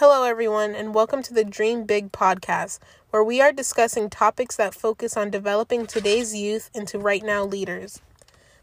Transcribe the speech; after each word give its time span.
Hello, 0.00 0.22
everyone, 0.22 0.74
and 0.74 0.94
welcome 0.94 1.22
to 1.24 1.34
the 1.34 1.44
Dream 1.44 1.84
Big 1.84 2.10
podcast, 2.10 2.78
where 3.10 3.22
we 3.22 3.42
are 3.42 3.52
discussing 3.52 4.08
topics 4.08 4.56
that 4.56 4.74
focus 4.74 5.14
on 5.14 5.28
developing 5.28 5.86
today's 5.86 6.34
youth 6.34 6.70
into 6.72 6.98
right 6.98 7.22
now 7.22 7.44
leaders. 7.44 8.00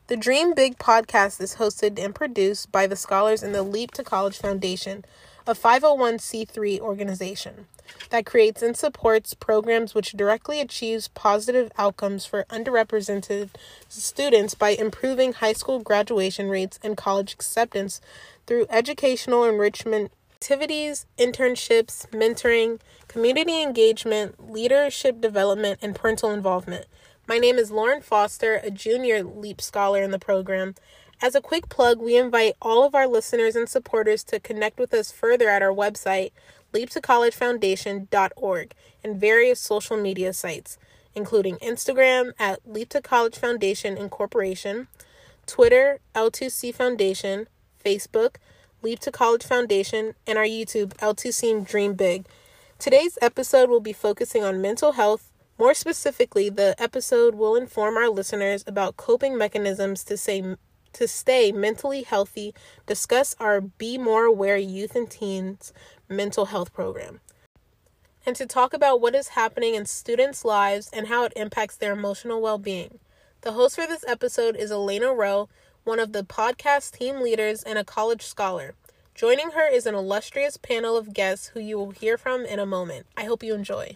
The 0.07 0.17
Dream 0.17 0.55
Big 0.55 0.79
podcast 0.79 1.39
is 1.39 1.57
hosted 1.57 2.03
and 2.03 2.15
produced 2.15 2.71
by 2.71 2.87
the 2.87 2.95
scholars 2.95 3.43
in 3.43 3.51
the 3.51 3.61
Leap 3.61 3.91
to 3.91 4.03
College 4.03 4.39
Foundation, 4.39 5.05
a 5.45 5.53
501c3 5.53 6.79
organization 6.79 7.67
that 8.09 8.25
creates 8.25 8.63
and 8.63 8.75
supports 8.75 9.35
programs 9.35 9.93
which 9.93 10.13
directly 10.13 10.59
achieves 10.59 11.07
positive 11.09 11.71
outcomes 11.77 12.25
for 12.25 12.45
underrepresented 12.49 13.49
students 13.87 14.55
by 14.55 14.69
improving 14.69 15.33
high 15.33 15.53
school 15.53 15.81
graduation 15.81 16.49
rates 16.49 16.79
and 16.81 16.97
college 16.97 17.33
acceptance 17.33 18.01
through 18.47 18.65
educational 18.71 19.43
enrichment 19.43 20.11
activities, 20.37 21.07
internships, 21.17 22.07
mentoring, 22.11 22.79
community 23.07 23.63
engagement, 23.63 24.51
leadership 24.51 25.19
development, 25.19 25.79
and 25.81 25.95
parental 25.95 26.29
involvement. 26.29 26.85
My 27.27 27.39
name 27.39 27.55
is 27.55 27.71
Lauren 27.71 28.03
Foster, 28.03 28.61
a 28.63 28.69
junior 28.69 29.23
LEAP 29.23 29.59
scholar 29.59 30.03
in 30.03 30.11
the 30.11 30.19
program. 30.19 30.75
As 31.23 31.33
a 31.33 31.41
quick 31.41 31.69
plug, 31.69 31.99
we 31.99 32.15
invite 32.15 32.53
all 32.61 32.83
of 32.83 32.93
our 32.93 33.07
listeners 33.07 33.55
and 33.55 33.67
supporters 33.67 34.23
to 34.25 34.39
connect 34.39 34.77
with 34.77 34.93
us 34.93 35.11
further 35.11 35.49
at 35.49 35.63
our 35.63 35.73
website, 35.73 36.29
leaptocollegefoundation.org, 36.71 38.73
and 39.03 39.19
various 39.19 39.59
social 39.59 39.97
media 39.97 40.33
sites, 40.33 40.77
including 41.15 41.55
Instagram 41.55 42.33
at 42.37 42.59
Leap 42.63 42.89
to 42.89 43.01
College 43.01 43.39
Foundation 43.39 43.97
Incorporation, 43.97 44.87
Twitter, 45.47 45.99
L2C 46.13 46.75
Foundation, 46.75 47.47
Facebook, 47.83 48.35
Leap 48.83 48.99
to 48.99 49.11
College 49.11 49.43
Foundation, 49.43 50.13
and 50.27 50.37
our 50.37 50.43
YouTube, 50.45 50.89
L2C 50.97 51.67
Dream 51.67 51.93
Big. 51.93 52.27
Today's 52.77 53.17
episode 53.23 53.69
will 53.69 53.79
be 53.79 53.91
focusing 53.91 54.43
on 54.43 54.61
mental 54.61 54.91
health. 54.91 55.31
More 55.57 55.73
specifically, 55.73 56.49
the 56.49 56.75
episode 56.77 57.33
will 57.33 57.55
inform 57.55 57.97
our 57.97 58.07
listeners 58.07 58.63
about 58.67 58.95
coping 58.95 59.35
mechanisms 59.35 60.03
to 60.03 60.15
say 60.15 60.55
to 60.93 61.07
stay 61.07 61.51
mentally 61.51 62.03
healthy, 62.03 62.53
discuss 62.85 63.35
our 63.39 63.61
Be 63.61 63.97
More 63.97 64.25
Aware 64.25 64.57
Youth 64.57 64.95
and 64.95 65.09
Teens 65.09 65.73
mental 66.07 66.45
health 66.45 66.71
program, 66.71 67.19
and 68.27 68.35
to 68.35 68.45
talk 68.45 68.73
about 68.73 69.01
what 69.01 69.15
is 69.15 69.29
happening 69.29 69.73
in 69.73 69.85
students' 69.87 70.45
lives 70.45 70.87
and 70.93 71.07
how 71.07 71.23
it 71.23 71.33
impacts 71.35 71.77
their 71.77 71.93
emotional 71.93 72.41
well 72.41 72.59
being. 72.59 72.99
The 73.41 73.53
host 73.53 73.75
for 73.75 73.87
this 73.87 74.05
episode 74.07 74.55
is 74.55 74.71
Elena 74.71 75.13
Rowe, 75.13 75.49
one 75.87 75.99
of 76.01 76.11
the 76.11 76.21
podcast 76.21 76.97
team 76.97 77.21
leaders 77.21 77.63
and 77.63 77.79
a 77.79 77.83
college 77.83 78.21
scholar. 78.21 78.75
Joining 79.15 79.51
her 79.51 79.73
is 79.73 79.85
an 79.85 79.95
illustrious 79.95 80.57
panel 80.57 80.97
of 80.97 81.13
guests 81.13 81.47
who 81.53 81.61
you 81.61 81.77
will 81.77 81.91
hear 81.91 82.17
from 82.17 82.43
in 82.43 82.59
a 82.59 82.65
moment. 82.65 83.05
I 83.15 83.23
hope 83.23 83.41
you 83.41 83.55
enjoy. 83.55 83.95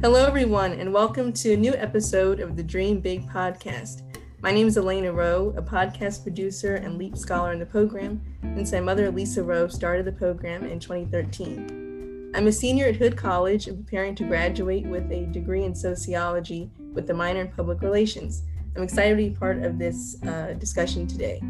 Hello, 0.00 0.24
everyone, 0.24 0.70
and 0.74 0.94
welcome 0.94 1.32
to 1.32 1.54
a 1.54 1.56
new 1.56 1.74
episode 1.74 2.38
of 2.38 2.56
the 2.56 2.62
Dream 2.62 3.00
Big 3.00 3.28
podcast. 3.28 4.02
My 4.40 4.52
name 4.52 4.68
is 4.68 4.78
Elena 4.78 5.12
Rowe, 5.12 5.52
a 5.56 5.62
podcast 5.62 6.22
producer 6.22 6.76
and 6.76 6.96
LEAP 6.96 7.16
scholar 7.16 7.52
in 7.52 7.58
the 7.58 7.66
program, 7.66 8.22
since 8.54 8.70
my 8.70 8.78
mother, 8.78 9.10
Lisa 9.10 9.42
Rowe, 9.42 9.66
started 9.66 10.06
the 10.06 10.12
program 10.12 10.64
in 10.64 10.78
2013. 10.78 12.30
I'm 12.36 12.46
a 12.46 12.52
senior 12.52 12.86
at 12.86 12.96
Hood 12.96 13.16
College 13.16 13.66
and 13.66 13.84
preparing 13.84 14.14
to 14.14 14.24
graduate 14.24 14.86
with 14.86 15.10
a 15.10 15.26
degree 15.26 15.64
in 15.64 15.74
sociology 15.74 16.70
with 16.92 17.10
a 17.10 17.14
minor 17.14 17.40
in 17.40 17.48
public 17.48 17.80
relations. 17.82 18.42
I'm 18.76 18.82
excited 18.82 19.10
to 19.10 19.16
be 19.16 19.30
part 19.30 19.62
of 19.62 19.78
this 19.78 20.16
uh, 20.22 20.54
discussion 20.58 21.06
today. 21.06 21.40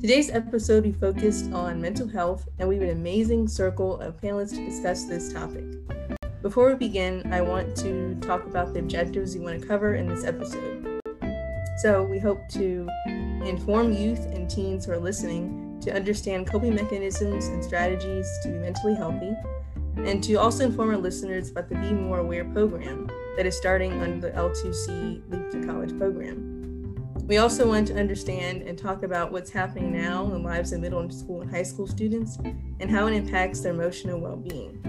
Today's 0.00 0.30
episode, 0.30 0.84
we 0.84 0.92
focused 0.92 1.52
on 1.52 1.80
mental 1.80 2.08
health, 2.08 2.48
and 2.58 2.68
we 2.68 2.76
have 2.76 2.84
an 2.84 2.90
amazing 2.90 3.46
circle 3.46 4.00
of 4.00 4.20
panelists 4.20 4.54
to 4.54 4.64
discuss 4.64 5.04
this 5.04 5.32
topic. 5.32 5.64
Before 6.42 6.70
we 6.70 6.74
begin, 6.74 7.30
I 7.32 7.42
want 7.42 7.76
to 7.76 8.14
talk 8.22 8.46
about 8.46 8.72
the 8.72 8.80
objectives 8.80 9.36
we 9.36 9.44
want 9.44 9.60
to 9.60 9.66
cover 9.66 9.94
in 9.94 10.08
this 10.08 10.24
episode. 10.24 11.00
So, 11.82 12.02
we 12.02 12.18
hope 12.18 12.48
to 12.52 12.88
inform 13.44 13.92
youth 13.92 14.24
and 14.32 14.48
teens 14.48 14.86
who 14.86 14.92
are 14.92 14.98
listening 14.98 15.78
to 15.82 15.94
understand 15.94 16.46
coping 16.46 16.74
mechanisms 16.74 17.46
and 17.46 17.62
strategies 17.62 18.26
to 18.42 18.48
be 18.48 18.58
mentally 18.58 18.94
healthy, 18.94 19.34
and 19.98 20.24
to 20.24 20.34
also 20.34 20.64
inform 20.64 20.90
our 20.90 20.96
listeners 20.96 21.50
about 21.50 21.68
the 21.68 21.74
Be 21.76 21.92
More 21.92 22.20
Aware 22.20 22.46
program 22.46 23.10
that 23.36 23.46
is 23.46 23.56
starting 23.56 24.00
under 24.00 24.30
the 24.30 24.36
L2C 24.36 25.22
Leap 25.30 25.50
to 25.50 25.66
College 25.66 25.96
program. 25.96 26.60
We 27.26 27.38
also 27.38 27.68
want 27.68 27.86
to 27.88 27.98
understand 27.98 28.62
and 28.62 28.76
talk 28.76 29.04
about 29.04 29.30
what's 29.30 29.50
happening 29.50 29.92
now 29.92 30.24
in 30.34 30.42
lives 30.42 30.72
of 30.72 30.80
middle 30.80 31.00
and 31.00 31.14
school 31.14 31.42
and 31.42 31.50
high 31.50 31.62
school 31.62 31.86
students 31.86 32.38
and 32.80 32.90
how 32.90 33.06
it 33.06 33.12
impacts 33.12 33.60
their 33.60 33.72
emotional 33.72 34.20
well 34.20 34.36
being. 34.36 34.80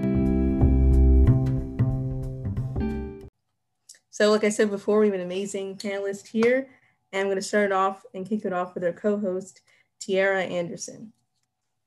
So, 4.09 4.31
like 4.31 4.43
I 4.43 4.49
said 4.49 4.69
before, 4.69 4.99
we 4.99 5.05
have 5.07 5.15
an 5.15 5.21
amazing 5.21 5.77
panelist 5.77 6.27
here, 6.27 6.67
and 7.11 7.21
I'm 7.21 7.27
going 7.27 7.37
to 7.37 7.41
start 7.41 7.71
off 7.71 8.03
and 8.13 8.27
kick 8.27 8.45
it 8.45 8.53
off 8.53 8.73
with 8.73 8.83
our 8.83 8.91
co 8.91 9.19
host, 9.19 9.61
Tiara 9.99 10.43
Anderson. 10.43 11.13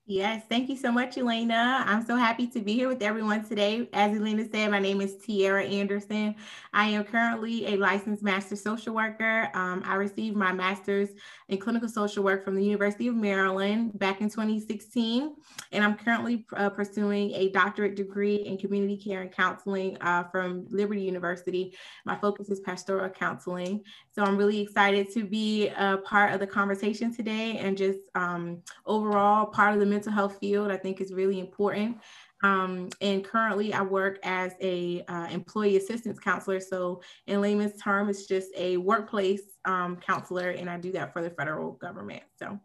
Yes, 0.07 0.45
thank 0.51 0.69
you 0.69 0.77
so 0.77 0.93
much, 0.93 1.17
Elena. 1.17 1.83
I'm 1.87 2.05
so 2.05 2.17
happy 2.17 2.47
to 2.49 2.61
be 2.61 2.75
here 2.75 2.89
with 2.89 3.01
everyone 3.01 3.43
today. 3.43 3.89
As 3.95 4.15
Elena 4.15 4.47
said, 4.47 4.71
my 4.71 4.79
name 4.79 5.01
is 5.01 5.17
Tiara 5.17 5.65
Anderson. 5.65 6.35
I 6.75 6.89
am 6.89 7.05
currently 7.05 7.73
a 7.73 7.79
licensed 7.79 8.23
master 8.23 8.55
social 8.55 8.95
worker. 8.95 9.49
Um, 9.55 9.83
I 9.87 9.95
received 9.95 10.37
my 10.37 10.53
master's 10.53 11.09
in 11.49 11.57
clinical 11.57 11.89
social 11.89 12.23
work 12.23 12.45
from 12.45 12.55
the 12.55 12.63
University 12.63 13.09
of 13.09 13.15
Maryland 13.15 13.99
back 13.99 14.21
in 14.21 14.29
2016, 14.29 15.37
and 15.73 15.83
I'm 15.83 15.97
currently 15.97 16.45
uh, 16.55 16.69
pursuing 16.69 17.33
a 17.33 17.49
doctorate 17.53 17.97
degree 17.97 18.37
in 18.37 18.59
community 18.59 18.99
care 18.99 19.23
and 19.23 19.33
counseling 19.33 19.97
uh, 20.03 20.25
from 20.25 20.67
Liberty 20.69 21.01
University. 21.01 21.75
My 22.05 22.17
focus 22.17 22.51
is 22.51 22.61
pastoral 22.61 23.09
counseling. 23.09 23.83
So 24.13 24.23
I'm 24.23 24.37
really 24.37 24.61
excited 24.61 25.11
to 25.15 25.25
be 25.25 25.69
a 25.69 25.97
part 25.97 26.35
of 26.35 26.41
the 26.41 26.47
conversation 26.47 27.15
today 27.15 27.57
and 27.57 27.75
just 27.75 28.01
um, 28.15 28.61
overall 28.85 29.47
part 29.47 29.73
of 29.73 29.81
the 29.81 29.94
mental 29.95 30.13
health 30.13 30.39
field, 30.41 30.71
I 30.71 30.77
think 30.77 31.01
is 31.01 31.13
really 31.13 31.39
important. 31.39 31.99
Um, 32.43 32.91
and 33.01 33.25
currently 33.25 33.73
I 33.73 33.83
work 33.83 34.19
as 34.23 34.53
a 34.61 35.03
uh, 35.09 35.29
employee 35.31 35.77
assistance 35.77 36.19
counselor. 36.19 36.61
So 36.61 37.01
in 37.27 37.41
layman's 37.41 37.81
term, 37.81 38.11
it's 38.11 38.27
just 38.27 38.51
a 38.57 38.77
workplace 38.77 39.43
um, 39.65 39.97
counselor 39.97 40.51
and 40.51 40.69
I 40.69 40.77
do 40.79 40.93
that 40.93 41.13
for 41.13 41.23
the 41.23 41.31
federal 41.31 41.73
government. 41.73 42.23
So 42.39 42.59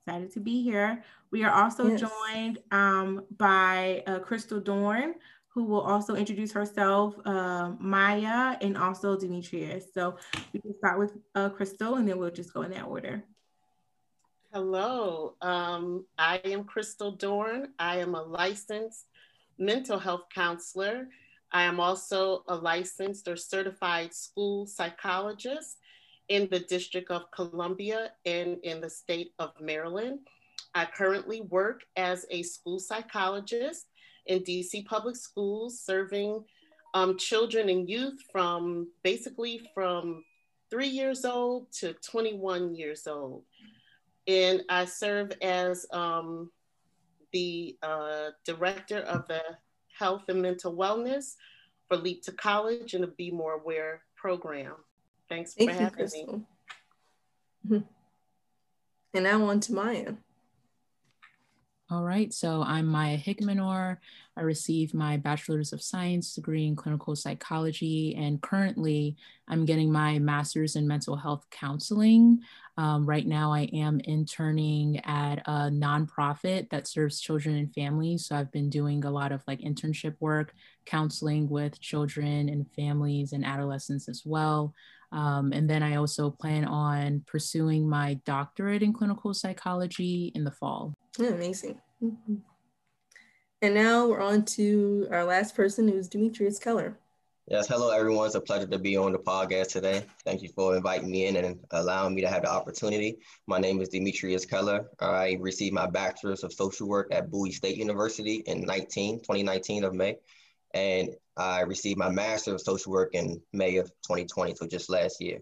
excited 0.00 0.32
to 0.32 0.40
be 0.40 0.62
here. 0.62 1.04
We 1.30 1.44
are 1.44 1.52
also 1.52 1.86
yes. 1.86 2.00
joined 2.00 2.58
um, 2.72 3.24
by 3.36 4.02
uh, 4.06 4.18
Crystal 4.20 4.58
Dorn, 4.58 5.14
who 5.48 5.64
will 5.64 5.82
also 5.82 6.16
introduce 6.16 6.50
herself, 6.50 7.14
uh, 7.26 7.72
Maya, 7.78 8.56
and 8.62 8.76
also 8.76 9.16
Demetrius. 9.16 9.84
So 9.92 10.16
we 10.52 10.60
can 10.60 10.74
start 10.78 10.98
with 10.98 11.12
uh, 11.34 11.50
Crystal 11.50 11.96
and 11.96 12.08
then 12.08 12.18
we'll 12.18 12.30
just 12.30 12.54
go 12.54 12.62
in 12.62 12.70
that 12.72 12.86
order. 12.86 13.22
Hello, 14.54 15.34
um, 15.42 16.06
I 16.16 16.40
am 16.42 16.64
Crystal 16.64 17.12
Dorn. 17.12 17.74
I 17.78 17.98
am 17.98 18.14
a 18.14 18.22
licensed 18.22 19.04
mental 19.58 19.98
health 19.98 20.24
counselor. 20.34 21.08
I 21.52 21.64
am 21.64 21.78
also 21.78 22.44
a 22.48 22.56
licensed 22.56 23.28
or 23.28 23.36
certified 23.36 24.14
school 24.14 24.66
psychologist 24.66 25.76
in 26.30 26.48
the 26.50 26.60
District 26.60 27.10
of 27.10 27.30
Columbia 27.30 28.12
and 28.24 28.56
in 28.62 28.80
the 28.80 28.88
state 28.88 29.32
of 29.38 29.52
Maryland. 29.60 30.20
I 30.74 30.86
currently 30.86 31.42
work 31.42 31.82
as 31.96 32.24
a 32.30 32.42
school 32.42 32.78
psychologist 32.78 33.88
in 34.24 34.44
DC 34.44 34.86
Public 34.86 35.16
Schools, 35.16 35.78
serving 35.78 36.42
um, 36.94 37.18
children 37.18 37.68
and 37.68 37.86
youth 37.86 38.18
from 38.32 38.88
basically 39.02 39.60
from 39.74 40.24
three 40.70 40.88
years 40.88 41.26
old 41.26 41.70
to 41.72 41.92
21 41.92 42.74
years 42.74 43.06
old 43.06 43.44
and 44.28 44.62
I 44.68 44.84
serve 44.84 45.32
as 45.42 45.86
um, 45.90 46.50
the 47.32 47.76
uh, 47.82 48.28
director 48.44 48.98
of 48.98 49.26
the 49.26 49.40
health 49.98 50.24
and 50.28 50.42
mental 50.42 50.76
wellness 50.76 51.34
for 51.88 51.96
Leap 51.96 52.22
to 52.24 52.32
College 52.32 52.92
and 52.94 53.02
the 53.02 53.08
Be 53.08 53.30
More 53.30 53.54
Aware 53.54 54.02
program. 54.14 54.74
Thanks 55.28 55.54
Thank 55.54 55.70
for 55.70 55.76
you, 55.76 55.82
having 55.82 55.96
Crystal. 55.96 56.32
me. 56.36 56.42
Mm-hmm. 57.66 57.86
And 59.14 59.24
now 59.24 59.44
on 59.44 59.60
to 59.60 59.72
Maya. 59.72 60.12
All 61.90 62.04
right, 62.04 62.32
so 62.34 62.62
I'm 62.62 62.86
Maya 62.86 63.16
Hickmanor. 63.16 63.96
I 64.38 64.42
received 64.42 64.94
my 64.94 65.16
Bachelor's 65.16 65.72
of 65.72 65.82
Science 65.82 66.34
degree 66.34 66.66
in 66.66 66.76
clinical 66.76 67.16
psychology, 67.16 68.14
and 68.14 68.40
currently 68.40 69.16
I'm 69.48 69.64
getting 69.64 69.90
my 69.90 70.18
master's 70.20 70.76
in 70.76 70.86
mental 70.86 71.16
health 71.16 71.44
counseling. 71.50 72.40
Um, 72.76 73.04
right 73.04 73.26
now, 73.26 73.52
I 73.52 73.62
am 73.72 74.00
interning 74.04 75.00
at 75.04 75.40
a 75.46 75.70
nonprofit 75.70 76.70
that 76.70 76.86
serves 76.86 77.20
children 77.20 77.56
and 77.56 77.74
families. 77.74 78.26
So 78.26 78.36
I've 78.36 78.52
been 78.52 78.70
doing 78.70 79.04
a 79.04 79.10
lot 79.10 79.32
of 79.32 79.42
like 79.48 79.60
internship 79.60 80.14
work, 80.20 80.54
counseling 80.86 81.48
with 81.48 81.80
children 81.80 82.48
and 82.48 82.70
families 82.76 83.32
and 83.32 83.44
adolescents 83.44 84.08
as 84.08 84.22
well. 84.24 84.72
Um, 85.10 85.52
and 85.52 85.68
then 85.68 85.82
I 85.82 85.96
also 85.96 86.30
plan 86.30 86.64
on 86.64 87.24
pursuing 87.26 87.88
my 87.88 88.14
doctorate 88.24 88.82
in 88.82 88.92
clinical 88.92 89.34
psychology 89.34 90.30
in 90.34 90.44
the 90.44 90.52
fall. 90.52 90.94
Oh, 91.18 91.26
amazing. 91.26 91.80
Mm-hmm. 92.02 92.36
And 93.60 93.74
now 93.74 94.06
we're 94.06 94.20
on 94.20 94.44
to 94.44 95.08
our 95.10 95.24
last 95.24 95.56
person, 95.56 95.88
who's 95.88 96.06
Demetrius 96.06 96.60
Keller. 96.60 96.96
Yes, 97.48 97.66
hello 97.66 97.90
everyone. 97.90 98.26
It's 98.26 98.36
a 98.36 98.40
pleasure 98.40 98.68
to 98.68 98.78
be 98.78 98.96
on 98.96 99.10
the 99.10 99.18
podcast 99.18 99.72
today. 99.72 100.04
Thank 100.24 100.42
you 100.42 100.48
for 100.50 100.76
inviting 100.76 101.10
me 101.10 101.26
in 101.26 101.34
and 101.34 101.58
allowing 101.72 102.14
me 102.14 102.20
to 102.20 102.28
have 102.28 102.42
the 102.42 102.52
opportunity. 102.52 103.18
My 103.48 103.58
name 103.58 103.80
is 103.80 103.88
Demetrius 103.88 104.44
Keller. 104.44 104.88
I 105.00 105.38
received 105.40 105.74
my 105.74 105.88
bachelor's 105.88 106.44
of 106.44 106.52
social 106.52 106.86
work 106.86 107.08
at 107.10 107.32
Bowie 107.32 107.50
State 107.50 107.76
University 107.76 108.44
in 108.46 108.60
19, 108.60 109.20
2019 109.22 109.82
of 109.82 109.92
May. 109.92 110.18
And 110.72 111.16
I 111.36 111.62
received 111.62 111.98
my 111.98 112.10
master's 112.10 112.54
of 112.54 112.60
social 112.60 112.92
work 112.92 113.14
in 113.14 113.42
May 113.52 113.78
of 113.78 113.88
2020, 114.06 114.54
so 114.54 114.68
just 114.68 114.88
last 114.88 115.20
year. 115.20 115.40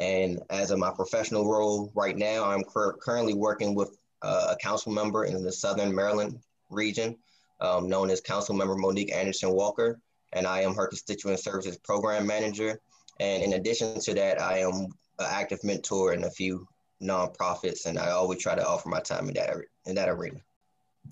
And 0.00 0.40
as 0.50 0.72
of 0.72 0.80
my 0.80 0.90
professional 0.90 1.48
role 1.48 1.92
right 1.94 2.16
now, 2.16 2.44
I'm 2.44 2.64
cur- 2.64 2.96
currently 2.96 3.34
working 3.34 3.76
with 3.76 3.96
uh, 4.22 4.48
a 4.50 4.56
council 4.56 4.90
member 4.90 5.26
in 5.26 5.44
the 5.44 5.52
Southern 5.52 5.94
Maryland 5.94 6.40
region, 6.70 7.18
um, 7.60 7.88
known 7.88 8.10
as 8.10 8.20
Council 8.20 8.54
Member 8.54 8.76
Monique 8.76 9.14
Anderson 9.14 9.50
Walker 9.50 10.00
and 10.32 10.46
I 10.46 10.60
am 10.60 10.74
her 10.74 10.86
constituent 10.86 11.40
services 11.40 11.76
program 11.78 12.26
manager. 12.26 12.80
And 13.20 13.42
in 13.42 13.52
addition 13.54 14.00
to 14.00 14.14
that, 14.14 14.40
I 14.40 14.58
am 14.58 14.86
an 15.18 15.26
active 15.28 15.62
mentor 15.62 16.14
in 16.14 16.24
a 16.24 16.30
few 16.30 16.66
nonprofits, 17.02 17.86
and 17.86 17.98
I 17.98 18.10
always 18.10 18.40
try 18.40 18.54
to 18.54 18.66
offer 18.66 18.88
my 18.88 19.00
time 19.00 19.28
in 19.28 19.34
that 19.34 19.56
in 19.86 19.94
that 19.96 20.08
arena. 20.08 20.40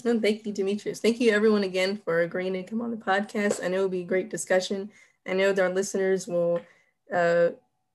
And 0.05 0.23
thank 0.23 0.47
you, 0.47 0.53
Demetrius. 0.53 1.01
Thank 1.01 1.21
you, 1.21 1.33
everyone, 1.33 1.65
again 1.65 2.01
for 2.05 2.21
agreeing 2.21 2.53
to 2.55 2.63
come 2.63 2.81
on 2.81 2.91
the 2.91 2.97
podcast. 2.97 3.63
I 3.63 3.69
know 3.69 3.79
it'll 3.79 3.89
be 3.89 4.03
a 4.03 4.05
great 4.05 4.31
discussion. 4.31 4.91
I 5.27 5.35
know 5.35 5.53
that 5.53 5.63
our 5.63 5.69
listeners 5.69 6.27
will 6.27 6.61
uh, 7.15 7.49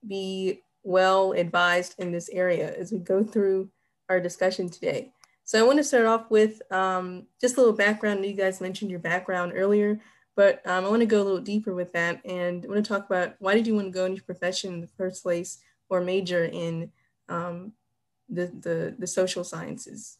be 0.06 0.60
well 0.82 1.32
advised 1.32 1.94
in 1.98 2.12
this 2.12 2.28
area 2.28 2.76
as 2.76 2.92
we 2.92 2.98
go 2.98 3.24
through 3.24 3.70
our 4.08 4.20
discussion 4.20 4.68
today. 4.68 5.10
So 5.46 5.60
I 5.60 5.62
want 5.62 5.78
to 5.78 5.84
start 5.84 6.06
off 6.06 6.28
with 6.28 6.60
um, 6.72 7.28
just 7.40 7.56
a 7.56 7.60
little 7.60 7.72
background. 7.72 8.26
You 8.26 8.32
guys 8.32 8.60
mentioned 8.60 8.90
your 8.90 8.98
background 8.98 9.52
earlier. 9.54 10.00
But 10.34 10.60
um, 10.66 10.84
I 10.84 10.88
want 10.88 11.00
to 11.00 11.06
go 11.06 11.22
a 11.22 11.24
little 11.24 11.40
deeper 11.40 11.72
with 11.72 11.92
that. 11.92 12.20
And 12.26 12.64
I 12.64 12.68
want 12.68 12.84
to 12.84 12.88
talk 12.88 13.06
about 13.06 13.36
why 13.38 13.54
did 13.54 13.64
you 13.64 13.76
want 13.76 13.86
to 13.86 13.92
go 13.92 14.06
into 14.06 14.16
your 14.16 14.24
profession 14.24 14.74
in 14.74 14.80
the 14.80 14.88
first 14.88 15.22
place 15.22 15.58
or 15.88 16.00
major 16.00 16.44
in 16.44 16.90
um, 17.28 17.72
the, 18.28 18.48
the, 18.60 18.96
the 18.98 19.06
social 19.06 19.44
sciences? 19.44 20.18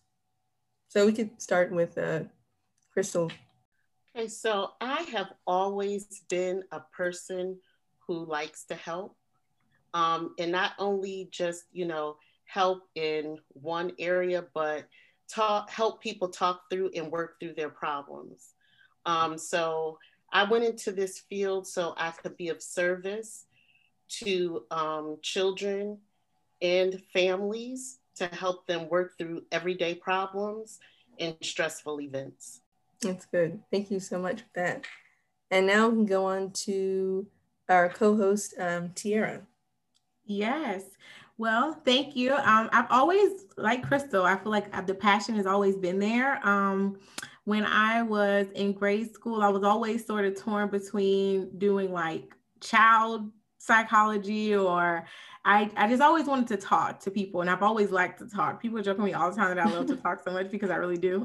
So 0.89 1.05
we 1.05 1.13
could 1.13 1.43
start 1.43 1.73
with 1.73 1.99
uh, 1.99 2.21
Crystal. 2.93 3.33
Okay, 4.17 4.29
so 4.29 4.75
I 4.81 5.03
have 5.13 5.33
always 5.45 6.23
been 6.31 6.63
a 6.71 6.81
person 6.97 7.59
who 8.07 8.25
likes 8.25 8.65
to 8.67 8.77
help. 8.77 9.17
Um, 9.93 10.37
and 10.39 10.53
not 10.53 10.75
only 10.79 11.29
just, 11.33 11.65
you 11.73 11.85
know, 11.85 12.17
help 12.45 12.85
in 12.95 13.39
one 13.49 13.91
area, 13.99 14.45
but 14.55 14.87
talk, 15.29 15.71
help 15.71 16.03
people 16.03 16.29
talk 16.29 16.63
through 16.71 16.91
and 16.95 17.11
work 17.11 17.39
through 17.41 17.55
their 17.55 17.69
problems. 17.69 18.55
Um, 19.05 19.39
so 19.39 19.99
I 20.33 20.45
went 20.45 20.65
into 20.65 20.93
this 20.93 21.21
field 21.29 21.67
so 21.67 21.95
I 21.97 22.11
could 22.11 22.37
be 22.37 22.49
of 22.49 22.63
service 22.63 23.47
to 24.09 24.65
um, 24.71 25.19
children 25.23 25.99
and 26.63 27.01
families 27.13 27.99
to 28.17 28.27
help 28.27 28.67
them 28.67 28.89
work 28.89 29.17
through 29.19 29.43
everyday 29.53 29.95
problems 29.95 30.79
and 31.19 31.37
stressful 31.43 32.01
events. 32.01 32.61
That's 33.01 33.27
good. 33.27 33.61
Thank 33.71 33.91
you 33.91 34.01
so 34.01 34.19
much 34.19 34.41
for 34.41 34.49
that. 34.55 34.85
And 35.51 35.67
now 35.67 35.89
we 35.89 35.97
can 35.97 36.07
go 36.07 36.27
on 36.27 36.51
to 36.53 37.27
our 37.69 37.89
co-host, 37.89 38.55
um, 38.59 38.91
Tiara. 38.95 39.43
Yes. 40.25 40.83
Well, 41.39 41.81
thank 41.85 42.17
you. 42.17 42.35
Um, 42.35 42.71
I've 42.73 42.91
always, 42.91 43.45
like 43.57 43.87
Crystal, 43.87 44.25
I 44.25 44.37
feel 44.37 44.53
like 44.53 44.87
the 44.87 44.95
passion 44.95 45.35
has 45.37 45.47
always 45.47 45.77
been 45.77 45.99
there. 45.99 46.47
Um, 46.47 46.99
when 47.45 47.65
I 47.65 48.03
was 48.03 48.47
in 48.55 48.73
grade 48.73 49.13
school, 49.13 49.43
I 49.43 49.49
was 49.49 49.63
always 49.63 50.05
sort 50.07 50.25
of 50.25 50.41
torn 50.41 50.69
between 50.69 51.59
doing 51.59 51.93
like 51.93 52.35
child 52.61 53.31
psychology 53.59 54.55
or 54.55 55.07
I, 55.45 55.71
I 55.77 55.89
just 55.89 56.03
always 56.03 56.27
wanted 56.27 56.49
to 56.49 56.57
talk 56.57 56.99
to 57.01 57.11
people 57.11 57.41
and 57.41 57.49
I've 57.49 57.63
always 57.63 57.91
liked 57.91 58.19
to 58.19 58.29
talk. 58.29 58.61
People 58.61 58.83
joke 58.83 58.97
with 58.99 59.07
me 59.07 59.13
all 59.13 59.31
the 59.31 59.37
time 59.37 59.55
that 59.55 59.65
I 59.65 59.71
love 59.71 59.87
to 59.87 59.97
talk 59.97 60.21
so 60.25 60.33
much 60.33 60.51
because 60.51 60.71
I 60.71 60.77
really 60.77 60.97
do. 60.97 61.25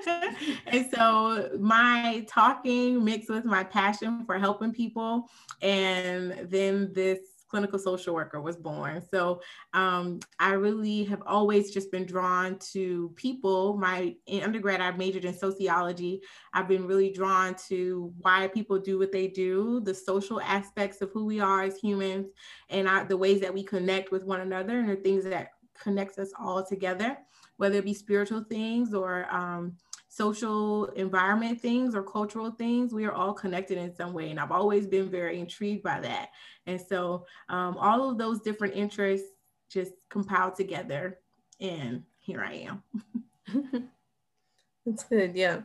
and 0.66 0.90
so 0.92 1.50
my 1.60 2.26
talking 2.28 3.04
mixed 3.04 3.30
with 3.30 3.44
my 3.44 3.62
passion 3.62 4.24
for 4.24 4.38
helping 4.38 4.72
people 4.72 5.28
and 5.60 6.48
then 6.50 6.92
this 6.92 7.20
clinical 7.52 7.78
social 7.78 8.14
worker 8.14 8.40
was 8.40 8.56
born. 8.56 9.02
So 9.12 9.42
um, 9.74 10.20
I 10.38 10.52
really 10.52 11.04
have 11.04 11.22
always 11.26 11.70
just 11.70 11.92
been 11.92 12.06
drawn 12.06 12.58
to 12.72 13.12
people. 13.14 13.76
My 13.76 14.16
in 14.26 14.42
undergrad, 14.42 14.80
I 14.80 14.90
majored 14.92 15.26
in 15.26 15.34
sociology. 15.34 16.22
I've 16.54 16.66
been 16.66 16.86
really 16.86 17.12
drawn 17.12 17.54
to 17.68 18.10
why 18.20 18.48
people 18.48 18.78
do 18.78 18.98
what 18.98 19.12
they 19.12 19.28
do, 19.28 19.80
the 19.80 19.92
social 19.92 20.40
aspects 20.40 21.02
of 21.02 21.10
who 21.10 21.26
we 21.26 21.40
are 21.40 21.62
as 21.62 21.76
humans, 21.76 22.28
and 22.70 22.88
the 23.06 23.18
ways 23.18 23.42
that 23.42 23.52
we 23.52 23.62
connect 23.62 24.12
with 24.12 24.24
one 24.24 24.40
another, 24.40 24.78
and 24.78 24.88
the 24.88 24.96
things 24.96 25.22
that 25.24 25.48
connects 25.78 26.18
us 26.18 26.30
all 26.40 26.64
together, 26.64 27.18
whether 27.58 27.76
it 27.76 27.84
be 27.84 27.92
spiritual 27.92 28.44
things 28.44 28.94
or 28.94 29.26
um, 29.30 29.76
social 30.12 30.84
environment 30.88 31.58
things 31.58 31.94
or 31.94 32.02
cultural 32.02 32.50
things, 32.50 32.92
we 32.92 33.06
are 33.06 33.12
all 33.12 33.32
connected 33.32 33.78
in 33.78 33.94
some 33.94 34.12
way. 34.12 34.30
And 34.30 34.38
I've 34.38 34.52
always 34.52 34.86
been 34.86 35.08
very 35.08 35.40
intrigued 35.40 35.82
by 35.82 36.00
that. 36.00 36.28
And 36.66 36.78
so 36.78 37.24
um, 37.48 37.78
all 37.78 38.10
of 38.10 38.18
those 38.18 38.40
different 38.40 38.74
interests 38.74 39.26
just 39.70 39.92
compiled 40.10 40.54
together. 40.54 41.18
And 41.60 42.02
here 42.18 42.44
I 42.44 42.68
am. 42.68 42.82
That's 44.84 45.04
good. 45.04 45.34
Yeah. 45.34 45.62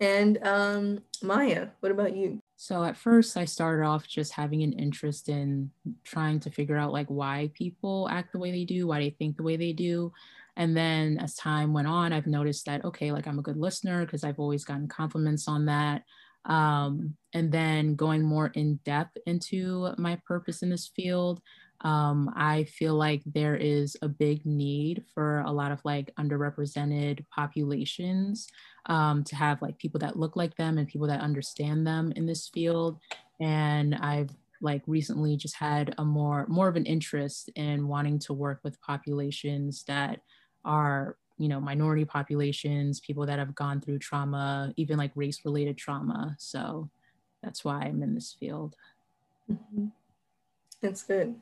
And 0.00 0.38
um, 0.42 0.98
Maya, 1.22 1.68
what 1.78 1.92
about 1.92 2.16
you? 2.16 2.40
So 2.56 2.82
at 2.82 2.96
first, 2.96 3.36
I 3.36 3.44
started 3.44 3.84
off 3.84 4.08
just 4.08 4.32
having 4.32 4.64
an 4.64 4.72
interest 4.72 5.28
in 5.28 5.70
trying 6.02 6.40
to 6.40 6.50
figure 6.50 6.76
out 6.76 6.92
like 6.92 7.06
why 7.06 7.50
people 7.54 8.08
act 8.10 8.32
the 8.32 8.40
way 8.40 8.50
they 8.50 8.64
do, 8.64 8.88
why 8.88 8.98
they 8.98 9.10
think 9.10 9.36
the 9.36 9.44
way 9.44 9.56
they 9.56 9.72
do. 9.72 10.12
And 10.58 10.76
then 10.76 11.18
as 11.18 11.36
time 11.36 11.72
went 11.72 11.86
on, 11.86 12.12
I've 12.12 12.26
noticed 12.26 12.66
that, 12.66 12.84
okay, 12.84 13.12
like 13.12 13.26
I'm 13.26 13.38
a 13.38 13.42
good 13.42 13.56
listener 13.56 14.04
because 14.04 14.24
I've 14.24 14.40
always 14.40 14.64
gotten 14.64 14.88
compliments 14.88 15.48
on 15.48 15.66
that. 15.66 16.02
Um, 16.44 17.14
and 17.32 17.52
then 17.52 17.94
going 17.94 18.22
more 18.22 18.48
in 18.48 18.80
depth 18.84 19.16
into 19.26 19.94
my 19.98 20.20
purpose 20.26 20.62
in 20.62 20.70
this 20.70 20.90
field, 20.94 21.40
um, 21.82 22.32
I 22.34 22.64
feel 22.64 22.94
like 22.94 23.22
there 23.24 23.54
is 23.54 23.96
a 24.02 24.08
big 24.08 24.44
need 24.44 25.04
for 25.14 25.40
a 25.40 25.52
lot 25.52 25.70
of 25.70 25.80
like 25.84 26.12
underrepresented 26.18 27.24
populations 27.32 28.48
um, 28.86 29.22
to 29.24 29.36
have 29.36 29.62
like 29.62 29.78
people 29.78 30.00
that 30.00 30.18
look 30.18 30.34
like 30.34 30.56
them 30.56 30.76
and 30.76 30.88
people 30.88 31.06
that 31.06 31.20
understand 31.20 31.86
them 31.86 32.12
in 32.16 32.26
this 32.26 32.48
field. 32.52 32.98
And 33.40 33.94
I've 33.94 34.30
like 34.60 34.82
recently 34.88 35.36
just 35.36 35.54
had 35.54 35.94
a 35.98 36.04
more 36.04 36.44
more 36.48 36.66
of 36.66 36.74
an 36.74 36.84
interest 36.84 37.48
in 37.54 37.86
wanting 37.86 38.18
to 38.18 38.32
work 38.32 38.58
with 38.64 38.80
populations 38.80 39.84
that 39.84 40.18
are 40.64 41.16
you 41.38 41.48
know 41.48 41.60
minority 41.60 42.04
populations 42.04 43.00
people 43.00 43.24
that 43.24 43.38
have 43.38 43.54
gone 43.54 43.80
through 43.80 43.98
trauma 43.98 44.72
even 44.76 44.98
like 44.98 45.12
race 45.14 45.40
related 45.44 45.78
trauma. 45.78 46.36
So 46.38 46.90
that's 47.42 47.64
why 47.64 47.82
i'm 47.82 48.02
in 48.02 48.14
this 48.14 48.36
field. 48.38 48.74
Mm-hmm. 49.50 49.86
that's 50.82 51.02
good. 51.02 51.34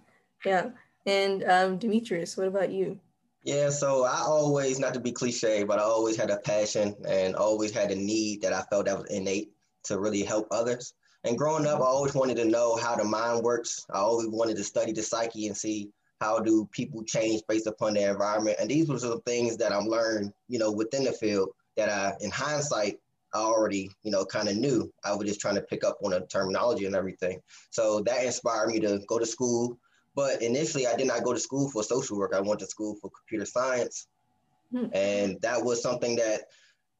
Yeah. 0.44 0.70
And 1.06 1.44
um, 1.44 1.78
demetrius 1.78 2.36
what 2.36 2.48
about 2.48 2.70
you? 2.70 2.98
Yeah 3.42 3.70
so 3.70 4.04
i 4.04 4.20
always 4.20 4.78
not 4.78 4.94
to 4.94 5.00
be 5.00 5.12
cliche 5.12 5.64
but 5.64 5.78
i 5.78 5.82
always 5.82 6.16
had 6.16 6.30
a 6.30 6.38
passion 6.38 6.94
and 7.08 7.34
always 7.36 7.70
had 7.70 7.90
a 7.90 7.96
need 7.96 8.42
that 8.42 8.52
i 8.52 8.62
felt 8.62 8.86
that 8.86 8.98
was 8.98 9.10
innate 9.10 9.52
to 9.84 9.98
really 10.00 10.22
help 10.22 10.48
others. 10.50 10.94
And 11.24 11.38
growing 11.38 11.66
up 11.66 11.80
i 11.80 11.84
always 11.84 12.14
wanted 12.14 12.36
to 12.36 12.44
know 12.44 12.76
how 12.76 12.96
the 12.96 13.04
mind 13.04 13.42
works. 13.42 13.86
I 13.90 13.98
always 13.98 14.28
wanted 14.28 14.56
to 14.58 14.64
study 14.64 14.92
the 14.92 15.02
psyche 15.02 15.46
and 15.46 15.56
see 15.56 15.90
how 16.20 16.38
do 16.40 16.68
people 16.72 17.02
change 17.04 17.42
based 17.48 17.66
upon 17.66 17.94
their 17.94 18.12
environment? 18.12 18.56
And 18.60 18.70
these 18.70 18.88
were 18.88 18.98
some 18.98 19.20
things 19.22 19.56
that 19.58 19.72
I'm 19.72 19.86
learned, 19.86 20.32
you 20.48 20.58
know, 20.58 20.72
within 20.72 21.04
the 21.04 21.12
field 21.12 21.50
that 21.76 21.88
I, 21.88 22.14
in 22.20 22.30
hindsight, 22.30 22.98
I 23.34 23.38
already, 23.38 23.90
you 24.02 24.10
know, 24.10 24.24
kind 24.24 24.48
of 24.48 24.56
knew. 24.56 24.90
I 25.04 25.14
was 25.14 25.28
just 25.28 25.40
trying 25.40 25.56
to 25.56 25.62
pick 25.62 25.84
up 25.84 25.98
on 26.02 26.12
the 26.12 26.20
terminology 26.20 26.86
and 26.86 26.94
everything. 26.94 27.40
So 27.70 28.00
that 28.02 28.24
inspired 28.24 28.70
me 28.70 28.80
to 28.80 29.00
go 29.06 29.18
to 29.18 29.26
school. 29.26 29.78
But 30.14 30.40
initially, 30.40 30.86
I 30.86 30.96
did 30.96 31.06
not 31.06 31.24
go 31.24 31.34
to 31.34 31.40
school 31.40 31.70
for 31.70 31.82
social 31.82 32.16
work. 32.16 32.32
I 32.34 32.40
went 32.40 32.60
to 32.60 32.66
school 32.66 32.96
for 33.00 33.10
computer 33.10 33.44
science. 33.44 34.08
Hmm. 34.72 34.86
And 34.94 35.40
that 35.42 35.62
was 35.62 35.82
something 35.82 36.16
that 36.16 36.42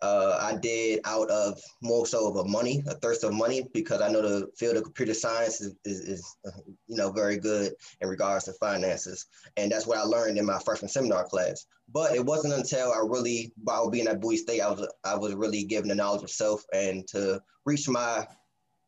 uh, 0.03 0.39
I 0.41 0.57
did 0.57 1.01
out 1.05 1.31
of 1.31 1.59
more 1.83 2.07
so 2.07 2.29
of 2.29 2.37
a 2.37 2.49
money, 2.49 2.83
a 2.87 2.95
thirst 2.95 3.25
of 3.25 3.33
money, 3.33 3.67
because 3.73 4.03
I 4.03 4.09
know 4.09 4.23
the 4.23 4.49
field 4.57 4.77
of 4.77 4.85
computer 4.85 5.15
science 5.15 5.61
is, 5.61 5.75
is, 5.85 6.01
is, 6.01 6.37
you 6.87 6.97
know, 6.97 7.11
very 7.11 7.39
good 7.39 7.73
in 8.01 8.09
regards 8.09 8.45
to 8.45 8.53
finances. 8.55 9.27
And 9.57 9.73
that's 9.73 9.87
what 9.87 9.99
I 9.99 10.03
learned 10.03 10.39
in 10.39 10.45
my 10.45 10.59
freshman 10.59 10.91
seminar 10.91 11.25
class. 11.25 11.67
But 11.93 12.15
it 12.15 12.25
wasn't 12.25 12.55
until 12.55 12.93
I 12.93 12.99
really, 12.99 13.53
while 13.63 13.91
being 13.91 14.07
at 14.09 14.21
Bowie 14.21 14.37
State, 14.37 14.61
I 14.61 14.71
was, 14.71 14.89
I 15.05 15.17
was 15.17 15.35
really 15.35 15.65
given 15.65 15.89
the 15.89 15.95
knowledge 15.95 16.23
of 16.23 16.31
self 16.31 16.65
and 16.75 17.07
to 17.09 17.41
reach 17.65 17.89
my 17.89 18.27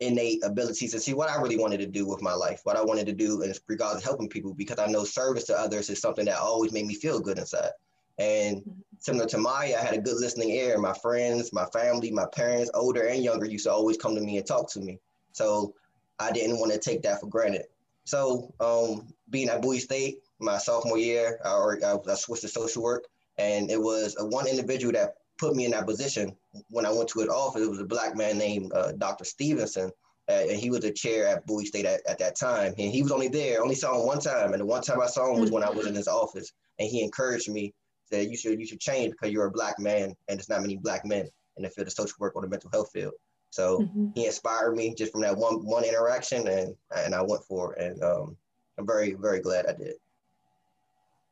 innate 0.01 0.45
abilities 0.45 0.95
and 0.95 1.03
see 1.03 1.15
what 1.15 1.31
I 1.31 1.41
really 1.41 1.59
wanted 1.59 1.79
to 1.79 1.87
do 1.87 2.07
with 2.07 2.23
my 2.23 2.35
life, 2.35 2.61
what 2.65 2.77
I 2.77 2.85
wanted 2.85 3.07
to 3.07 3.13
do 3.13 3.43
in 3.43 3.53
regards 3.67 4.01
to 4.01 4.07
helping 4.07 4.29
people, 4.29 4.55
because 4.55 4.79
I 4.79 4.87
know 4.87 5.05
service 5.05 5.45
to 5.45 5.59
others 5.59 5.91
is 5.91 6.01
something 6.01 6.27
that 6.27 6.39
always 6.39 6.73
made 6.73 6.87
me 6.87 6.95
feel 6.95 7.19
good 7.19 7.39
inside. 7.39 7.71
And 8.19 8.63
similar 8.99 9.27
to 9.27 9.39
Maya, 9.39 9.77
I 9.79 9.85
had 9.85 9.95
a 9.95 10.01
good 10.01 10.19
listening 10.19 10.51
ear. 10.51 10.79
My 10.79 10.95
friends, 10.95 11.53
my 11.53 11.67
family, 11.67 12.11
my 12.11 12.27
parents, 12.35 12.71
older 12.75 13.07
and 13.07 13.23
younger, 13.23 13.47
used 13.47 13.65
to 13.65 13.73
always 13.73 13.97
come 13.97 14.15
to 14.15 14.21
me 14.21 14.39
and 14.39 14.47
talk 14.47 14.71
to 14.73 14.81
me. 14.81 14.99
So 15.33 15.75
I 16.19 16.33
didn't 16.33 16.59
want 16.59 16.73
to 16.73 16.79
take 16.79 17.03
that 17.03 17.21
for 17.21 17.27
granted. 17.27 17.67
So 18.05 18.53
um, 18.61 19.13
being 19.31 19.49
at 19.49 19.63
Bowie 19.63 19.79
State, 19.79 20.23
my 20.41 20.59
sophomore 20.59 20.99
year, 20.99 21.39
I, 21.45 21.75
I, 21.85 22.15
switched 22.15 22.43
to 22.43 22.49
social 22.49 22.83
work, 22.83 23.05
and 23.37 23.71
it 23.71 23.81
was 23.81 24.17
a 24.19 24.25
one 24.25 24.47
individual 24.47 24.93
that 24.95 25.15
put 25.37 25.55
me 25.55 25.65
in 25.65 25.73
that 25.73 25.87
position. 25.87 26.35
When 26.71 26.87
I 26.87 26.91
went 26.91 27.09
to 27.11 27.21
his 27.21 27.29
office, 27.29 27.63
it 27.63 27.71
was 27.71 27.81
a 27.81 27.85
black 27.85 28.17
man 28.17 28.39
named 28.39 28.73
uh, 28.73 28.93
Dr. 28.93 29.25
Stevenson, 29.25 29.91
uh, 30.29 30.45
and 30.49 30.59
he 30.59 30.71
was 30.71 30.85
a 30.85 30.91
chair 30.91 31.27
at 31.27 31.47
Bowie 31.47 31.67
State 31.67 31.85
at, 31.85 32.01
at 32.09 32.19
that 32.19 32.37
time. 32.37 32.75
And 32.79 32.93
he 32.93 33.03
was 33.03 33.13
only 33.13 33.29
there, 33.29 33.63
only 33.63 33.75
saw 33.75 34.01
him 34.01 34.07
one 34.07 34.21
time, 34.21 34.53
and 34.53 34.61
the 34.61 34.67
one 34.67 34.83
time 34.83 35.01
I 35.01 35.07
saw 35.07 35.33
him 35.33 35.41
was 35.41 35.51
when 35.51 35.63
I 35.63 35.71
was 35.71 35.87
in 35.87 35.95
his 35.95 36.09
office, 36.09 36.53
and 36.79 36.89
he 36.89 37.03
encouraged 37.03 37.51
me 37.51 37.75
that 38.09 38.31
you 38.31 38.37
should 38.37 38.59
you 38.61 38.67
should 38.67 38.81
change 38.81 39.13
because 39.13 39.33
you're 39.33 39.47
a 39.47 39.51
black 39.51 39.79
man, 39.79 40.15
and 40.29 40.39
there's 40.39 40.49
not 40.49 40.63
many 40.63 40.77
black 40.77 41.05
men 41.05 41.29
in 41.57 41.63
the 41.63 41.71
field 41.71 41.87
of 41.87 41.93
social 41.93 42.17
work 42.19 42.35
or 42.37 42.43
the 42.43 42.49
mental 42.49 42.71
health 42.71 42.91
field. 42.93 43.15
So 43.51 43.81
mm-hmm. 43.81 44.09
he 44.15 44.27
inspired 44.27 44.77
me 44.77 44.95
just 44.95 45.13
from 45.13 45.23
that 45.23 45.37
one 45.37 45.65
one 45.65 45.85
interaction, 45.85 46.47
and 46.49 46.75
and 46.95 47.15
I 47.15 47.23
went 47.23 47.45
for 47.45 47.75
it, 47.75 47.93
and 47.93 48.03
um, 48.03 48.37
I'm 48.79 48.87
very 48.87 49.15
very 49.15 49.41
glad 49.41 49.67
I 49.67 49.73
did. 49.73 49.95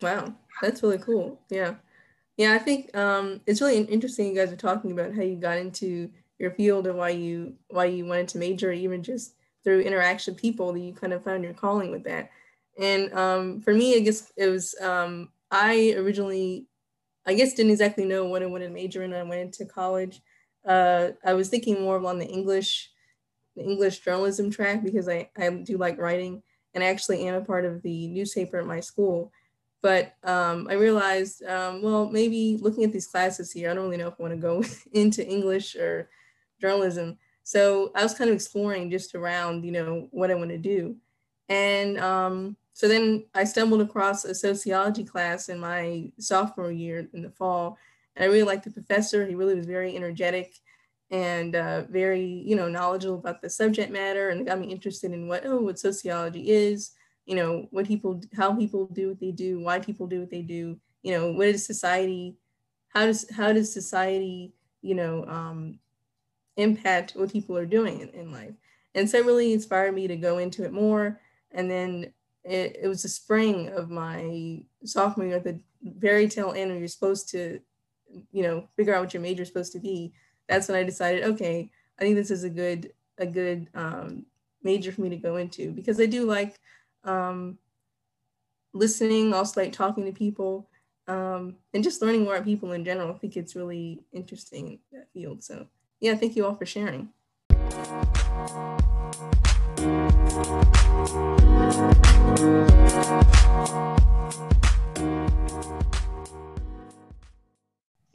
Wow, 0.01 0.35
that's 0.63 0.83
really 0.83 0.99
cool. 0.99 1.41
Yeah, 1.51 1.75
yeah. 2.37 2.53
I 2.55 2.59
think 2.59 2.97
um, 2.97 3.41
it's 3.47 3.61
really 3.61 3.83
interesting. 3.83 4.29
You 4.29 4.35
guys 4.35 4.53
are 4.53 4.57
talking 4.57 4.93
about 4.93 5.15
how 5.15 5.23
you 5.23 5.37
got 5.37 5.59
into 5.59 6.11
your 6.39 6.51
field 6.51 6.87
and 6.87 6.99
why 6.99 7.11
you 7.11 7.55
why 7.69 7.87
you 7.87 8.05
wanted 8.07 8.29
to 8.29 8.39
major, 8.39 8.73
even 8.73 9.03
just 9.03 9.35
through 9.65 9.81
interaction 9.81 10.35
with 10.35 10.41
people 10.41 10.73
that 10.73 10.81
you 10.81 10.93
kind 10.93 11.13
of 11.13 11.25
found 11.25 11.45
your 11.45 11.55
calling 11.55 11.91
with 11.91 12.05
that. 12.05 12.31
And 12.79 13.13
um, 13.15 13.61
for 13.61 13.75
me, 13.75 13.97
I 13.97 14.01
guess 14.01 14.33
it 14.37 14.49
was 14.49 14.75
um, 14.81 15.31
I 15.51 15.95
originally, 15.97 16.67
I 17.25 17.35
guess, 17.35 17.55
didn't 17.55 17.73
exactly 17.73 18.05
know 18.05 18.25
what 18.25 18.43
I 18.43 18.47
wanted 18.47 18.69
to 18.69 18.73
major 18.73 19.03
in. 19.03 19.13
I 19.13 19.23
went 19.23 19.41
into 19.41 19.65
college 19.65 20.21
uh, 20.67 21.13
I 21.25 21.35
was 21.35 21.49
thinking 21.49 21.81
more 21.81 22.05
on 22.05 22.19
the 22.19 22.27
English, 22.27 22.91
the 23.55 23.63
English 23.63 24.01
journalism 24.01 24.51
track 24.51 24.83
because 24.83 25.09
I, 25.09 25.31
I 25.39 25.49
do 25.51 25.79
like 25.79 25.99
writing 25.99 26.43
and 26.75 26.83
I 26.83 26.89
actually 26.89 27.27
am 27.27 27.35
a 27.35 27.45
part 27.45 27.65
of 27.65 27.83
the 27.83 28.09
newspaper 28.09 28.59
at 28.59 28.67
my 28.67 28.81
school. 28.81 29.33
But 29.81 30.15
um, 30.25 30.67
I 30.69 30.75
realized, 30.75 31.45
um, 31.45 31.81
well, 31.81 32.11
maybe 32.11 32.59
looking 32.61 32.83
at 32.83 32.93
these 32.93 33.07
classes 33.07 33.53
here, 33.53 33.71
I 33.71 33.75
don't 33.75 33.85
really 33.85 33.99
know 33.99 34.09
if 34.09 34.15
I 34.19 34.23
want 34.23 34.35
to 34.35 34.41
go 34.41 34.65
into 34.93 35.27
English 35.27 35.77
or 35.77 36.11
journalism. 36.61 37.19
So 37.45 37.93
I 37.95 38.03
was 38.03 38.15
kind 38.15 38.29
of 38.29 38.35
exploring 38.35 38.91
just 38.91 39.15
around, 39.15 39.65
you 39.65 39.71
know, 39.71 40.09
what 40.11 40.33
I 40.33 40.35
want 40.35 40.51
to 40.51 40.59
do. 40.59 40.97
And 41.49 42.01
um, 42.01 42.57
so 42.77 42.89
then 42.89 43.25
I 43.35 43.45
stumbled 43.45 43.81
across 43.81 44.27
a 44.27 44.35
sociology 44.35 45.03
class 45.03 45.49
in 45.49 45.59
my 45.59 46.13
sophomore 46.19 46.71
year 46.71 47.09
in 47.15 47.23
the 47.23 47.31
fall 47.31 47.79
and 48.15 48.23
I 48.23 48.27
really 48.27 48.43
liked 48.43 48.65
the 48.65 48.71
professor. 48.71 49.25
He 49.25 49.35
really 49.35 49.55
was 49.55 49.65
very 49.65 49.97
energetic 49.97 50.53
and 51.11 51.57
uh, 51.57 51.85
very, 51.89 52.23
you 52.23 52.55
know, 52.55 52.69
knowledgeable 52.69 53.15
about 53.15 53.41
the 53.41 53.49
subject 53.49 53.91
matter 53.91 54.29
and 54.29 54.45
got 54.45 54.61
me 54.61 54.67
interested 54.67 55.13
in 55.13 55.27
what, 55.27 55.47
oh, 55.47 55.57
what 55.63 55.79
sociology 55.79 56.51
is, 56.51 56.91
you 57.25 57.35
know, 57.35 57.67
what 57.71 57.89
people, 57.89 58.21
how 58.37 58.55
people 58.55 58.85
do 58.93 59.09
what 59.09 59.21
they 59.21 59.31
do, 59.33 59.59
why 59.59 59.79
people 59.79 60.07
do 60.07 60.21
what 60.21 60.31
they 60.31 60.43
do, 60.43 60.79
you 61.03 61.13
know, 61.13 61.33
what 61.33 61.49
is 61.49 61.65
society, 61.65 62.37
how 62.89 63.07
does, 63.07 63.25
how 63.31 63.55
does 63.55 63.73
society, 63.73 64.53
you 64.83 64.95
know, 64.95 65.25
um, 65.29 65.79
impact 66.59 67.15
what 67.17 67.33
people 67.33 67.57
are 67.57 67.65
doing 67.65 68.03
in, 68.03 68.11
in 68.11 68.33
life. 68.33 68.53
And 68.95 69.09
so 69.09 69.17
it 69.17 69.25
really 69.25 69.55
inspired 69.55 69.95
me 69.95 70.07
to 70.09 70.17
go 70.17 70.37
into 70.37 70.63
it 70.65 70.75
more. 70.75 71.19
And 71.53 71.71
then 71.71 72.13
it, 72.47 72.79
it 72.83 72.89
was 72.89 73.03
the 73.03 73.09
spring 73.09 73.69
of 73.69 73.91
my 73.91 74.63
sophomore 74.85 75.27
year 75.27 75.37
at 75.37 75.45
the 75.45 75.61
very 75.83 76.29
tail 76.29 76.53
end 76.57 76.71
when 76.71 76.79
you're 76.79 76.89
supposed 76.89 77.29
to 77.31 77.61
you 78.33 78.43
know, 78.43 78.69
figure 78.77 78.95
out 78.95 79.03
what 79.03 79.15
your 79.15 79.23
major 79.23 79.43
is 79.43 79.49
supposed 79.49 79.73
to 79.73 79.79
be, 79.79 80.13
that's 80.49 80.69
when 80.69 80.79
I 80.79 80.83
decided, 80.85 81.25
okay, 81.25 81.71
I 81.99 82.03
think 82.03 82.17
this 82.17 82.31
is 82.31 82.45
a 82.45 82.51
good 82.51 82.93
a 83.19 83.27
good 83.27 83.69
um, 83.75 84.27
major 84.63 84.93
for 84.93 85.01
me 85.01 85.09
to 85.09 85.17
go 85.17 85.37
into 85.37 85.71
because 85.73 85.99
I 85.99 86.07
do 86.07 86.25
like 86.25 86.59
um, 87.05 87.59
listening, 88.75 89.33
also 89.33 89.63
like 89.63 89.73
talking 89.73 90.05
to 90.05 90.13
people, 90.13 90.69
um, 91.09 91.57
and 91.73 91.83
just 91.83 92.03
learning 92.03 92.25
more 92.25 92.35
about 92.35 92.45
people 92.45 92.73
in 92.73 92.85
general. 92.85 93.11
I 93.11 93.19
think 93.19 93.37
it's 93.37 93.57
really 93.57 94.05
interesting 94.13 94.79
that 94.93 95.09
field. 95.13 95.43
So 95.43 95.67
yeah, 96.01 96.15
thank 96.15 96.37
you 96.37 96.45
all 96.45 96.55
for 96.55 96.67
sharing. 96.67 97.09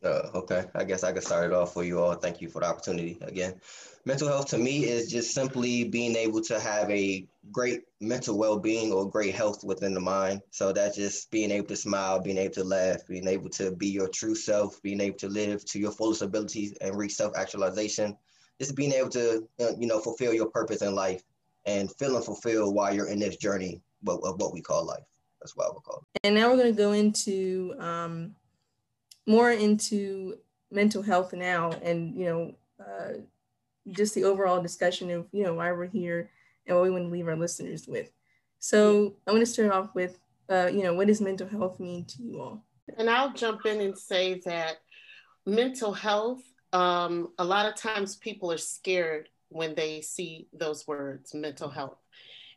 Uh, 0.03 0.29
okay, 0.33 0.65
I 0.73 0.83
guess 0.83 1.03
I 1.03 1.11
could 1.11 1.23
start 1.23 1.45
it 1.45 1.53
off 1.53 1.73
for 1.73 1.83
you 1.83 1.99
all. 1.99 2.15
Thank 2.15 2.41
you 2.41 2.49
for 2.49 2.59
the 2.59 2.67
opportunity 2.67 3.19
again. 3.21 3.61
Mental 4.03 4.27
health 4.27 4.47
to 4.47 4.57
me 4.57 4.85
is 4.85 5.11
just 5.11 5.33
simply 5.33 5.83
being 5.83 6.15
able 6.15 6.41
to 6.41 6.59
have 6.59 6.89
a 6.89 7.27
great 7.51 7.83
mental 7.99 8.37
well 8.37 8.57
being 8.57 8.91
or 8.91 9.07
great 9.07 9.35
health 9.35 9.63
within 9.63 9.93
the 9.93 9.99
mind. 9.99 10.41
So 10.49 10.73
that's 10.73 10.97
just 10.97 11.29
being 11.29 11.51
able 11.51 11.67
to 11.67 11.75
smile, 11.75 12.19
being 12.19 12.37
able 12.37 12.55
to 12.55 12.63
laugh, 12.63 13.05
being 13.07 13.27
able 13.27 13.49
to 13.51 13.71
be 13.71 13.87
your 13.87 14.07
true 14.07 14.33
self, 14.33 14.81
being 14.81 14.99
able 15.01 15.17
to 15.19 15.29
live 15.29 15.63
to 15.65 15.79
your 15.79 15.91
fullest 15.91 16.23
abilities 16.23 16.73
and 16.81 16.97
reach 16.97 17.13
self 17.13 17.37
actualization. 17.37 18.17
Just 18.59 18.75
being 18.75 18.91
able 18.93 19.09
to, 19.09 19.47
uh, 19.59 19.71
you 19.79 19.87
know, 19.87 19.99
fulfill 19.99 20.33
your 20.33 20.49
purpose 20.49 20.81
in 20.81 20.95
life 20.95 21.23
and 21.65 21.91
feeling 21.97 22.23
fulfilled 22.23 22.73
while 22.73 22.93
you're 22.93 23.07
in 23.07 23.19
this 23.19 23.37
journey 23.37 23.81
of 24.07 24.39
what 24.39 24.53
we 24.53 24.61
call 24.61 24.85
life. 24.85 25.03
That's 25.41 25.55
what 25.55 25.67
I 25.67 25.73
would 25.73 25.83
call 25.83 26.05
it. 26.13 26.19
And 26.23 26.35
now 26.35 26.49
we're 26.49 26.57
going 26.57 26.75
to 26.75 26.81
go 26.81 26.91
into 26.91 27.75
um, 27.79 28.35
more 29.27 29.51
into 29.51 30.35
mental 30.71 31.01
health 31.01 31.33
now 31.33 31.71
and 31.83 32.15
you 32.15 32.25
know 32.25 32.55
uh, 32.79 33.13
just 33.89 34.15
the 34.15 34.23
overall 34.23 34.61
discussion 34.61 35.11
of 35.11 35.27
you 35.31 35.43
know 35.43 35.53
why 35.53 35.71
we're 35.71 35.85
here 35.85 36.29
and 36.65 36.75
what 36.75 36.83
we 36.83 36.89
want 36.89 37.05
to 37.05 37.11
leave 37.11 37.27
our 37.27 37.35
listeners 37.35 37.87
with 37.87 38.11
so 38.59 39.15
i 39.27 39.31
want 39.31 39.41
to 39.41 39.51
start 39.51 39.71
off 39.71 39.93
with 39.93 40.19
uh, 40.49 40.69
you 40.71 40.83
know 40.83 40.93
what 40.93 41.07
does 41.07 41.21
mental 41.21 41.47
health 41.47 41.79
mean 41.79 42.05
to 42.05 42.23
you 42.23 42.41
all 42.41 42.63
and 42.97 43.09
i'll 43.09 43.33
jump 43.33 43.65
in 43.65 43.81
and 43.81 43.97
say 43.97 44.39
that 44.45 44.77
mental 45.45 45.93
health 45.93 46.41
um, 46.73 47.29
a 47.37 47.43
lot 47.43 47.65
of 47.65 47.75
times 47.75 48.15
people 48.15 48.49
are 48.49 48.57
scared 48.57 49.27
when 49.49 49.75
they 49.75 49.99
see 49.99 50.47
those 50.53 50.87
words 50.87 51.33
mental 51.33 51.69
health 51.69 51.97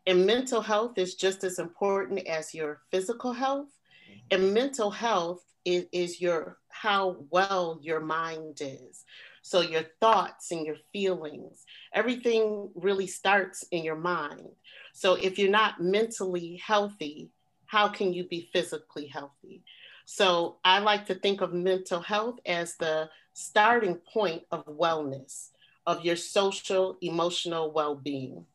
and 0.06 0.26
mental 0.26 0.60
health 0.60 0.98
is 0.98 1.14
just 1.14 1.44
as 1.44 1.58
important 1.58 2.26
as 2.26 2.54
your 2.54 2.82
physical 2.90 3.32
health 3.32 3.68
mm-hmm. 4.10 4.42
and 4.42 4.54
mental 4.54 4.90
health 4.90 5.42
is, 5.64 5.86
is 5.92 6.20
your 6.20 6.58
how 6.68 7.16
well 7.30 7.78
your 7.82 8.00
mind 8.00 8.58
is. 8.60 9.04
So 9.42 9.60
your 9.60 9.82
thoughts 10.00 10.50
and 10.52 10.64
your 10.64 10.76
feelings, 10.92 11.64
everything 11.92 12.70
really 12.74 13.06
starts 13.06 13.62
in 13.70 13.84
your 13.84 13.96
mind. 13.96 14.48
So 14.94 15.14
if 15.14 15.38
you're 15.38 15.50
not 15.50 15.82
mentally 15.82 16.60
healthy, 16.64 17.30
how 17.66 17.88
can 17.88 18.12
you 18.12 18.24
be 18.24 18.48
physically 18.52 19.06
healthy? 19.06 19.62
So 20.06 20.56
I 20.64 20.78
like 20.80 21.06
to 21.06 21.14
think 21.14 21.40
of 21.40 21.52
mental 21.52 22.00
health 22.00 22.38
as 22.46 22.76
the 22.76 23.10
starting 23.34 23.96
point 23.96 24.42
of 24.50 24.64
wellness, 24.66 25.50
of 25.86 26.04
your 26.04 26.16
social, 26.16 26.96
emotional 27.02 27.72
well-being. 27.72 28.46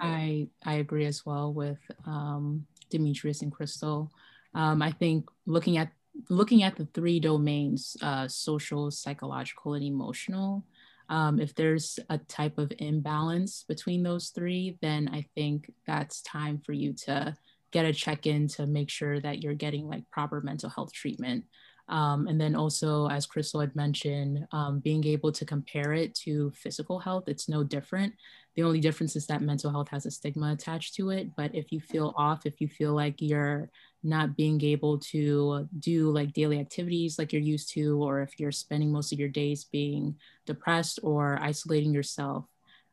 I 0.00 0.48
I 0.64 0.74
agree 0.74 1.06
as 1.06 1.24
well 1.24 1.52
with 1.52 1.78
um, 2.06 2.66
Demetrius 2.90 3.42
and 3.42 3.52
Crystal. 3.52 4.10
Um, 4.54 4.82
I 4.82 4.92
think 4.92 5.28
looking 5.46 5.76
at 5.76 5.90
looking 6.30 6.62
at 6.62 6.76
the 6.76 6.86
three 6.94 7.20
domains, 7.20 7.96
uh, 8.02 8.26
social, 8.28 8.90
psychological, 8.90 9.74
and 9.74 9.84
emotional, 9.84 10.64
um, 11.08 11.38
if 11.38 11.54
there's 11.54 11.98
a 12.10 12.18
type 12.18 12.58
of 12.58 12.72
imbalance 12.78 13.64
between 13.68 14.02
those 14.02 14.30
three, 14.30 14.78
then 14.80 15.10
I 15.12 15.26
think 15.34 15.70
that's 15.86 16.22
time 16.22 16.60
for 16.64 16.72
you 16.72 16.94
to 17.04 17.36
get 17.70 17.84
a 17.84 17.92
check 17.92 18.26
in 18.26 18.48
to 18.48 18.66
make 18.66 18.90
sure 18.90 19.20
that 19.20 19.42
you're 19.42 19.54
getting 19.54 19.88
like 19.88 20.08
proper 20.10 20.40
mental 20.40 20.70
health 20.70 20.92
treatment. 20.92 21.44
Um, 21.88 22.26
and 22.26 22.40
then 22.40 22.56
also, 22.56 23.06
as 23.08 23.26
Crystal 23.26 23.60
had 23.60 23.76
mentioned, 23.76 24.46
um, 24.50 24.80
being 24.80 25.06
able 25.06 25.30
to 25.32 25.44
compare 25.44 25.92
it 25.92 26.14
to 26.24 26.50
physical 26.56 26.98
health, 26.98 27.24
it's 27.28 27.48
no 27.48 27.62
different. 27.62 28.12
The 28.56 28.62
only 28.62 28.80
difference 28.80 29.16
is 29.16 29.26
that 29.26 29.42
mental 29.42 29.70
health 29.70 29.88
has 29.90 30.06
a 30.06 30.10
stigma 30.10 30.52
attached 30.52 30.94
to 30.94 31.10
it. 31.10 31.36
But 31.36 31.54
if 31.54 31.70
you 31.72 31.80
feel 31.80 32.14
off, 32.16 32.46
if 32.46 32.58
you 32.60 32.68
feel 32.68 32.94
like 32.94 33.20
you're 33.20 33.70
not 34.02 34.34
being 34.34 34.62
able 34.64 34.98
to 34.98 35.68
do 35.78 36.10
like 36.10 36.32
daily 36.32 36.58
activities 36.58 37.18
like 37.18 37.34
you're 37.34 37.42
used 37.42 37.70
to, 37.74 38.02
or 38.02 38.22
if 38.22 38.40
you're 38.40 38.52
spending 38.52 38.90
most 38.90 39.12
of 39.12 39.18
your 39.18 39.28
days 39.28 39.64
being 39.64 40.16
depressed 40.46 41.00
or 41.02 41.38
isolating 41.40 41.92
yourself, 41.92 42.46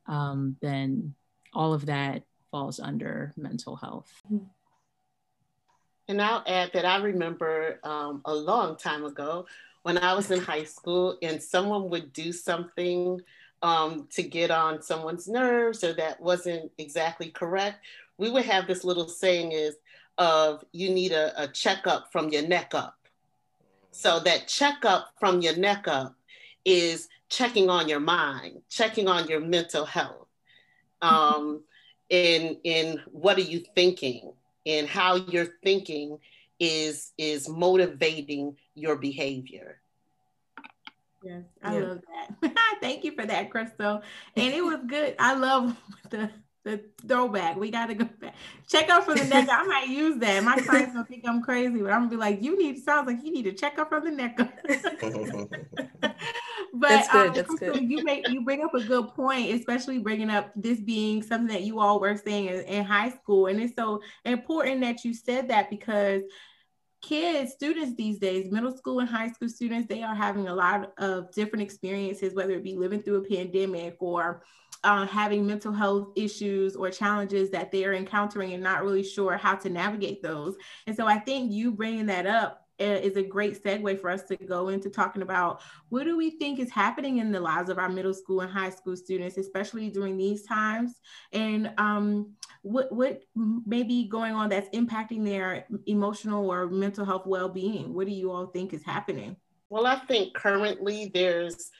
um, 0.05 0.58
then 0.62 1.15
all 1.53 1.74
of 1.74 1.86
that 1.86 2.24
falls 2.51 2.82
under 2.82 3.34
mental 3.38 3.77
health. 3.77 4.12
And 6.10 6.22
I'll 6.22 6.43
add 6.46 6.72
that 6.74 6.84
I 6.84 6.98
remember 6.98 7.79
um, 7.84 8.22
a 8.25 8.36
long 8.36 8.75
time 8.75 9.05
ago 9.05 9.46
when 9.84 9.98
I 9.98 10.13
was 10.13 10.29
in 10.29 10.39
high 10.39 10.65
school 10.65 11.17
and 11.22 11.41
someone 11.41 11.89
would 11.89 12.12
do 12.12 12.34
something 12.34 13.22
um, 13.63 14.08
to 14.12 14.22
get 14.22 14.51
on 14.51 14.82
someone's 14.82 15.27
nerves 15.27 15.84
or 15.84 15.93
that 15.93 16.22
wasn't 16.22 16.72
exactly 16.77 17.29
correct, 17.29 17.79
we 18.17 18.29
would 18.29 18.46
have 18.46 18.67
this 18.67 18.84
little 18.84 19.08
saying 19.08 19.53
is 19.53 19.75
of 20.20 20.63
you 20.74 20.91
need 20.91 21.12
a, 21.12 21.41
a 21.41 21.48
checkup 21.48 22.12
from 22.12 22.29
your 22.29 22.48
neck 22.48 22.75
up. 22.75 22.96
So 23.91 24.20
that 24.20 24.48
checkup 24.48 25.13
from 25.20 25.41
your 25.41 25.55
neck 25.55 25.88
up 25.88 26.15
is 26.65 27.08
checking 27.29 27.70
on 27.70 27.89
your 27.89 28.00
mind, 28.00 28.62
checking 28.70 29.08
on 29.08 29.27
your 29.27 29.39
mental 29.39 29.86
health. 29.86 30.27
Um, 31.01 31.63
in 32.10 32.58
in 32.63 33.01
what 33.12 33.38
are 33.38 33.41
you 33.41 33.63
thinking 33.75 34.34
and 34.65 34.88
how 34.88 35.15
you're 35.15 35.53
thinking 35.63 36.20
is 36.60 37.12
is 37.17 37.50
motivating 37.50 38.55
your 38.75 38.98
behavior. 38.98 39.79
Yes, 41.23 41.43
I 41.63 41.77
yeah. 41.77 41.85
love 41.85 42.01
that. 42.41 42.53
Thank 42.81 43.03
you 43.05 43.13
for 43.13 43.25
that, 43.25 43.49
Crystal. 43.49 44.01
And 44.35 44.53
it 44.53 44.63
was 44.63 44.79
good. 44.85 45.15
I 45.19 45.35
love 45.35 45.75
the 46.09 46.29
the 46.63 46.81
throwback. 47.07 47.57
We 47.57 47.71
gotta 47.71 47.93
go 47.93 48.05
back. 48.05 48.35
Check 48.69 48.89
out 48.89 49.05
from 49.05 49.17
the 49.17 49.25
neck. 49.25 49.47
I 49.51 49.63
might 49.63 49.87
use 49.87 50.17
that. 50.19 50.43
My 50.43 50.57
clients 50.57 50.93
gonna 50.93 51.05
think 51.05 51.23
I'm 51.27 51.41
crazy, 51.41 51.81
but 51.81 51.91
I'm 51.91 52.01
gonna 52.01 52.09
be 52.09 52.15
like, 52.15 52.41
you 52.41 52.57
need 52.57 52.83
sounds 52.83 53.07
like 53.07 53.23
you 53.23 53.31
need 53.31 53.43
to 53.43 53.53
check 53.53 53.77
out 53.79 53.89
from 53.89 54.05
the 54.05 54.11
neck. 54.11 54.37
but 54.37 54.49
that's 56.71 57.09
good. 57.09 57.29
Um, 57.29 57.35
that's 57.35 57.55
good. 57.55 57.81
You 57.81 58.03
make 58.03 58.27
you 58.29 58.43
bring 58.43 58.63
up 58.63 58.73
a 58.73 58.81
good 58.81 59.09
point, 59.09 59.53
especially 59.53 59.99
bringing 59.99 60.29
up 60.29 60.51
this 60.55 60.79
being 60.79 61.21
something 61.21 61.53
that 61.53 61.63
you 61.63 61.79
all 61.79 61.99
were 61.99 62.15
saying 62.15 62.47
in, 62.47 62.61
in 62.61 62.85
high 62.85 63.09
school, 63.09 63.47
and 63.47 63.61
it's 63.61 63.75
so 63.75 64.01
important 64.23 64.81
that 64.81 65.03
you 65.03 65.13
said 65.13 65.49
that 65.49 65.69
because 65.69 66.23
kids, 67.03 67.51
students 67.51 67.95
these 67.95 68.17
days, 68.17 68.50
middle 68.51 68.75
school 68.75 69.00
and 69.00 69.10
high 69.10 69.29
school 69.29 69.50
students, 69.50 69.88
they 69.88 70.01
are 70.01 70.15
having 70.15 70.48
a 70.48 70.55
lot 70.55 70.93
of 70.98 71.31
different 71.31 71.62
experiences, 71.62 72.33
whether 72.33 72.53
it 72.53 72.63
be 72.63 72.75
living 72.75 73.03
through 73.03 73.17
a 73.17 73.29
pandemic 73.29 73.98
or 74.00 74.43
uh, 74.83 75.05
having 75.05 75.45
mental 75.45 75.72
health 75.72 76.10
issues 76.15 76.75
or 76.75 76.89
challenges 76.89 77.50
that 77.51 77.72
they 77.72 77.86
are 77.86 77.93
encountering 77.93 78.53
and 78.53 78.63
not 78.63 78.83
really 78.83 79.03
sure 79.03 79.38
how 79.38 79.53
to 79.55 79.69
navigate 79.69 80.24
those. 80.24 80.55
And 80.88 80.95
so 80.95 81.05
I 81.05 81.19
think 81.19 81.51
you 81.51 81.72
bringing 81.72 82.07
that 82.07 82.25
up 82.25 82.62
is 82.79 83.17
a 83.17 83.23
great 83.23 83.63
segue 83.63 83.99
for 83.99 84.09
us 84.09 84.23
to 84.23 84.35
go 84.35 84.69
into 84.69 84.89
talking 84.89 85.21
about 85.21 85.61
what 85.89 86.03
do 86.05 86.17
we 86.17 86.31
think 86.31 86.59
is 86.59 86.71
happening 86.71 87.17
in 87.17 87.31
the 87.31 87.39
lives 87.39 87.69
of 87.69 87.77
our 87.77 87.89
middle 87.89 88.13
school 88.13 88.41
and 88.41 88.51
high 88.51 88.69
school 88.69 88.95
students, 88.95 89.37
especially 89.37 89.89
during 89.89 90.17
these 90.17 90.43
times, 90.43 90.99
and 91.31 91.71
um, 91.77 92.33
what 92.61 92.91
what 92.91 93.21
may 93.35 93.83
be 93.83 94.07
going 94.07 94.33
on 94.33 94.49
that's 94.49 94.69
impacting 94.75 95.23
their 95.23 95.65
emotional 95.85 96.49
or 96.51 96.67
mental 96.67 97.05
health 97.05 97.25
well-being. 97.25 97.93
What 97.93 98.07
do 98.07 98.13
you 98.13 98.31
all 98.31 98.47
think 98.47 98.73
is 98.73 98.83
happening? 98.83 99.35
Well, 99.69 99.85
I 99.85 99.97
think 99.97 100.33
currently 100.33 101.11
there's 101.13 101.71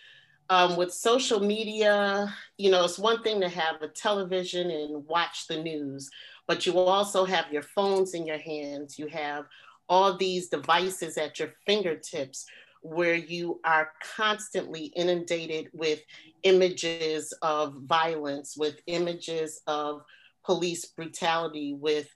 um, 0.50 0.76
with 0.76 0.94
social 0.94 1.40
media, 1.40 2.34
you 2.58 2.70
know, 2.70 2.84
it's 2.84 3.00
one 3.00 3.24
thing 3.24 3.40
to 3.42 3.50
have 3.50 3.82
a 3.82 3.88
television 3.88 4.70
and 4.70 5.06
watch 5.08 5.48
the 5.48 5.62
news, 5.62 6.10
but 6.48 6.66
you 6.66 6.78
also 6.78 7.26
have 7.26 7.52
your 7.52 7.62
phones 7.62 8.14
in 8.14 8.26
your 8.26 8.38
hands. 8.38 9.00
You 9.00 9.08
have 9.08 9.46
all 9.90 10.18
these 10.18 10.50
devices 10.50 11.18
at 11.18 11.40
your 11.40 11.50
fingertips 11.66 12.46
where 12.82 13.16
you 13.16 13.60
are 13.64 13.92
constantly 14.16 14.86
inundated 14.96 15.70
with 15.74 16.02
images 16.44 17.34
of 17.42 17.76
violence, 17.84 18.58
with 18.58 18.80
images 18.88 19.62
of 19.68 20.04
police 20.44 20.86
brutality, 20.86 21.74
with 21.74 22.10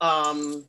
um, 0.00 0.66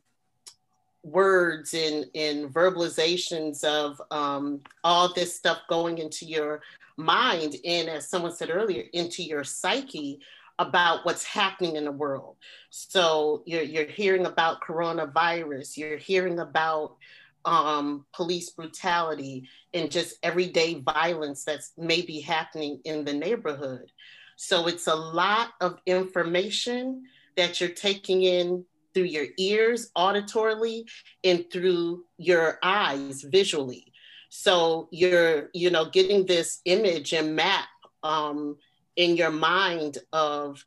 words 1.02 1.72
and, 1.72 2.04
verbalizations 2.52 3.64
of 3.64 4.00
um, 4.10 4.60
all 4.84 5.12
this 5.14 5.34
stuff 5.34 5.60
going 5.68 5.98
into 5.98 6.26
your 6.26 6.60
mind 6.96 7.56
and 7.64 7.88
as 7.88 8.08
someone 8.08 8.32
said 8.32 8.50
earlier 8.50 8.84
into 8.94 9.22
your 9.22 9.44
psyche 9.44 10.18
about 10.58 11.04
what's 11.04 11.24
happening 11.24 11.76
in 11.76 11.84
the 11.84 11.92
world. 11.92 12.36
So 12.70 13.42
you're, 13.46 13.62
you're 13.62 13.84
hearing 13.86 14.26
about 14.26 14.62
coronavirus 14.62 15.76
you're 15.76 15.98
hearing 15.98 16.38
about 16.38 16.96
um, 17.44 18.04
police 18.12 18.50
brutality 18.50 19.48
and 19.72 19.90
just 19.90 20.16
everyday 20.22 20.74
violence 20.80 21.44
that's 21.44 21.72
maybe 21.78 22.20
happening 22.20 22.80
in 22.84 23.04
the 23.04 23.12
neighborhood. 23.12 23.90
So 24.36 24.66
it's 24.66 24.88
a 24.88 24.94
lot 24.94 25.50
of 25.60 25.78
information 25.86 27.04
that 27.36 27.60
you're 27.60 27.70
taking 27.70 28.24
in 28.24 28.64
through 28.92 29.04
your 29.04 29.26
ears 29.38 29.90
auditorily 29.96 30.84
and 31.22 31.44
through 31.52 32.04
your 32.18 32.58
eyes 32.62 33.22
visually. 33.22 33.92
So 34.28 34.88
you're, 34.90 35.50
you 35.54 35.70
know, 35.70 35.84
getting 35.84 36.26
this 36.26 36.60
image 36.64 37.12
and 37.12 37.36
map 37.36 37.68
um, 38.02 38.56
in 38.96 39.16
your 39.16 39.30
mind 39.30 39.98
of 40.12 40.64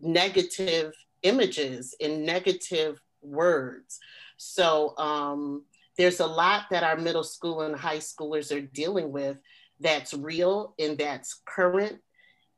negative 0.00 0.92
images 1.22 1.94
and 2.00 2.24
negative 2.24 3.00
words. 3.22 4.00
So 4.36 4.96
um, 4.98 5.64
there's 5.96 6.20
a 6.20 6.26
lot 6.26 6.64
that 6.70 6.82
our 6.82 6.96
middle 6.96 7.24
school 7.24 7.62
and 7.62 7.76
high 7.76 7.98
schoolers 7.98 8.54
are 8.54 8.60
dealing 8.60 9.12
with 9.12 9.38
that's 9.80 10.14
real 10.14 10.74
and 10.78 10.98
that's 10.98 11.42
current. 11.44 12.00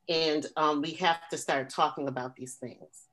And 0.09 0.47
um, 0.57 0.83
we 0.83 0.93
have 0.93 1.29
to 1.31 1.37
start 1.37 1.71
talking 1.71 2.09
about 2.09 2.37
these 2.37 2.55
things. 2.55 3.07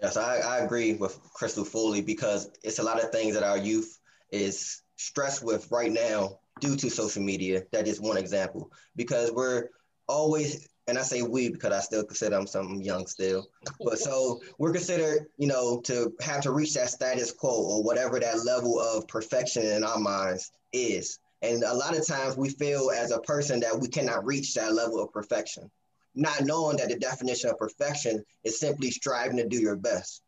Yes, 0.00 0.16
I, 0.16 0.38
I 0.38 0.58
agree 0.58 0.94
with 0.94 1.18
Crystal 1.34 1.64
fully 1.64 2.00
because 2.02 2.50
it's 2.62 2.78
a 2.78 2.82
lot 2.84 3.02
of 3.02 3.10
things 3.10 3.34
that 3.34 3.42
our 3.42 3.58
youth 3.58 3.98
is 4.30 4.82
stressed 4.96 5.44
with 5.44 5.68
right 5.72 5.90
now 5.90 6.38
due 6.60 6.76
to 6.76 6.90
social 6.90 7.22
media. 7.22 7.64
That 7.72 7.88
is 7.88 8.00
one 8.00 8.16
example 8.16 8.70
because 8.94 9.32
we're 9.32 9.70
always, 10.08 10.68
and 10.86 10.98
I 10.98 11.02
say 11.02 11.22
we 11.22 11.50
because 11.50 11.72
I 11.72 11.80
still 11.80 12.04
consider 12.04 12.36
I'm 12.36 12.46
some 12.46 12.80
young 12.80 13.06
still, 13.06 13.48
but 13.80 13.98
so 13.98 14.40
we're 14.58 14.72
considered, 14.72 15.26
you 15.36 15.46
know, 15.46 15.80
to 15.82 16.12
have 16.20 16.40
to 16.42 16.52
reach 16.52 16.74
that 16.74 16.90
status 16.90 17.32
quo 17.32 17.50
or 17.50 17.82
whatever 17.82 18.18
that 18.18 18.44
level 18.44 18.80
of 18.80 19.06
perfection 19.08 19.64
in 19.64 19.84
our 19.84 19.98
minds 19.98 20.50
is. 20.72 21.18
And 21.42 21.62
a 21.62 21.74
lot 21.74 21.96
of 21.96 22.06
times 22.06 22.36
we 22.36 22.50
feel 22.50 22.90
as 22.90 23.12
a 23.12 23.20
person 23.20 23.60
that 23.60 23.78
we 23.78 23.88
cannot 23.88 24.24
reach 24.24 24.54
that 24.54 24.74
level 24.74 25.00
of 25.00 25.12
perfection, 25.12 25.70
not 26.14 26.42
knowing 26.42 26.78
that 26.78 26.88
the 26.88 26.98
definition 26.98 27.50
of 27.50 27.58
perfection 27.58 28.24
is 28.42 28.58
simply 28.58 28.90
striving 28.90 29.36
to 29.36 29.46
do 29.46 29.60
your 29.60 29.76
best. 29.76 30.22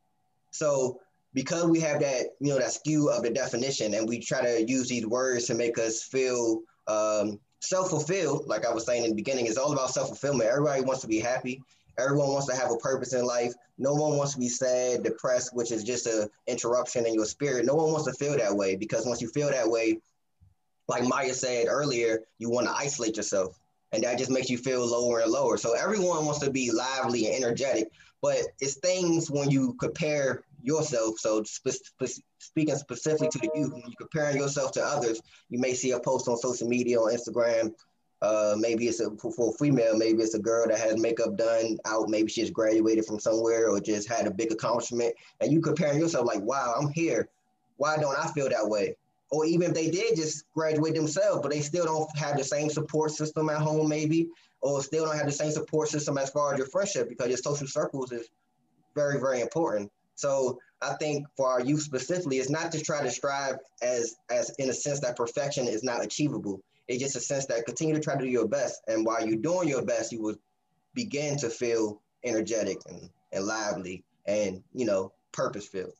So 0.53 1.01
because 1.35 1.66
we 1.66 1.81
have 1.81 2.01
that, 2.01 2.27
you 2.40 2.53
know, 2.53 2.59
that 2.59 2.73
skew 2.73 3.11
of 3.11 3.23
the 3.23 3.31
definition 3.31 3.95
and 3.95 4.09
we 4.09 4.21
try 4.21 4.43
to 4.43 4.69
use 4.69 4.88
these 4.88 5.07
words 5.07 5.47
to 5.47 5.55
make 5.55 5.79
us 5.79 6.03
feel 6.03 6.61
um, 6.87 7.38
self-fulfilled, 7.61 8.46
like 8.46 8.66
I 8.66 8.73
was 8.73 8.85
saying 8.85 9.05
in 9.05 9.11
the 9.11 9.16
beginning, 9.16 9.46
is 9.46 9.57
all 9.57 9.73
about 9.73 9.90
self-fulfillment. 9.90 10.49
Everybody 10.49 10.83
wants 10.83 11.03
to 11.03 11.09
be 11.09 11.20
happy. 11.20 11.62
Everyone 11.99 12.29
wants 12.31 12.46
to 12.46 12.57
have 12.57 12.70
a 12.70 12.77
purpose 12.77 13.12
in 13.12 13.25
life. 13.25 13.53
No 13.79 13.94
one 13.94 14.16
wants 14.16 14.33
to 14.33 14.38
be 14.38 14.49
sad, 14.49 15.03
depressed, 15.03 15.55
which 15.55 15.70
is 15.70 15.85
just 15.85 16.07
a 16.07 16.31
interruption 16.46 17.07
in 17.07 17.14
your 17.14 17.27
spirit. 17.27 17.66
No 17.66 17.75
one 17.75 17.92
wants 17.92 18.07
to 18.07 18.12
feel 18.12 18.37
that 18.37 18.55
way 18.55 18.77
because 18.77 19.07
once 19.07 19.20
you 19.20 19.29
feel 19.29 19.51
that 19.51 19.68
way, 19.68 20.01
like 20.88 21.05
Maya 21.05 21.35
said 21.35 21.66
earlier, 21.68 22.20
you 22.38 22.51
want 22.51 22.66
to 22.66 22.73
isolate 22.73 23.16
yourself. 23.16 23.59
And 23.92 24.05
that 24.05 24.18
just 24.18 24.31
makes 24.31 24.49
you 24.49 24.57
feel 24.57 24.87
lower 24.87 25.20
and 25.20 25.31
lower. 25.31 25.57
So 25.57 25.75
everyone 25.75 26.25
wants 26.25 26.40
to 26.40 26.51
be 26.51 26.70
lively 26.70 27.27
and 27.27 27.44
energetic, 27.44 27.90
but 28.23 28.38
it's 28.61 28.75
things 28.75 29.31
when 29.31 29.51
you 29.51 29.75
compare 29.75 30.42
yourself. 30.62 31.18
So 31.18 31.42
spe- 31.44 31.70
spe- 31.70 32.23
speaking 32.38 32.77
specifically 32.77 33.29
to 33.29 33.38
the 33.38 33.51
youth, 33.55 33.73
when 33.73 33.83
you're 33.83 33.94
comparing 33.99 34.38
yourself 34.38 34.73
to 34.73 34.83
others, 34.83 35.20
you 35.49 35.59
may 35.59 35.75
see 35.75 35.92
a 35.92 36.01
post 36.01 36.29
on 36.29 36.37
social 36.37 36.68
media 36.68 36.99
on 36.99 37.12
Instagram. 37.12 37.73
Uh, 38.23 38.55
maybe 38.59 38.87
it's 38.87 39.01
a 39.01 39.11
for, 39.16 39.51
a 39.51 39.53
female, 39.53 39.96
maybe 39.96 40.23
it's 40.23 40.35
a 40.35 40.38
girl 40.38 40.68
that 40.68 40.79
has 40.79 41.01
makeup 41.01 41.37
done 41.38 41.79
out. 41.87 42.11
Maybe 42.11 42.31
she 42.31 42.42
just 42.42 42.53
graduated 42.53 43.07
from 43.07 43.18
somewhere 43.18 43.70
or 43.70 43.81
just 43.81 44.09
had 44.09 44.27
a 44.27 44.31
big 44.31 44.53
accomplishment, 44.53 45.14
and 45.40 45.51
you 45.51 45.61
comparing 45.61 45.99
yourself 45.99 46.27
like, 46.27 46.42
wow, 46.42 46.75
I'm 46.79 46.92
here. 46.92 47.29
Why 47.79 47.96
don't 47.96 48.18
I 48.18 48.31
feel 48.33 48.51
that 48.51 48.68
way? 48.68 48.94
Or 49.31 49.46
even 49.46 49.70
if 49.70 49.75
they 49.75 49.90
did 49.90 50.16
just 50.16 50.44
graduate 50.53 50.94
themselves, 50.94 51.40
but 51.40 51.51
they 51.51 51.61
still 51.61 51.87
don't 51.87 52.14
have 52.18 52.37
the 52.37 52.44
same 52.44 52.68
support 52.68 53.12
system 53.12 53.49
at 53.49 53.59
home, 53.59 53.88
maybe, 53.88 54.29
or 54.61 54.83
still 54.83 55.07
don't 55.07 55.16
have 55.16 55.27
the 55.27 55.33
same 55.33 55.53
support 55.53 55.88
system 55.88 56.18
as 56.18 56.29
far 56.29 56.53
as 56.53 56.59
your 56.59 56.66
friendship 56.66 57.09
because 57.09 57.29
your 57.29 57.38
social 57.38 57.66
circles 57.66 58.12
is 58.12 58.29
very, 58.94 59.18
very 59.18 59.40
important. 59.40 59.90
So 60.20 60.59
I 60.83 60.94
think 60.94 61.26
for 61.37 61.48
our 61.48 61.61
youth 61.61 61.80
specifically, 61.80 62.38
it's 62.38 62.50
not 62.50 62.70
to 62.72 62.80
try 62.80 63.02
to 63.02 63.11
strive 63.11 63.56
as 63.83 64.16
as 64.30 64.50
in 64.59 64.68
a 64.68 64.72
sense 64.72 65.00
that 65.00 65.16
perfection 65.16 65.66
is 65.66 65.83
not 65.83 66.04
achievable. 66.04 66.62
It's 66.88 67.02
just 67.02 67.16
a 67.16 67.20
sense 67.20 67.46
that 67.46 67.64
continue 67.64 67.94
to 67.94 68.00
try 68.00 68.16
to 68.16 68.24
do 68.24 68.30
your 68.30 68.48
best. 68.48 68.83
And 68.87 69.06
while 69.06 69.26
you're 69.26 69.37
doing 69.37 69.68
your 69.68 69.85
best, 69.85 70.12
you 70.12 70.20
will 70.20 70.37
begin 70.94 71.38
to 71.38 71.48
feel 71.48 72.00
energetic 72.24 72.78
and, 72.88 73.09
and 73.33 73.44
lively 73.46 74.04
and 74.26 74.62
you 74.74 74.85
know 74.85 75.12
purpose 75.33 75.66
filled. 75.66 75.94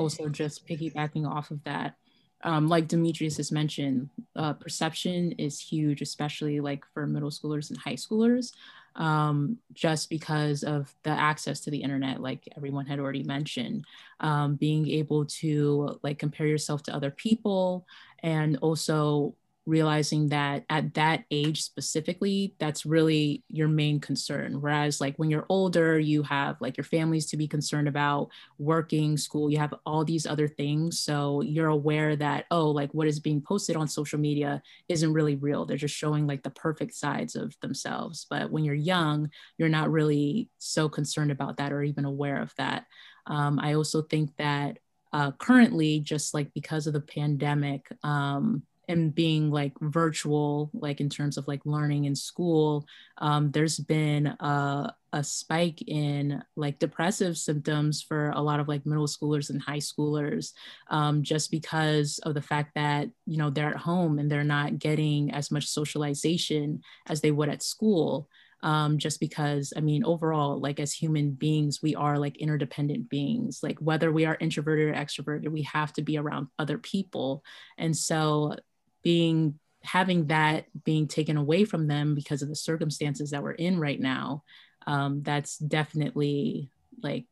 Also 0.00 0.28
just 0.28 0.66
piggybacking 0.66 1.26
off 1.28 1.50
of 1.50 1.62
that, 1.64 1.94
um, 2.42 2.68
like 2.68 2.88
Demetrius 2.88 3.36
has 3.36 3.52
mentioned, 3.52 4.10
uh, 4.36 4.54
perception 4.54 5.32
is 5.32 5.60
huge, 5.60 6.00
especially 6.02 6.60
like 6.60 6.82
for 6.94 7.06
middle 7.06 7.30
schoolers 7.30 7.70
and 7.70 7.78
high 7.78 7.96
schoolers. 7.96 8.52
um, 8.96 9.58
just 9.72 10.10
because 10.10 10.64
of 10.64 10.92
the 11.04 11.10
access 11.10 11.60
to 11.60 11.70
the 11.70 11.82
internet, 11.82 12.20
like 12.20 12.42
everyone 12.56 12.86
had 12.86 12.98
already 12.98 13.22
mentioned, 13.22 13.84
um, 14.20 14.56
being 14.56 14.88
able 14.88 15.24
to 15.26 15.98
like 16.02 16.18
compare 16.18 16.46
yourself 16.48 16.82
to 16.84 16.94
other 16.94 17.10
people 17.12 17.86
and 18.22 18.56
also 18.62 19.34
realizing 19.70 20.28
that 20.28 20.64
at 20.68 20.94
that 20.94 21.24
age 21.30 21.62
specifically 21.62 22.54
that's 22.58 22.84
really 22.84 23.44
your 23.48 23.68
main 23.68 24.00
concern. 24.00 24.60
Whereas 24.60 25.00
like 25.00 25.16
when 25.16 25.30
you're 25.30 25.46
older 25.48 25.98
you 25.98 26.22
have 26.24 26.60
like 26.60 26.76
your 26.76 26.84
families 26.84 27.26
to 27.26 27.36
be 27.36 27.46
concerned 27.46 27.88
about 27.88 28.28
working 28.58 29.16
school 29.16 29.50
you 29.50 29.58
have 29.58 29.72
all 29.86 30.04
these 30.04 30.26
other 30.26 30.48
things. 30.48 31.00
So 31.00 31.40
you're 31.40 31.68
aware 31.68 32.16
that 32.16 32.46
oh 32.50 32.70
like 32.70 32.92
what 32.92 33.06
is 33.06 33.20
being 33.20 33.40
posted 33.40 33.76
on 33.76 33.88
social 33.88 34.18
media 34.18 34.62
isn't 34.88 35.12
really 35.12 35.36
real. 35.36 35.64
They're 35.64 35.76
just 35.76 35.96
showing 35.96 36.26
like 36.26 36.42
the 36.42 36.50
perfect 36.50 36.94
sides 36.94 37.36
of 37.36 37.58
themselves. 37.60 38.26
But 38.28 38.50
when 38.50 38.64
you're 38.64 38.74
young 38.74 39.30
you're 39.56 39.68
not 39.68 39.90
really 39.90 40.50
so 40.58 40.88
concerned 40.88 41.30
about 41.30 41.58
that 41.58 41.72
or 41.72 41.82
even 41.82 42.04
aware 42.04 42.42
of 42.42 42.52
that. 42.56 42.86
Um, 43.26 43.60
i 43.60 43.74
also 43.74 44.02
think 44.02 44.30
that 44.38 44.78
uh, 45.12 45.32
currently 45.32 46.00
just 46.00 46.34
like 46.34 46.52
because 46.54 46.86
of 46.86 46.92
the 46.92 47.00
pandemic 47.00 47.88
um, 48.02 48.62
and 48.90 49.14
being 49.14 49.50
like 49.50 49.72
virtual, 49.80 50.70
like 50.74 51.00
in 51.00 51.08
terms 51.08 51.38
of 51.38 51.46
like 51.46 51.64
learning 51.64 52.04
in 52.04 52.14
school, 52.16 52.86
um, 53.18 53.50
there's 53.52 53.78
been 53.78 54.26
a, 54.26 54.92
a 55.12 55.24
spike 55.24 55.82
in 55.86 56.42
like 56.56 56.78
depressive 56.78 57.36
symptoms 57.36 58.02
for 58.02 58.30
a 58.30 58.40
lot 58.40 58.60
of 58.60 58.68
like 58.68 58.84
middle 58.84 59.06
schoolers 59.06 59.50
and 59.50 59.62
high 59.62 59.78
schoolers, 59.78 60.52
um, 60.88 61.22
just 61.22 61.50
because 61.50 62.18
of 62.24 62.34
the 62.34 62.42
fact 62.42 62.72
that 62.74 63.08
you 63.26 63.38
know 63.38 63.48
they're 63.48 63.70
at 63.70 63.76
home 63.76 64.18
and 64.18 64.30
they're 64.30 64.44
not 64.44 64.78
getting 64.78 65.30
as 65.32 65.50
much 65.50 65.66
socialization 65.66 66.82
as 67.08 67.20
they 67.20 67.30
would 67.30 67.48
at 67.48 67.62
school. 67.62 68.28
Um, 68.62 68.98
just 68.98 69.20
because 69.20 69.72
i 69.74 69.80
mean 69.80 70.04
overall 70.04 70.60
like 70.60 70.80
as 70.80 70.92
human 70.92 71.30
beings 71.30 71.80
we 71.80 71.94
are 71.94 72.18
like 72.18 72.36
interdependent 72.36 73.08
beings 73.08 73.60
like 73.62 73.78
whether 73.78 74.12
we 74.12 74.26
are 74.26 74.36
introverted 74.38 74.88
or 74.90 74.92
extroverted 74.92 75.48
we 75.48 75.62
have 75.62 75.94
to 75.94 76.02
be 76.02 76.18
around 76.18 76.48
other 76.58 76.76
people 76.76 77.42
and 77.78 77.96
so 77.96 78.54
being 79.02 79.58
having 79.82 80.26
that 80.26 80.66
being 80.84 81.08
taken 81.08 81.36
away 81.36 81.64
from 81.64 81.86
them 81.86 82.14
because 82.14 82.42
of 82.42 82.48
the 82.48 82.56
circumstances 82.56 83.30
that 83.30 83.42
we're 83.42 83.52
in 83.52 83.80
right 83.80 84.00
now 84.00 84.42
um, 84.86 85.22
that's 85.22 85.56
definitely 85.56 86.70
like 87.02 87.26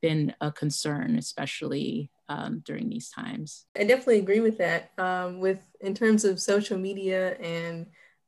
been 0.00 0.34
a 0.40 0.50
concern 0.52 1.16
especially 1.16 2.10
um, 2.30 2.62
during 2.64 2.88
these 2.88 3.10
times. 3.10 3.66
I 3.76 3.84
definitely 3.84 4.20
agree 4.20 4.40
with 4.40 4.56
that 4.58 4.92
um, 4.98 5.40
with 5.40 5.58
in 5.80 5.94
terms 5.94 6.24
of 6.24 6.40
social 6.40 6.78
media 6.78 7.34
and 7.38 7.86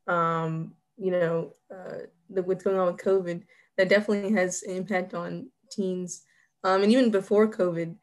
um, 0.08 0.74
you 0.98 1.12
know 1.12 1.54
uh, 1.72 2.06
the, 2.28 2.42
what's 2.42 2.64
going 2.64 2.78
on 2.78 2.86
with 2.86 2.96
covid 2.96 3.42
that 3.78 3.88
definitely 3.88 4.32
has 4.32 4.62
an 4.62 4.76
impact 4.76 5.14
on 5.14 5.48
teens 5.70 6.24
um, 6.64 6.82
and 6.82 6.92
even 6.92 7.10
before 7.10 7.48
covid 7.48 7.96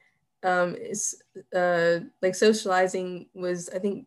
um, 0.44 0.76
it's 0.80 1.22
uh, 1.56 2.00
like 2.22 2.36
socializing 2.36 3.28
was 3.34 3.70
i 3.70 3.80
think 3.80 4.06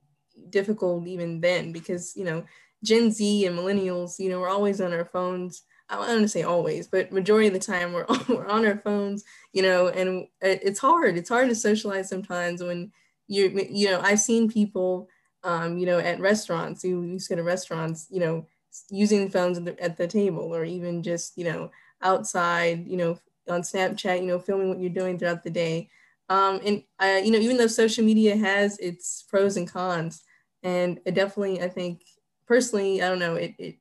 difficult 0.53 1.07
even 1.09 1.41
then 1.41 1.73
because 1.73 2.15
you 2.17 2.25
know 2.25 2.45
Gen 2.85 3.11
Z 3.13 3.47
and 3.47 3.57
millennials, 3.59 4.19
you 4.19 4.29
know, 4.29 4.41
we're 4.41 4.49
always 4.49 4.81
on 4.81 4.93
our 4.93 5.05
phones. 5.05 5.63
I 5.89 5.97
don't 5.97 6.09
want 6.09 6.23
to 6.23 6.29
say 6.29 6.43
always, 6.43 6.89
but 6.89 7.13
majority 7.13 7.49
of 7.49 7.53
the 7.55 7.61
time 7.61 7.93
we're 7.93 8.07
we're 8.29 8.47
on 8.47 8.67
our 8.67 8.79
phones, 8.79 9.25
you 9.53 9.63
know, 9.63 9.89
and 9.89 10.27
it's 10.41 10.79
hard. 10.81 11.17
It's 11.17 11.29
hard 11.29 11.49
to 11.49 11.55
socialize 11.55 12.09
sometimes 12.09 12.63
when 12.63 12.93
you 13.29 13.49
you 13.71 13.89
know 13.89 14.01
I've 14.01 14.21
seen 14.21 14.49
people, 14.51 15.09
um, 15.45 15.79
you 15.79 15.87
know, 15.87 15.99
at 15.99 16.21
restaurants. 16.21 16.83
You 16.85 17.03
you 17.03 17.19
sit 17.19 17.39
at 17.39 17.45
restaurants, 17.45 18.07
you 18.11 18.21
know, 18.21 18.47
using 18.91 19.29
phones 19.31 19.59
at 19.59 19.65
the, 19.65 19.81
at 19.83 19.97
the 19.97 20.07
table 20.07 20.55
or 20.55 20.65
even 20.65 21.03
just 21.03 21.37
you 21.37 21.45
know 21.45 21.71
outside, 22.03 22.87
you 22.87 22.97
know, 22.97 23.19
on 23.49 23.63
Snapchat, 23.63 24.21
you 24.21 24.27
know, 24.27 24.39
filming 24.39 24.69
what 24.69 24.81
you're 24.81 24.91
doing 24.91 25.19
throughout 25.19 25.43
the 25.45 25.51
day. 25.51 25.89
Um, 26.29 26.61
and 26.65 26.83
uh, 26.99 27.21
you 27.23 27.31
know, 27.31 27.39
even 27.39 27.57
though 27.59 27.67
social 27.67 28.05
media 28.05 28.37
has 28.37 28.79
its 28.79 29.23
pros 29.29 29.57
and 29.57 29.71
cons, 29.71 30.23
and 30.63 31.01
it 31.05 31.15
definitely, 31.15 31.63
I 31.63 31.69
think, 31.69 32.03
personally, 32.47 33.03
I 33.03 33.09
don't 33.09 33.19
know, 33.19 33.37
it 33.37 33.55
it 33.59 33.77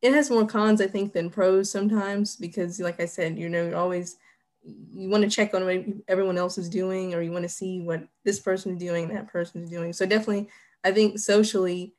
it 0.00 0.12
has 0.12 0.30
more 0.30 0.46
cons, 0.46 0.80
I 0.80 0.86
think, 0.88 1.12
than 1.12 1.30
pros 1.30 1.70
sometimes 1.70 2.36
because, 2.36 2.80
like 2.80 3.00
I 3.00 3.04
said, 3.06 3.38
you 3.38 3.48
know, 3.48 3.68
you're 3.68 3.76
always 3.76 4.16
you 4.64 5.08
want 5.08 5.24
to 5.24 5.30
check 5.30 5.54
on 5.54 5.64
what 5.64 5.84
everyone 6.08 6.38
else 6.38 6.56
is 6.58 6.68
doing, 6.68 7.14
or 7.14 7.22
you 7.22 7.32
want 7.32 7.42
to 7.44 7.48
see 7.48 7.80
what 7.80 8.06
this 8.24 8.38
person 8.40 8.72
is 8.74 8.78
doing, 8.78 9.08
that 9.08 9.28
person 9.28 9.62
is 9.62 9.70
doing. 9.70 9.92
So 9.92 10.06
definitely, 10.06 10.48
I 10.84 10.92
think 10.92 11.18
socially, 11.18 11.94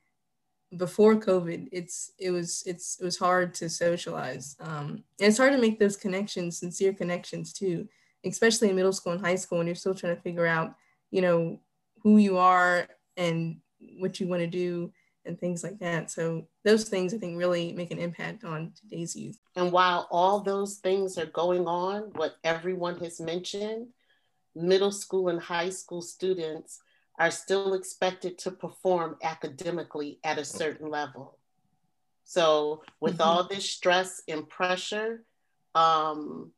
before 0.77 1.15
COVID, 1.15 1.69
it's 1.71 2.13
it 2.19 2.31
was 2.31 2.63
it's 2.65 2.99
it 2.99 3.05
was 3.05 3.17
hard 3.17 3.53
to 3.55 3.69
socialize, 3.69 4.55
um, 4.59 5.03
and 5.19 5.29
it's 5.29 5.37
hard 5.37 5.53
to 5.53 5.59
make 5.59 5.79
those 5.79 5.97
connections, 5.97 6.59
sincere 6.59 6.93
connections 6.93 7.53
too 7.53 7.87
especially 8.25 8.69
in 8.69 8.75
middle 8.75 8.93
school 8.93 9.13
and 9.13 9.21
high 9.21 9.35
school 9.35 9.57
when 9.57 9.67
you're 9.67 9.75
still 9.75 9.93
trying 9.95 10.15
to 10.15 10.21
figure 10.21 10.45
out, 10.45 10.75
you 11.11 11.21
know, 11.21 11.59
who 12.03 12.17
you 12.17 12.37
are 12.37 12.87
and 13.17 13.57
what 13.99 14.19
you 14.19 14.27
want 14.27 14.41
to 14.41 14.47
do 14.47 14.91
and 15.25 15.39
things 15.39 15.63
like 15.63 15.79
that. 15.79 16.11
So 16.11 16.47
those 16.63 16.89
things 16.89 17.13
I 17.13 17.17
think 17.17 17.37
really 17.37 17.73
make 17.73 17.91
an 17.91 17.99
impact 17.99 18.43
on 18.43 18.73
today's 18.79 19.15
youth. 19.15 19.39
And 19.55 19.71
while 19.71 20.07
all 20.11 20.41
those 20.41 20.77
things 20.77 21.17
are 21.17 21.27
going 21.27 21.65
on, 21.65 22.11
what 22.15 22.35
everyone 22.43 22.99
has 22.99 23.19
mentioned, 23.21 23.87
middle 24.55 24.91
school 24.91 25.29
and 25.29 25.39
high 25.39 25.69
school 25.69 26.01
students 26.01 26.79
are 27.19 27.31
still 27.31 27.73
expected 27.73 28.37
to 28.39 28.51
perform 28.51 29.17
academically 29.23 30.19
at 30.23 30.39
a 30.39 30.45
certain 30.45 30.89
level. 30.89 31.37
So 32.25 32.83
with 32.99 33.13
mm-hmm. 33.13 33.21
all 33.21 33.47
this 33.47 33.69
stress 33.69 34.21
and 34.27 34.47
pressure, 34.47 35.23
um, 35.75 36.51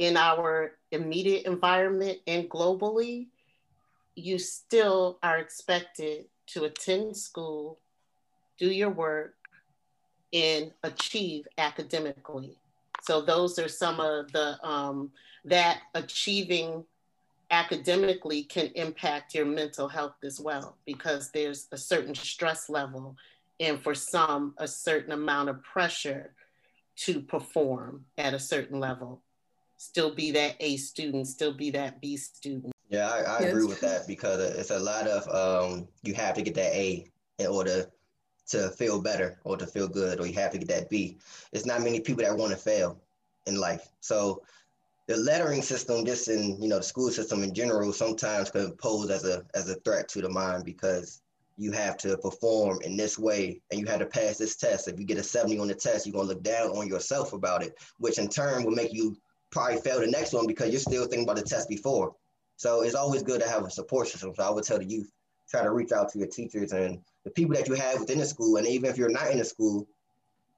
in 0.00 0.16
our 0.16 0.72
immediate 0.90 1.44
environment 1.44 2.18
and 2.26 2.48
globally, 2.48 3.28
you 4.14 4.38
still 4.38 5.18
are 5.22 5.38
expected 5.38 6.26
to 6.48 6.64
attend 6.64 7.16
school, 7.16 7.78
do 8.58 8.70
your 8.70 8.90
work, 8.90 9.34
and 10.32 10.72
achieve 10.82 11.46
academically. 11.58 12.56
So 13.02 13.20
those 13.20 13.58
are 13.58 13.68
some 13.68 14.00
of 14.00 14.30
the 14.32 14.64
um, 14.66 15.10
that 15.44 15.80
achieving 15.94 16.84
academically 17.50 18.44
can 18.44 18.66
impact 18.74 19.34
your 19.34 19.46
mental 19.46 19.88
health 19.88 20.14
as 20.22 20.38
well 20.38 20.76
because 20.86 21.30
there's 21.32 21.66
a 21.72 21.76
certain 21.76 22.14
stress 22.14 22.68
level 22.68 23.16
and 23.58 23.82
for 23.82 23.94
some 23.94 24.54
a 24.58 24.68
certain 24.68 25.12
amount 25.12 25.48
of 25.48 25.60
pressure 25.64 26.32
to 26.94 27.20
perform 27.20 28.04
at 28.18 28.34
a 28.34 28.38
certain 28.38 28.78
level 28.78 29.22
still 29.80 30.14
be 30.14 30.30
that 30.30 30.56
A 30.60 30.76
student, 30.76 31.26
still 31.26 31.54
be 31.54 31.70
that 31.70 32.00
B 32.02 32.16
student. 32.18 32.72
Yeah, 32.90 33.08
I, 33.08 33.20
I 33.20 33.38
agree 33.42 33.64
with 33.64 33.80
that 33.82 34.08
because 34.08 34.40
it's 34.40 34.70
a 34.70 34.78
lot 34.78 35.06
of 35.06 35.28
um, 35.32 35.86
you 36.02 36.12
have 36.14 36.34
to 36.34 36.42
get 36.42 36.56
that 36.56 36.74
A 36.74 37.06
in 37.38 37.46
order 37.46 37.86
to 38.48 38.68
feel 38.70 39.00
better 39.00 39.38
or 39.44 39.56
to 39.56 39.66
feel 39.66 39.86
good, 39.86 40.18
or 40.18 40.26
you 40.26 40.34
have 40.34 40.50
to 40.50 40.58
get 40.58 40.68
that 40.68 40.90
B. 40.90 41.16
It's 41.52 41.64
not 41.64 41.82
many 41.82 42.00
people 42.00 42.24
that 42.24 42.36
want 42.36 42.50
to 42.50 42.58
fail 42.58 43.00
in 43.46 43.60
life. 43.60 43.88
So 44.00 44.42
the 45.06 45.16
lettering 45.16 45.62
system, 45.62 46.04
just 46.04 46.26
in 46.26 46.60
you 46.60 46.68
know 46.68 46.78
the 46.78 46.82
school 46.82 47.10
system 47.10 47.44
in 47.44 47.54
general, 47.54 47.92
sometimes 47.92 48.50
can 48.50 48.72
pose 48.72 49.08
as 49.08 49.24
a 49.24 49.44
as 49.54 49.70
a 49.70 49.76
threat 49.76 50.08
to 50.08 50.20
the 50.20 50.28
mind 50.28 50.64
because 50.64 51.22
you 51.56 51.70
have 51.70 51.96
to 51.98 52.16
perform 52.16 52.80
in 52.82 52.96
this 52.96 53.20
way 53.20 53.60
and 53.70 53.78
you 53.78 53.86
have 53.86 54.00
to 54.00 54.06
pass 54.06 54.36
this 54.36 54.56
test. 54.56 54.88
If 54.88 54.98
you 54.98 55.06
get 55.06 55.18
a 55.18 55.22
70 55.22 55.60
on 55.60 55.68
the 55.68 55.74
test, 55.76 56.06
you're 56.06 56.14
gonna 56.14 56.26
look 56.26 56.42
down 56.42 56.70
on 56.70 56.88
yourself 56.88 57.34
about 57.34 57.62
it, 57.62 57.74
which 57.98 58.18
in 58.18 58.28
turn 58.28 58.64
will 58.64 58.72
make 58.72 58.92
you 58.92 59.16
probably 59.50 59.80
fail 59.80 60.00
the 60.00 60.08
next 60.08 60.32
one 60.32 60.48
because 60.48 60.70
you're 60.70 60.80
still 60.80 61.04
thinking 61.04 61.22
about 61.22 61.36
the 61.36 61.42
test 61.42 61.68
before. 61.68 62.16
So 62.60 62.82
it's 62.82 62.94
always 62.94 63.22
good 63.22 63.40
to 63.40 63.48
have 63.48 63.64
a 63.64 63.70
support 63.70 64.08
system. 64.08 64.34
So 64.36 64.42
I 64.42 64.50
would 64.50 64.64
tell 64.64 64.76
the 64.76 64.84
youth, 64.84 65.10
try 65.48 65.62
to 65.62 65.70
reach 65.70 65.92
out 65.92 66.10
to 66.10 66.18
your 66.18 66.28
teachers 66.28 66.72
and 66.72 67.00
the 67.24 67.30
people 67.30 67.56
that 67.56 67.66
you 67.66 67.72
have 67.72 68.00
within 68.00 68.18
the 68.18 68.26
school. 68.26 68.58
And 68.58 68.66
even 68.66 68.90
if 68.90 68.98
you're 68.98 69.08
not 69.08 69.30
in 69.30 69.38
the 69.38 69.46
school, 69.46 69.88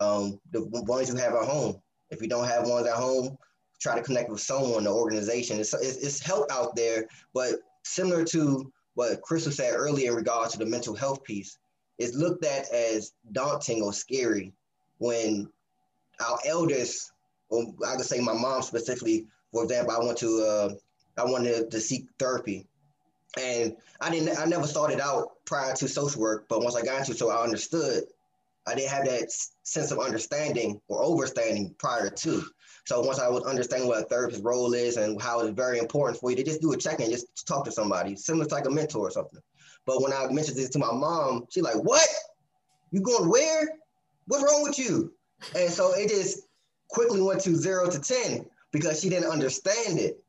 um, 0.01 0.41
the 0.51 0.65
ones 0.65 1.09
you 1.09 1.15
have 1.15 1.33
at 1.33 1.45
home. 1.45 1.81
If 2.11 2.21
you 2.21 2.27
don't 2.27 2.49
have 2.49 2.67
ones 2.67 2.89
at 2.89 2.97
home, 2.97 3.39
try 3.81 3.95
to 3.95 4.03
connect 4.03 4.31
with 4.31 4.41
someone, 4.41 4.83
the 4.83 4.91
organization. 4.91 5.61
It's, 5.61 5.75
it's, 5.75 5.99
it's 5.99 6.19
help 6.19 6.51
out 6.51 6.75
there, 6.75 7.07
but 7.35 7.55
similar 7.85 8.25
to 8.25 8.73
what 8.95 9.23
Crystal 9.23 9.53
said 9.53 9.75
earlier 9.77 10.11
in 10.11 10.17
regards 10.17 10.55
to 10.55 10.59
the 10.59 10.67
mental 10.67 10.97
health 10.97 11.23
piece, 11.23 11.59
it's 11.99 12.17
looked 12.17 12.45
at 12.45 12.69
as 12.73 13.13
daunting 13.31 13.81
or 13.81 13.93
scary 13.93 14.53
when 14.99 15.49
our 16.21 16.41
elders 16.45 17.13
or 17.49 17.63
I 17.87 17.95
could 17.95 18.07
say 18.07 18.19
my 18.19 18.33
mom 18.33 18.63
specifically, 18.63 19.29
for 19.53 19.63
example, 19.63 19.95
I 19.95 20.05
went 20.05 20.19
to, 20.19 20.43
uh, 20.43 20.75
I 21.19 21.25
wanted 21.25 21.71
to 21.71 21.81
seek 21.81 22.07
therapy. 22.19 22.67
And 23.41 23.77
I 24.01 24.11
didn't, 24.11 24.39
I 24.39 24.45
never 24.45 24.67
started 24.67 25.01
out 25.01 25.45
prior 25.47 25.75
to 25.75 25.89
social 25.89 26.21
work, 26.21 26.47
but 26.49 26.63
once 26.63 26.77
I 26.77 26.83
got 26.83 27.01
into 27.01 27.13
it, 27.13 27.19
so 27.19 27.31
I 27.31 27.43
understood, 27.43 28.05
I 28.67 28.75
didn't 28.75 28.91
have 28.91 29.07
that 29.07 29.33
sense 29.63 29.91
of 29.91 29.99
understanding 29.99 30.81
or 30.89 31.03
overstanding 31.03 31.77
prior 31.79 32.11
to. 32.11 32.45
So 32.85 33.01
once 33.01 33.19
I 33.19 33.29
was 33.29 33.45
understanding 33.45 33.89
what 33.89 34.03
a 34.03 34.05
therapist's 34.05 34.45
role 34.45 34.75
is 34.75 34.97
and 34.97 35.21
how 35.21 35.41
it's 35.41 35.51
very 35.51 35.79
important 35.79 36.21
for 36.21 36.31
you 36.31 36.37
to 36.37 36.43
just 36.43 36.61
do 36.61 36.73
a 36.73 36.77
check-in, 36.77 37.11
just 37.11 37.47
talk 37.47 37.65
to 37.65 37.73
somebody, 37.73 38.17
similar 38.17 38.45
to 38.45 38.55
like 38.55 38.67
a 38.67 38.71
mentor 38.71 39.07
or 39.07 39.11
something. 39.11 39.41
But 39.87 40.03
when 40.03 40.13
I 40.13 40.27
mentioned 40.31 40.57
this 40.57 40.71
to 40.71 40.79
my 40.79 40.93
mom, 40.93 41.47
she 41.51 41.61
like, 41.61 41.77
what? 41.77 42.07
You 42.91 43.01
going 43.01 43.29
where? 43.29 43.69
What's 44.27 44.45
wrong 44.45 44.63
with 44.63 44.79
you? 44.79 45.13
And 45.57 45.71
so 45.71 45.93
it 45.95 46.09
just 46.09 46.41
quickly 46.89 47.21
went 47.21 47.41
to 47.43 47.57
zero 47.57 47.89
to 47.89 47.99
10 47.99 48.47
because 48.71 49.01
she 49.01 49.09
didn't 49.09 49.31
understand 49.31 49.99
it. 49.99 50.22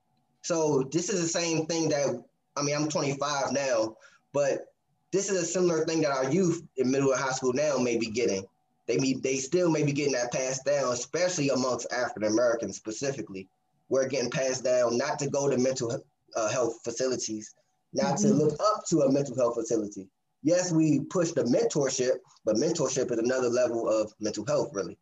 So 0.44 0.84
this 0.92 1.10
is 1.10 1.22
the 1.22 1.28
same 1.28 1.66
thing 1.66 1.90
that, 1.90 2.22
I 2.56 2.62
mean, 2.62 2.76
I'm 2.76 2.90
25 2.90 3.54
now, 3.54 3.96
but 4.34 4.74
this 5.12 5.30
is 5.30 5.42
a 5.42 5.46
similar 5.46 5.86
thing 5.86 6.02
that 6.02 6.12
our 6.12 6.30
youth 6.30 6.62
in 6.78 6.92
middle 6.92 7.12
and 7.12 7.22
high 7.22 7.32
school 7.32 7.54
now 7.54 7.78
may 7.78 7.98
be 7.98 8.08
getting. 8.08 8.46
They 8.86 8.98
be, 8.98 9.14
they 9.14 9.38
still 9.38 9.72
may 9.72 9.84
be 9.84 9.94
getting 9.94 10.14
that 10.14 10.34
passed 10.34 10.66
down, 10.66 10.92
especially 10.92 11.50
amongst 11.50 11.92
African 11.94 12.26
Americans 12.26 12.76
specifically. 12.76 13.48
We're 13.88 14.08
getting 14.08 14.30
passed 14.30 14.66
down 14.66 14.98
not 14.98 15.18
to 15.20 15.30
go 15.30 15.50
to 15.50 15.58
mental 15.58 16.04
uh, 16.36 16.50
health 16.50 16.80
facilities, 16.84 17.56
not 17.94 18.16
mm-hmm. 18.16 18.28
to 18.28 18.34
look 18.34 18.60
up 18.60 18.84
to 18.90 19.02
a 19.02 19.12
mental 19.12 19.36
health 19.38 19.56
facility. 19.56 20.10
Yes, 20.42 20.74
we 20.74 21.00
push 21.10 21.32
the 21.32 21.44
mentorship, 21.44 22.18
but 22.44 22.58
mentorship 22.58 23.12
is 23.12 23.20
another 23.20 23.48
level 23.48 23.88
of 23.88 24.14
mental 24.20 24.46
health, 24.46 24.72
really. 24.74 24.98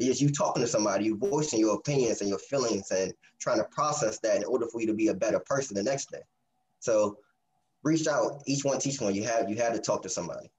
It's 0.00 0.20
you 0.20 0.30
talking 0.30 0.62
to 0.62 0.68
somebody, 0.68 1.04
you 1.04 1.16
voicing 1.16 1.60
your 1.60 1.74
opinions 1.76 2.20
and 2.20 2.30
your 2.30 2.38
feelings 2.38 2.90
and 2.90 3.12
trying 3.38 3.58
to 3.58 3.64
process 3.64 4.18
that 4.20 4.36
in 4.36 4.44
order 4.44 4.66
for 4.66 4.80
you 4.80 4.86
to 4.86 4.94
be 4.94 5.08
a 5.08 5.14
better 5.14 5.40
person 5.40 5.76
the 5.76 5.82
next 5.82 6.10
day. 6.10 6.22
So 6.78 7.18
reach 7.82 8.06
out, 8.06 8.42
each 8.46 8.64
one 8.64 8.78
teach 8.78 9.00
one. 9.00 9.14
You 9.14 9.24
had 9.24 9.50
you 9.50 9.56
had 9.56 9.74
to 9.74 9.80
talk 9.80 10.02
to 10.02 10.08
somebody. 10.08 10.50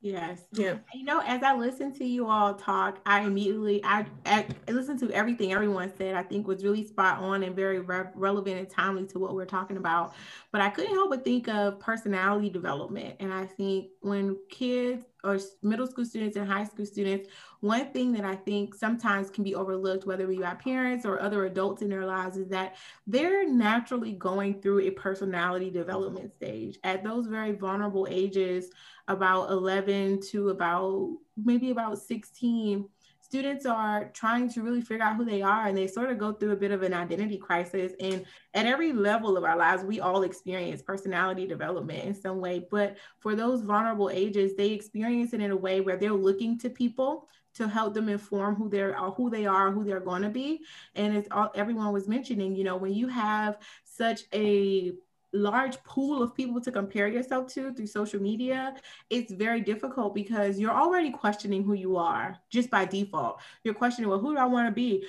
Yes. 0.00 0.42
Yeah. 0.52 0.76
You 0.94 1.02
know, 1.02 1.20
as 1.26 1.42
I 1.42 1.56
listen 1.56 1.92
to 1.94 2.04
you 2.04 2.28
all 2.28 2.54
talk, 2.54 3.00
I 3.04 3.22
immediately 3.22 3.80
I, 3.84 4.06
I 4.26 4.46
listened 4.68 5.00
to 5.00 5.10
everything 5.10 5.52
everyone 5.52 5.92
said. 5.96 6.14
I 6.14 6.22
think 6.22 6.46
was 6.46 6.62
really 6.62 6.86
spot 6.86 7.18
on 7.18 7.42
and 7.42 7.56
very 7.56 7.80
re- 7.80 8.04
relevant 8.14 8.58
and 8.58 8.70
timely 8.70 9.06
to 9.06 9.18
what 9.18 9.34
we're 9.34 9.44
talking 9.44 9.76
about. 9.76 10.14
But 10.52 10.60
I 10.60 10.70
couldn't 10.70 10.94
help 10.94 11.10
but 11.10 11.24
think 11.24 11.48
of 11.48 11.80
personality 11.80 12.48
development, 12.48 13.16
and 13.18 13.34
I 13.34 13.46
think 13.46 13.88
when 14.00 14.36
kids 14.50 15.04
or 15.24 15.40
middle 15.62 15.86
school 15.88 16.04
students 16.04 16.36
and 16.36 16.48
high 16.48 16.64
school 16.64 16.86
students, 16.86 17.28
one 17.60 17.90
thing 17.92 18.12
that 18.12 18.24
I 18.24 18.36
think 18.36 18.74
sometimes 18.74 19.30
can 19.30 19.42
be 19.42 19.54
overlooked, 19.54 20.06
whether 20.06 20.26
we 20.26 20.36
have 20.38 20.60
parents 20.60 21.04
or 21.04 21.20
other 21.20 21.46
adults 21.46 21.82
in 21.82 21.88
their 21.88 22.06
lives, 22.06 22.36
is 22.36 22.48
that 22.48 22.76
they're 23.06 23.48
naturally 23.48 24.12
going 24.12 24.60
through 24.60 24.80
a 24.80 24.90
personality 24.90 25.70
development 25.70 26.32
stage. 26.34 26.78
At 26.84 27.02
those 27.02 27.26
very 27.26 27.52
vulnerable 27.52 28.06
ages, 28.10 28.70
about 29.08 29.50
11 29.50 30.20
to 30.30 30.50
about 30.50 31.16
maybe 31.36 31.70
about 31.70 31.98
16 31.98 32.88
students 33.28 33.66
are 33.66 34.06
trying 34.14 34.48
to 34.48 34.62
really 34.62 34.80
figure 34.80 35.04
out 35.04 35.16
who 35.16 35.24
they 35.24 35.42
are 35.42 35.66
and 35.66 35.76
they 35.76 35.86
sort 35.86 36.10
of 36.10 36.16
go 36.16 36.32
through 36.32 36.52
a 36.52 36.56
bit 36.56 36.70
of 36.70 36.82
an 36.82 36.94
identity 36.94 37.36
crisis. 37.36 37.92
And 38.00 38.24
at 38.54 38.64
every 38.64 38.92
level 38.92 39.36
of 39.36 39.44
our 39.44 39.56
lives 39.56 39.84
we 39.84 40.00
all 40.00 40.22
experience 40.22 40.80
personality 40.80 41.46
development 41.46 42.04
in 42.04 42.14
some 42.14 42.40
way. 42.40 42.66
But 42.70 42.96
for 43.20 43.34
those 43.34 43.60
vulnerable 43.60 44.08
ages 44.08 44.56
they 44.56 44.70
experience 44.70 45.34
it 45.34 45.42
in 45.42 45.50
a 45.50 45.56
way 45.56 45.82
where 45.82 45.98
they're 45.98 46.12
looking 46.12 46.58
to 46.60 46.70
people 46.70 47.28
to 47.58 47.68
help 47.68 47.94
them 47.94 48.08
inform 48.08 48.54
who 48.54 48.68
they're 48.68 48.98
uh, 48.98 49.10
who 49.10 49.28
they 49.30 49.46
are 49.46 49.70
who 49.70 49.84
they're 49.84 50.00
going 50.00 50.22
to 50.22 50.28
be 50.28 50.60
and 50.94 51.16
it's 51.16 51.28
all 51.30 51.50
everyone 51.54 51.92
was 51.92 52.08
mentioning 52.08 52.56
you 52.56 52.64
know 52.64 52.76
when 52.76 52.94
you 52.94 53.06
have 53.08 53.58
such 53.84 54.22
a 54.32 54.92
large 55.32 55.82
pool 55.84 56.22
of 56.22 56.34
people 56.34 56.60
to 56.60 56.72
compare 56.72 57.08
yourself 57.08 57.52
to 57.52 57.72
through 57.72 57.86
social 57.86 58.20
media, 58.20 58.74
it's 59.10 59.32
very 59.32 59.60
difficult 59.60 60.14
because 60.14 60.58
you're 60.58 60.72
already 60.72 61.10
questioning 61.10 61.62
who 61.62 61.74
you 61.74 61.96
are 61.96 62.36
just 62.50 62.70
by 62.70 62.84
default. 62.84 63.40
You're 63.62 63.74
questioning, 63.74 64.08
well, 64.08 64.18
who 64.18 64.34
do 64.34 64.40
I 64.40 64.46
want 64.46 64.68
to 64.68 64.72
be? 64.72 65.04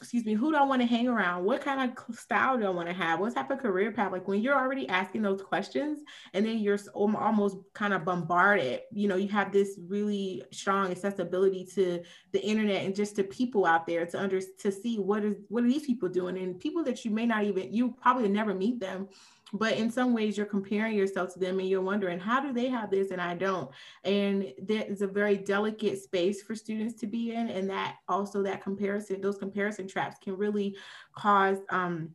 Excuse 0.00 0.24
me, 0.24 0.34
who 0.34 0.52
do 0.52 0.56
I 0.56 0.62
want 0.62 0.80
to 0.80 0.86
hang 0.86 1.08
around? 1.08 1.44
What 1.44 1.60
kind 1.60 1.90
of 1.90 2.16
style 2.16 2.56
do 2.56 2.66
I 2.66 2.70
want 2.70 2.88
to 2.88 2.94
have? 2.94 3.18
What 3.18 3.34
type 3.34 3.50
of 3.50 3.58
career 3.58 3.90
path? 3.90 4.12
Like 4.12 4.28
when 4.28 4.40
you're 4.40 4.56
already 4.56 4.88
asking 4.88 5.22
those 5.22 5.42
questions 5.42 6.00
and 6.34 6.46
then 6.46 6.58
you're 6.58 6.78
almost 6.94 7.56
kind 7.74 7.92
of 7.92 8.04
bombarded, 8.04 8.82
you 8.92 9.08
know, 9.08 9.16
you 9.16 9.28
have 9.28 9.52
this 9.52 9.78
really 9.88 10.44
strong 10.52 10.92
accessibility 10.92 11.64
to 11.74 12.00
the 12.32 12.40
internet 12.42 12.84
and 12.84 12.94
just 12.94 13.16
to 13.16 13.24
people 13.24 13.66
out 13.66 13.86
there 13.86 14.06
to 14.06 14.20
under 14.20 14.40
to 14.40 14.70
see 14.70 14.98
what 14.98 15.24
is 15.24 15.36
what 15.48 15.64
are 15.64 15.68
these 15.68 15.86
people 15.86 16.08
doing 16.08 16.38
and 16.38 16.60
people 16.60 16.84
that 16.84 17.04
you 17.04 17.10
may 17.10 17.26
not 17.26 17.42
even 17.44 17.72
you 17.72 17.94
probably 18.00 18.28
never 18.28 18.54
meet 18.54 18.78
them 18.78 19.08
but 19.52 19.74
in 19.74 19.90
some 19.90 20.12
ways 20.12 20.36
you're 20.36 20.46
comparing 20.46 20.96
yourself 20.96 21.32
to 21.32 21.38
them 21.38 21.58
and 21.58 21.68
you're 21.68 21.80
wondering 21.80 22.18
how 22.18 22.40
do 22.40 22.52
they 22.52 22.68
have 22.68 22.90
this 22.90 23.10
and 23.10 23.20
i 23.20 23.34
don't 23.34 23.70
and 24.04 24.52
that 24.62 24.88
is 24.88 25.02
a 25.02 25.06
very 25.06 25.36
delicate 25.36 25.98
space 26.02 26.42
for 26.42 26.54
students 26.54 26.94
to 26.94 27.06
be 27.06 27.32
in 27.32 27.48
and 27.48 27.68
that 27.68 27.96
also 28.08 28.42
that 28.42 28.62
comparison 28.62 29.20
those 29.20 29.38
comparison 29.38 29.86
traps 29.86 30.16
can 30.22 30.36
really 30.36 30.76
cause 31.14 31.58
um, 31.70 32.14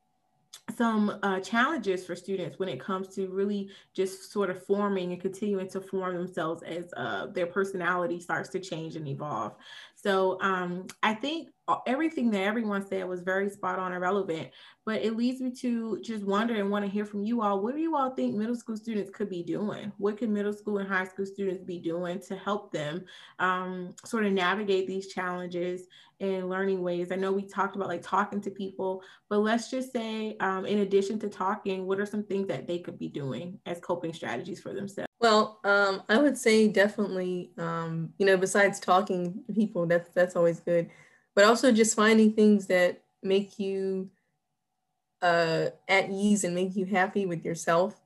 some 0.75 1.19
uh, 1.23 1.39
challenges 1.39 2.05
for 2.05 2.15
students 2.15 2.57
when 2.57 2.69
it 2.69 2.79
comes 2.79 3.09
to 3.09 3.27
really 3.27 3.69
just 3.93 4.31
sort 4.31 4.49
of 4.49 4.65
forming 4.65 5.11
and 5.11 5.21
continuing 5.21 5.67
to 5.67 5.81
form 5.81 6.15
themselves 6.15 6.63
as 6.63 6.85
uh, 6.95 7.27
their 7.27 7.45
personality 7.45 8.19
starts 8.19 8.49
to 8.49 8.59
change 8.59 8.95
and 8.95 9.07
evolve. 9.07 9.55
So 10.03 10.37
um, 10.41 10.87
I 11.01 11.13
think 11.13 11.47
everything 11.87 12.29
that 12.31 12.41
everyone 12.41 12.85
said 12.85 13.07
was 13.07 13.21
very 13.21 13.49
spot 13.49 13.79
on 13.79 13.93
and 13.93 14.01
relevant, 14.01 14.49
but 14.85 15.01
it 15.01 15.15
leads 15.15 15.39
me 15.39 15.49
to 15.61 16.01
just 16.01 16.25
wonder 16.25 16.55
and 16.55 16.69
want 16.69 16.83
to 16.83 16.91
hear 16.91 17.05
from 17.05 17.23
you 17.23 17.41
all. 17.41 17.61
What 17.61 17.73
do 17.73 17.79
you 17.79 17.95
all 17.95 18.09
think 18.09 18.35
middle 18.35 18.55
school 18.55 18.75
students 18.75 19.09
could 19.09 19.29
be 19.29 19.43
doing? 19.43 19.93
What 19.97 20.17
can 20.17 20.33
middle 20.33 20.51
school 20.51 20.79
and 20.79 20.89
high 20.89 21.05
school 21.05 21.25
students 21.25 21.63
be 21.63 21.79
doing 21.79 22.19
to 22.27 22.35
help 22.35 22.73
them 22.73 23.05
um, 23.39 23.95
sort 24.03 24.25
of 24.25 24.33
navigate 24.33 24.87
these 24.87 25.07
challenges 25.07 25.83
in 26.19 26.49
learning 26.49 26.81
ways? 26.81 27.13
I 27.13 27.15
know 27.15 27.31
we 27.31 27.47
talked 27.47 27.77
about 27.77 27.87
like 27.87 28.01
talking 28.01 28.41
to 28.41 28.51
people, 28.51 29.01
but 29.29 29.39
let's 29.39 29.71
just 29.71 29.93
say, 29.93 30.35
um, 30.41 30.65
in 30.65 30.79
addition 30.79 31.17
to 31.19 31.29
talking, 31.29 31.85
what 31.85 32.01
are 32.01 32.05
some 32.05 32.23
things 32.23 32.49
that 32.49 32.67
they 32.67 32.79
could 32.79 32.99
be 32.99 33.07
doing 33.07 33.57
as 33.65 33.79
coping 33.79 34.11
strategies 34.11 34.59
for 34.59 34.73
themselves? 34.73 35.12
Well, 35.23 35.61
um, 35.63 36.03
I 36.09 36.17
would 36.17 36.37
say 36.37 36.67
definitely, 36.67 37.51
um, 37.57 38.13
you 38.19 38.25
know, 38.25 38.37
besides 38.37 38.79
talking 38.79 39.43
to 39.47 39.53
people, 39.53 39.87
that's 39.87 40.09
that's 40.11 40.35
always 40.35 40.59
good, 40.59 40.89
but 41.35 41.45
also 41.45 41.71
just 41.71 41.95
finding 41.95 42.33
things 42.33 42.67
that 42.67 43.01
make 43.23 43.57
you 43.57 44.11
uh, 45.21 45.67
at 45.87 46.09
ease 46.09 46.43
and 46.43 46.55
make 46.55 46.75
you 46.75 46.85
happy 46.85 47.25
with 47.25 47.45
yourself. 47.45 47.99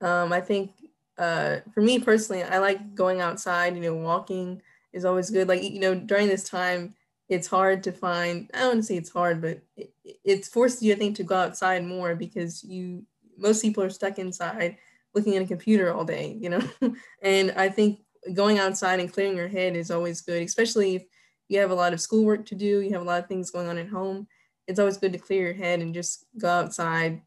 Um, 0.00 0.32
I 0.32 0.40
think 0.40 0.72
uh, 1.18 1.58
for 1.72 1.80
me 1.80 1.98
personally, 2.00 2.42
I 2.42 2.58
like 2.58 2.94
going 2.94 3.20
outside. 3.20 3.74
You 3.76 3.82
know, 3.82 3.94
walking 3.94 4.62
is 4.92 5.04
always 5.04 5.30
good. 5.30 5.48
Like 5.48 5.62
you 5.62 5.80
know, 5.80 5.94
during 5.94 6.28
this 6.28 6.44
time, 6.48 6.94
it's 7.28 7.46
hard 7.46 7.82
to 7.84 7.92
find. 7.92 8.50
I 8.54 8.58
don't 8.60 8.68
want 8.68 8.80
to 8.80 8.82
say 8.84 8.96
it's 8.96 9.10
hard, 9.10 9.40
but 9.40 9.60
it, 9.76 9.92
it's 10.24 10.48
forced 10.48 10.82
you, 10.82 10.92
I 10.94 10.96
think, 10.96 11.16
to 11.16 11.24
go 11.24 11.36
outside 11.36 11.84
more 11.84 12.14
because 12.16 12.64
you 12.64 13.04
most 13.38 13.62
people 13.62 13.82
are 13.82 13.90
stuck 13.90 14.18
inside 14.18 14.76
looking 15.14 15.36
at 15.36 15.42
a 15.42 15.46
computer 15.46 15.92
all 15.92 16.04
day, 16.04 16.36
you 16.40 16.48
know? 16.48 16.62
and 17.22 17.52
I 17.52 17.68
think 17.68 18.00
going 18.32 18.58
outside 18.58 19.00
and 19.00 19.12
clearing 19.12 19.36
your 19.36 19.48
head 19.48 19.76
is 19.76 19.90
always 19.90 20.20
good, 20.20 20.42
especially 20.42 20.96
if 20.96 21.04
you 21.48 21.58
have 21.60 21.70
a 21.70 21.74
lot 21.74 21.92
of 21.92 22.00
schoolwork 22.00 22.46
to 22.46 22.54
do, 22.54 22.80
you 22.80 22.92
have 22.92 23.02
a 23.02 23.04
lot 23.04 23.22
of 23.22 23.28
things 23.28 23.50
going 23.50 23.68
on 23.68 23.78
at 23.78 23.88
home. 23.88 24.26
It's 24.66 24.78
always 24.78 24.96
good 24.96 25.12
to 25.12 25.18
clear 25.18 25.42
your 25.42 25.54
head 25.54 25.80
and 25.80 25.94
just 25.94 26.24
go 26.38 26.48
outside, 26.48 27.20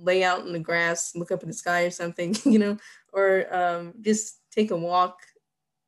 lay 0.00 0.22
out 0.22 0.46
in 0.46 0.52
the 0.52 0.58
grass, 0.58 1.14
look 1.14 1.32
up 1.32 1.42
at 1.42 1.46
the 1.46 1.54
sky 1.54 1.82
or 1.82 1.90
something, 1.90 2.36
you 2.44 2.58
know, 2.58 2.76
or 3.12 3.54
um, 3.54 3.94
just 4.00 4.40
take 4.50 4.70
a 4.70 4.76
walk. 4.76 5.18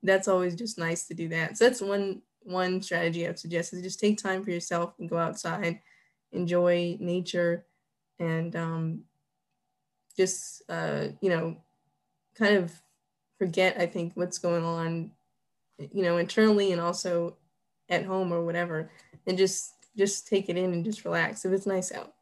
That's 0.03 0.29
always 0.29 0.55
just 0.55 0.79
nice 0.79 1.07
to 1.07 1.15
do 1.15 1.29
that. 1.29 1.57
So 1.57 1.65
that's 1.65 1.81
one 1.81 2.23
one 2.45 2.83
strategy 2.83 3.25
I 3.25 3.31
would 3.31 3.39
suggest 3.39 3.73
is 3.73 3.81
just 3.81 3.99
take 3.99 4.19
time 4.19 4.45
for 4.45 4.51
yourself 4.51 4.93
and 4.99 5.09
go 5.09 5.17
outside, 5.17 5.81
enjoy 6.33 6.99
nature, 7.01 7.65
and 8.19 8.55
um, 8.55 9.05
just 10.17 10.63
uh, 10.69 11.09
you 11.21 11.29
know 11.31 11.57
kind 12.37 12.57
of 12.57 12.73
forget 13.39 13.77
i 13.79 13.87
think 13.87 14.13
what's 14.15 14.39
going 14.39 14.65
on 14.65 15.11
you 15.79 16.03
know 16.03 16.19
internally 16.19 16.73
and 16.73 16.81
also 16.81 17.37
at 17.89 18.05
home 18.05 18.33
or 18.33 18.45
whatever 18.45 18.91
and 19.27 19.39
just 19.39 19.75
just 19.97 20.27
take 20.27 20.49
it 20.49 20.57
in 20.57 20.73
and 20.73 20.85
just 20.85 21.05
relax 21.05 21.45
if 21.45 21.53
it's 21.53 21.67
nice 21.67 21.93
out. 21.93 22.13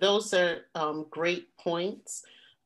Those 0.00 0.34
are 0.34 0.62
um, 0.74 1.06
great 1.10 1.56
points. 1.56 2.22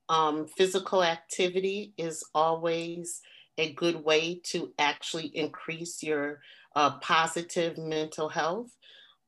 Um, 0.09 0.47
physical 0.47 1.05
activity 1.05 1.95
is 1.97 2.25
always 2.35 3.21
a 3.59 3.73
good 3.73 4.05
way 4.05 4.41
to 4.45 4.73
actually 4.79 5.27
increase 5.27 6.03
your 6.03 6.41
uh, 6.75 6.99
positive 6.99 7.79
mental 7.79 8.29
health. 8.29 8.71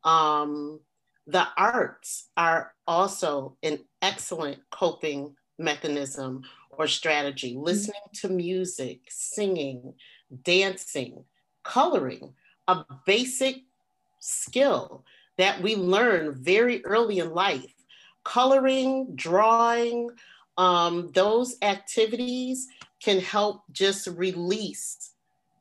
Um, 0.05 0.81
the 1.29 1.47
arts 1.59 2.31
are 2.39 2.73
also 2.87 3.57
an 3.63 3.79
excellent 4.01 4.59
coping 4.71 5.37
mechanism 5.59 6.43
or 6.71 6.87
strategy. 6.87 7.55
Mm-hmm. 7.55 7.65
Listening 7.65 8.09
to 8.15 8.29
music, 8.31 9.01
singing, 9.11 9.93
dancing, 10.43 11.25
coloring, 11.63 12.33
a 12.67 12.85
basic 13.05 13.57
skill 14.21 15.05
that 15.37 15.61
we 15.61 15.77
learn 15.77 16.35
very 16.35 16.83
early 16.87 17.19
in 17.19 17.35
life. 17.35 17.75
Coloring, 18.25 19.09
drawing, 19.15 20.11
um, 20.57 21.11
those 21.13 21.57
activities 21.61 22.69
can 23.03 23.21
help 23.21 23.63
just 23.71 24.07
release 24.09 25.13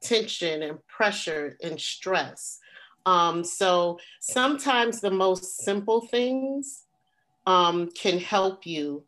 tension 0.01 0.63
and 0.63 0.86
pressure 0.88 1.58
and 1.62 1.80
stress. 1.80 2.60
Um, 3.08 3.46
so 3.46 4.00
sometimes 4.20 5.00
the 5.00 5.10
most 5.10 5.63
simple 5.63 6.02
things 6.02 6.84
um, 7.46 7.89
can 7.91 8.20
help 8.20 8.67
you 8.67 9.06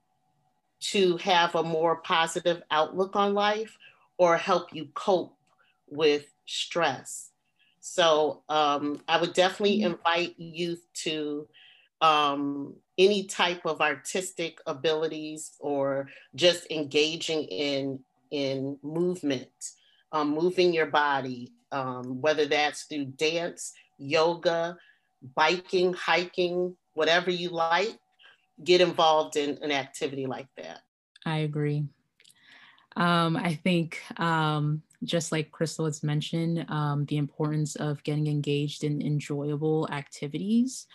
to 0.91 1.17
have 1.17 1.53
a 1.55 1.63
more 1.63 1.97
positive 1.97 2.63
outlook 2.71 3.17
on 3.17 3.33
life 3.33 3.77
or 4.17 4.37
help 4.37 4.73
you 4.73 4.87
cope 4.93 5.35
with 5.89 6.31
stress. 6.45 7.31
So 7.81 8.43
um, 8.47 9.01
I 9.09 9.19
would 9.19 9.33
definitely 9.33 9.79
mm-hmm. 9.79 9.91
invite 9.91 10.39
youth 10.39 10.81
to 11.03 11.49
um, 11.99 12.75
any 12.97 13.25
type 13.25 13.65
of 13.65 13.81
artistic 13.81 14.59
abilities 14.65 15.51
or 15.59 16.07
just 16.35 16.71
engaging 16.71 17.43
in 17.43 17.99
in 18.31 18.77
movement, 18.81 19.49
um, 20.13 20.29
moving 20.29 20.71
your 20.71 20.85
body, 20.85 21.51
um, 21.71 22.21
whether 22.21 22.45
that's 22.45 22.83
through 22.83 23.05
dance, 23.05 23.73
yoga, 23.99 24.77
biking, 25.35 25.93
hiking, 25.93 26.75
whatever 26.93 27.29
you 27.29 27.49
like, 27.49 27.97
get 28.63 28.81
involved 28.81 29.35
in 29.35 29.59
an 29.61 29.71
activity 29.71 30.25
like 30.25 30.47
that. 30.57 30.81
I 31.25 31.39
agree. 31.39 31.85
Um, 32.95 33.37
I 33.37 33.53
think 33.53 34.01
um, 34.19 34.81
just 35.03 35.31
like 35.31 35.51
Crystal 35.51 35.85
has 35.85 36.03
mentioned, 36.03 36.65
um, 36.69 37.05
the 37.05 37.17
importance 37.17 37.75
of 37.75 38.03
getting 38.03 38.27
engaged 38.27 38.83
in 38.83 39.01
enjoyable 39.01 39.87
activities. 39.91 40.87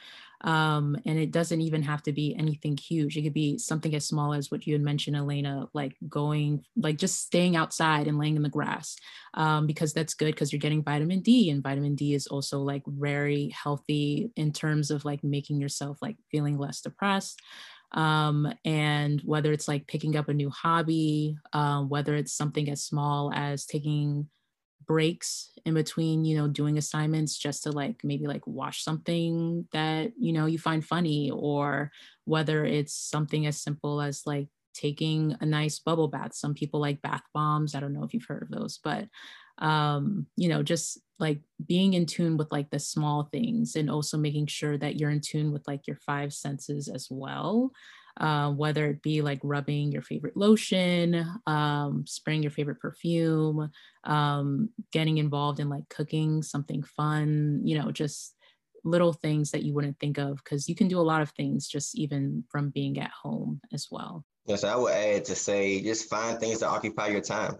Um, 0.44 0.96
and 1.06 1.18
it 1.18 1.32
doesn't 1.32 1.62
even 1.62 1.82
have 1.82 2.02
to 2.02 2.12
be 2.12 2.36
anything 2.36 2.76
huge. 2.76 3.16
It 3.16 3.22
could 3.22 3.32
be 3.32 3.56
something 3.56 3.94
as 3.94 4.06
small 4.06 4.34
as 4.34 4.50
what 4.50 4.66
you 4.66 4.74
had 4.74 4.82
mentioned, 4.82 5.16
Elena, 5.16 5.68
like 5.72 5.96
going, 6.06 6.62
like 6.76 6.98
just 6.98 7.20
staying 7.20 7.56
outside 7.56 8.06
and 8.06 8.18
laying 8.18 8.36
in 8.36 8.42
the 8.42 8.50
grass, 8.50 8.94
um, 9.32 9.66
because 9.66 9.94
that's 9.94 10.12
good 10.12 10.34
because 10.34 10.52
you're 10.52 10.60
getting 10.60 10.84
vitamin 10.84 11.20
D, 11.20 11.48
and 11.48 11.62
vitamin 11.62 11.94
D 11.94 12.12
is 12.12 12.26
also 12.26 12.60
like 12.60 12.82
very 12.86 13.48
healthy 13.48 14.30
in 14.36 14.52
terms 14.52 14.90
of 14.90 15.06
like 15.06 15.24
making 15.24 15.60
yourself 15.60 15.96
like 16.02 16.16
feeling 16.30 16.58
less 16.58 16.82
depressed. 16.82 17.40
Um, 17.92 18.52
and 18.64 19.20
whether 19.24 19.52
it's 19.52 19.68
like 19.68 19.86
picking 19.86 20.16
up 20.16 20.28
a 20.28 20.34
new 20.34 20.50
hobby, 20.50 21.38
um, 21.52 21.88
whether 21.88 22.14
it's 22.16 22.32
something 22.34 22.68
as 22.68 22.82
small 22.82 23.32
as 23.32 23.66
taking 23.66 24.28
breaks 24.86 25.50
in 25.64 25.74
between 25.74 26.24
you 26.24 26.36
know 26.36 26.48
doing 26.48 26.78
assignments 26.78 27.36
just 27.38 27.62
to 27.64 27.70
like 27.72 28.00
maybe 28.04 28.26
like 28.26 28.46
watch 28.46 28.82
something 28.82 29.66
that 29.72 30.12
you 30.18 30.32
know 30.32 30.46
you 30.46 30.58
find 30.58 30.84
funny 30.84 31.30
or 31.30 31.90
whether 32.24 32.64
it's 32.64 32.94
something 32.94 33.46
as 33.46 33.60
simple 33.60 34.00
as 34.00 34.22
like 34.26 34.48
taking 34.74 35.36
a 35.40 35.46
nice 35.46 35.78
bubble 35.78 36.08
bath. 36.08 36.34
Some 36.34 36.52
people 36.52 36.80
like 36.80 37.00
bath 37.00 37.22
bombs. 37.32 37.76
I 37.76 37.80
don't 37.80 37.92
know 37.92 38.02
if 38.02 38.12
you've 38.12 38.26
heard 38.26 38.42
of 38.42 38.50
those 38.50 38.78
but 38.82 39.08
um 39.58 40.26
you 40.36 40.48
know 40.48 40.64
just 40.64 40.98
like 41.20 41.40
being 41.64 41.94
in 41.94 42.06
tune 42.06 42.36
with 42.36 42.50
like 42.50 42.70
the 42.70 42.78
small 42.78 43.28
things 43.30 43.76
and 43.76 43.88
also 43.88 44.18
making 44.18 44.46
sure 44.46 44.76
that 44.76 44.96
you're 44.96 45.10
in 45.10 45.20
tune 45.20 45.52
with 45.52 45.62
like 45.68 45.86
your 45.86 45.96
five 46.04 46.32
senses 46.32 46.88
as 46.88 47.06
well 47.08 47.70
uh, 48.18 48.50
whether 48.50 48.86
it 48.86 49.02
be 49.02 49.22
like 49.22 49.40
rubbing 49.42 49.90
your 49.90 50.02
favorite 50.02 50.36
lotion, 50.36 51.26
um, 51.46 52.04
spraying 52.06 52.42
your 52.42 52.50
favorite 52.50 52.80
perfume, 52.80 53.70
um, 54.04 54.68
getting 54.92 55.18
involved 55.18 55.60
in 55.60 55.68
like 55.68 55.88
cooking 55.88 56.42
something 56.42 56.82
fun, 56.82 57.60
you 57.64 57.78
know, 57.78 57.90
just 57.90 58.34
little 58.84 59.12
things 59.12 59.50
that 59.50 59.62
you 59.62 59.72
wouldn't 59.72 59.98
think 59.98 60.18
of 60.18 60.36
because 60.36 60.68
you 60.68 60.74
can 60.74 60.88
do 60.88 61.00
a 61.00 61.02
lot 61.02 61.22
of 61.22 61.30
things 61.30 61.66
just 61.66 61.96
even 61.96 62.44
from 62.50 62.70
being 62.70 62.98
at 62.98 63.10
home 63.10 63.60
as 63.72 63.88
well. 63.90 64.24
Yes, 64.46 64.62
I 64.62 64.76
would 64.76 64.92
add 64.92 65.24
to 65.26 65.34
say 65.34 65.82
just 65.82 66.08
find 66.08 66.38
things 66.38 66.58
to 66.58 66.68
occupy 66.68 67.08
your 67.08 67.22
time. 67.22 67.56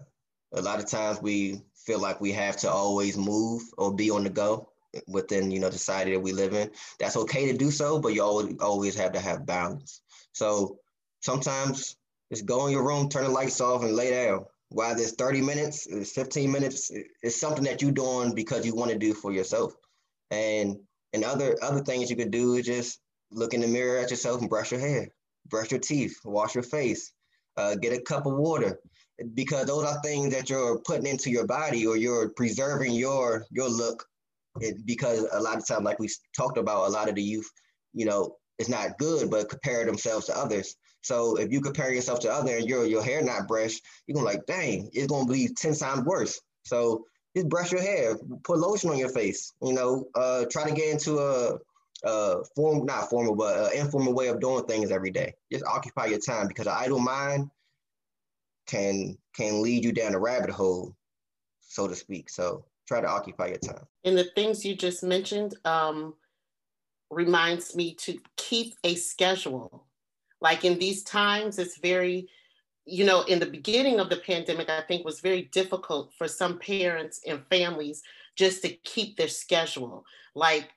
A 0.53 0.61
lot 0.61 0.79
of 0.79 0.85
times 0.85 1.21
we 1.21 1.61
feel 1.75 1.99
like 1.99 2.21
we 2.21 2.31
have 2.31 2.57
to 2.57 2.69
always 2.69 3.17
move 3.17 3.63
or 3.77 3.93
be 3.93 4.11
on 4.11 4.23
the 4.23 4.29
go 4.29 4.69
within 5.07 5.51
you 5.51 5.59
know 5.59 5.69
the 5.69 5.77
society 5.77 6.11
that 6.11 6.19
we 6.19 6.31
live 6.31 6.53
in. 6.53 6.71
That's 6.99 7.17
okay 7.17 7.51
to 7.51 7.57
do 7.57 7.71
so, 7.71 7.99
but 7.99 8.13
you 8.13 8.23
always 8.23 8.55
always 8.59 8.95
have 8.95 9.11
to 9.13 9.19
have 9.19 9.45
balance. 9.45 10.01
So 10.35 10.79
sometimes 11.21 11.95
just 12.29 12.45
go 12.45 12.67
in 12.67 12.73
your 12.73 12.85
room, 12.85 13.07
turn 13.07 13.23
the 13.23 13.29
lights 13.29 13.61
off, 13.61 13.83
and 13.83 13.95
lay 13.95 14.11
down. 14.11 14.45
Whether 14.69 15.01
it's 15.01 15.13
30 15.13 15.41
minutes, 15.41 15.87
it's 15.87 16.11
15 16.11 16.51
minutes, 16.51 16.91
it's 17.23 17.39
something 17.39 17.63
that 17.63 17.81
you're 17.81 17.91
doing 17.91 18.35
because 18.35 18.65
you 18.65 18.75
want 18.75 18.91
to 18.91 18.97
do 18.97 19.13
for 19.13 19.31
yourself. 19.31 19.73
And 20.31 20.77
and 21.13 21.23
other 21.23 21.55
other 21.61 21.81
things 21.81 22.09
you 22.09 22.17
could 22.17 22.31
do 22.31 22.55
is 22.55 22.65
just 22.65 22.99
look 23.31 23.53
in 23.53 23.61
the 23.61 23.67
mirror 23.67 23.99
at 23.99 24.09
yourself 24.09 24.41
and 24.41 24.49
brush 24.49 24.71
your 24.71 24.81
hair, 24.81 25.07
brush 25.47 25.71
your 25.71 25.79
teeth, 25.79 26.19
wash 26.25 26.53
your 26.53 26.63
face, 26.63 27.13
uh, 27.55 27.75
get 27.75 27.97
a 27.97 28.01
cup 28.01 28.25
of 28.25 28.33
water, 28.33 28.77
because 29.35 29.67
those 29.67 29.85
are 29.85 30.01
things 30.01 30.33
that 30.33 30.49
you're 30.49 30.79
putting 30.79 31.07
into 31.07 31.29
your 31.29 31.47
body 31.47 31.87
or 31.87 31.95
you're 31.95 32.29
preserving 32.29 32.93
your 32.93 33.45
your 33.51 33.69
look. 33.69 34.05
It, 34.59 34.85
because 34.85 35.25
a 35.31 35.39
lot 35.39 35.57
of 35.57 35.65
times, 35.65 35.85
like 35.85 35.99
we 35.99 36.09
talked 36.35 36.57
about, 36.57 36.89
a 36.89 36.91
lot 36.91 37.07
of 37.07 37.15
the 37.15 37.23
youth, 37.23 37.49
you 37.93 38.05
know, 38.05 38.35
is 38.59 38.69
not 38.69 38.97
good, 38.97 39.29
but 39.29 39.49
compare 39.49 39.85
themselves 39.85 40.27
to 40.27 40.37
others. 40.37 40.75
So 41.01 41.35
if 41.35 41.51
you 41.51 41.61
compare 41.61 41.93
yourself 41.93 42.19
to 42.21 42.31
others 42.31 42.61
and 42.61 42.69
your 42.69 42.85
your 42.85 43.03
hair 43.03 43.21
not 43.21 43.47
brushed, 43.47 43.83
you're 44.07 44.15
gonna 44.15 44.25
like, 44.25 44.45
dang, 44.45 44.89
it's 44.93 45.07
gonna 45.07 45.31
be 45.31 45.49
10 45.49 45.75
times 45.75 46.05
worse. 46.05 46.41
So 46.63 47.05
just 47.35 47.49
brush 47.49 47.71
your 47.71 47.81
hair, 47.81 48.17
put 48.43 48.57
lotion 48.57 48.89
on 48.89 48.97
your 48.97 49.09
face, 49.09 49.53
you 49.61 49.73
know, 49.73 50.07
uh, 50.15 50.45
try 50.49 50.67
to 50.67 50.73
get 50.73 50.89
into 50.89 51.19
a, 51.19 51.57
a 52.03 52.43
form, 52.55 52.85
not 52.85 53.09
formal, 53.09 53.35
but 53.35 53.73
informal 53.75 54.13
way 54.13 54.27
of 54.27 54.39
doing 54.39 54.65
things 54.65 54.89
every 54.89 55.11
day. 55.11 55.33
Just 55.51 55.65
occupy 55.65 56.05
your 56.05 56.19
time 56.19 56.47
because 56.47 56.67
an 56.67 56.73
idle 56.75 56.99
mind 56.99 57.49
can 58.65 59.17
can 59.35 59.61
lead 59.61 59.83
you 59.83 59.91
down 59.91 60.15
a 60.15 60.19
rabbit 60.19 60.49
hole, 60.49 60.95
so 61.59 61.87
to 61.87 61.95
speak. 61.95 62.29
So 62.29 62.65
try 62.87 63.01
to 63.01 63.07
occupy 63.07 63.47
your 63.47 63.57
time. 63.57 63.85
And 64.03 64.17
the 64.17 64.29
things 64.35 64.63
you 64.63 64.75
just 64.75 65.03
mentioned, 65.03 65.55
um, 65.65 66.13
reminds 67.09 67.75
me 67.75 67.93
to 67.95 68.19
keep 68.37 68.75
a 68.83 68.95
schedule. 68.95 69.85
Like 70.41 70.65
in 70.65 70.79
these 70.79 71.03
times, 71.03 71.59
it's 71.59 71.77
very, 71.77 72.27
you 72.85 73.05
know, 73.05 73.21
in 73.23 73.39
the 73.39 73.45
beginning 73.45 73.99
of 73.99 74.09
the 74.09 74.17
pandemic, 74.17 74.69
I 74.69 74.81
think 74.81 75.05
was 75.05 75.19
very 75.19 75.43
difficult 75.51 76.13
for 76.17 76.27
some 76.27 76.59
parents 76.59 77.21
and 77.27 77.45
families 77.49 78.03
just 78.35 78.61
to 78.63 78.69
keep 78.69 79.17
their 79.17 79.27
schedule. 79.27 80.05
Like, 80.35 80.69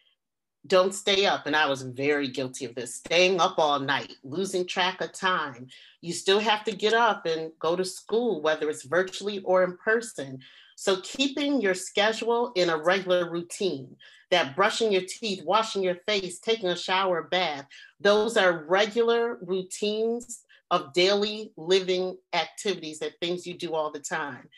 don't 0.67 0.95
stay 0.95 1.25
up. 1.25 1.47
And 1.47 1.57
I 1.57 1.67
was 1.67 1.83
very 1.83 2.29
guilty 2.29 2.65
of 2.65 2.75
this 2.75 2.95
staying 2.95 3.41
up 3.41 3.59
all 3.59 3.81
night, 3.81 4.15
losing 4.23 4.67
track 4.67 5.01
of 5.01 5.13
time. 5.13 5.69
You 6.01 6.13
still 6.13 6.41
have 6.41 6.65
to 6.65 6.73
get 6.73 6.93
up 6.93 7.27
and 7.27 7.53
go 7.59 7.75
to 7.75 7.85
school, 7.85 8.43
whether 8.43 8.69
it's 8.69 8.85
virtually 8.85 9.41
or 9.41 9.65
in 9.65 9.77
person. 9.77 10.41
So, 10.77 11.01
keeping 11.03 11.61
your 11.61 11.75
schedule 11.75 12.53
in 12.55 12.71
a 12.71 12.77
regular 12.77 13.31
routine 13.31 13.97
that 14.31 14.55
brushing 14.55 14.93
your 14.93 15.03
teeth, 15.03 15.43
washing 15.45 15.83
your 15.83 15.97
face, 16.07 16.39
taking 16.39 16.69
a 16.69 16.77
shower, 16.77 17.23
bath, 17.23 17.67
those 18.01 18.37
are 18.37 18.65
regular 18.65 19.39
routines 19.43 20.45
of 20.71 20.93
daily 20.93 21.53
living 21.57 22.17
activities 22.33 22.99
that 22.99 23.19
things 23.21 23.47
you 23.47 23.55
do 23.55 23.75
all 23.75 23.91
the 23.91 24.01
time. 24.01 24.49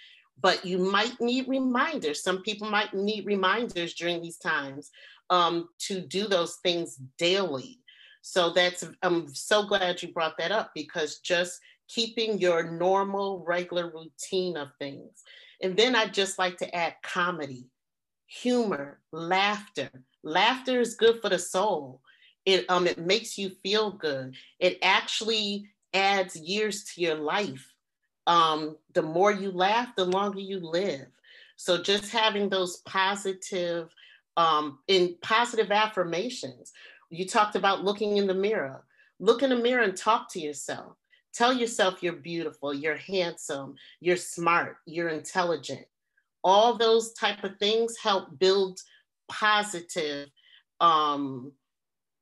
But 0.41 0.65
you 0.65 0.79
might 0.79 1.21
need 1.21 1.49
reminders. 1.49 2.23
Some 2.23 2.43
people 2.43 2.69
might 2.69 2.95
need 2.95 3.27
reminders 3.27 3.95
during 3.95 4.21
these 4.21 4.39
times 4.39 4.91
um, 5.29 5.69
to 5.81 6.01
do 6.01 6.27
those 6.27 6.57
things 6.63 6.99
daily. 7.19 7.79
So 8.23 8.51
that's, 8.51 8.85
I'm 9.03 9.33
so 9.33 9.67
glad 9.67 10.03
you 10.03 10.13
brought 10.13 10.37
that 10.39 10.51
up 10.51 10.73
because 10.75 11.19
just 11.19 11.61
keeping 11.89 12.39
your 12.39 12.71
normal, 12.71 13.45
regular 13.47 13.91
routine 13.91 14.57
of 14.57 14.69
things. 14.79 15.23
And 15.63 15.77
then 15.77 15.95
I'd 15.95 16.15
just 16.15 16.39
like 16.39 16.57
to 16.59 16.75
add 16.75 16.95
comedy 17.03 17.67
humor, 18.31 19.01
laughter. 19.11 19.91
Laughter 20.23 20.81
is 20.81 20.95
good 20.95 21.21
for 21.21 21.29
the 21.29 21.39
soul. 21.39 22.01
It 22.47 22.65
um 22.69 22.87
it 22.87 22.99
makes 22.99 23.37
you 23.37 23.51
feel 23.63 23.91
good. 23.91 24.37
It 24.61 24.79
actually 24.83 25.69
adds 25.93 26.37
years 26.37 26.85
to 26.85 27.01
your 27.01 27.17
life. 27.17 27.75
Um, 28.27 28.77
the 28.95 29.03
more 29.03 29.33
you 29.33 29.51
laugh, 29.51 29.97
the 29.97 30.05
longer 30.05 30.39
you 30.39 30.61
live. 30.61 31.09
So 31.57 31.83
just 31.83 32.13
having 32.13 32.49
those 32.49 32.79
positive, 32.87 33.93
um, 34.37 34.79
in 34.87 35.17
positive 35.21 35.71
affirmations. 35.73 36.73
You 37.11 37.27
talked 37.27 37.57
about 37.57 37.85
looking 37.85 38.19
in 38.19 38.29
the 38.29 38.35
mirror. 38.35 38.85
Look 39.19 39.43
in 39.43 39.51
the 39.51 39.57
mirror 39.57 39.83
and 39.83 39.97
talk 39.97 40.31
to 40.33 40.41
yourself. 40.41 40.97
Tell 41.35 41.53
yourself 41.53 42.03
you're 42.03 42.13
beautiful, 42.13 42.73
you're 42.73 42.97
handsome, 42.97 43.75
you're 44.01 44.17
smart, 44.17 44.77
you're 44.87 45.09
intelligent 45.09 45.87
all 46.43 46.77
those 46.77 47.13
type 47.13 47.45
of 47.45 47.57
things 47.59 47.97
help 47.99 48.39
build 48.39 48.81
positive 49.29 50.29
um, 50.81 51.53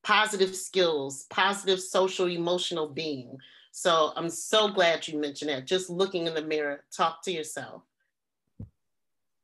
positive 0.03 0.55
skills 0.55 1.27
positive 1.31 1.81
social 1.81 2.27
emotional 2.29 2.89
being. 2.89 3.37
So 3.71 4.13
i'm 4.17 4.31
so 4.31 4.69
glad 4.69 5.07
you 5.07 5.21
mentioned 5.21 5.51
that. 5.51 5.67
Just 5.67 5.91
looking 5.91 6.27
in 6.27 6.35
the 6.35 6.43
mirror 6.43 6.85
talk 6.91 7.23
to 7.25 7.33
yourself. 7.33 7.83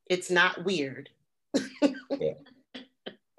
It's 0.09 0.29
not 0.31 0.63
weird. 0.65 1.09
Yeah. 2.17 2.33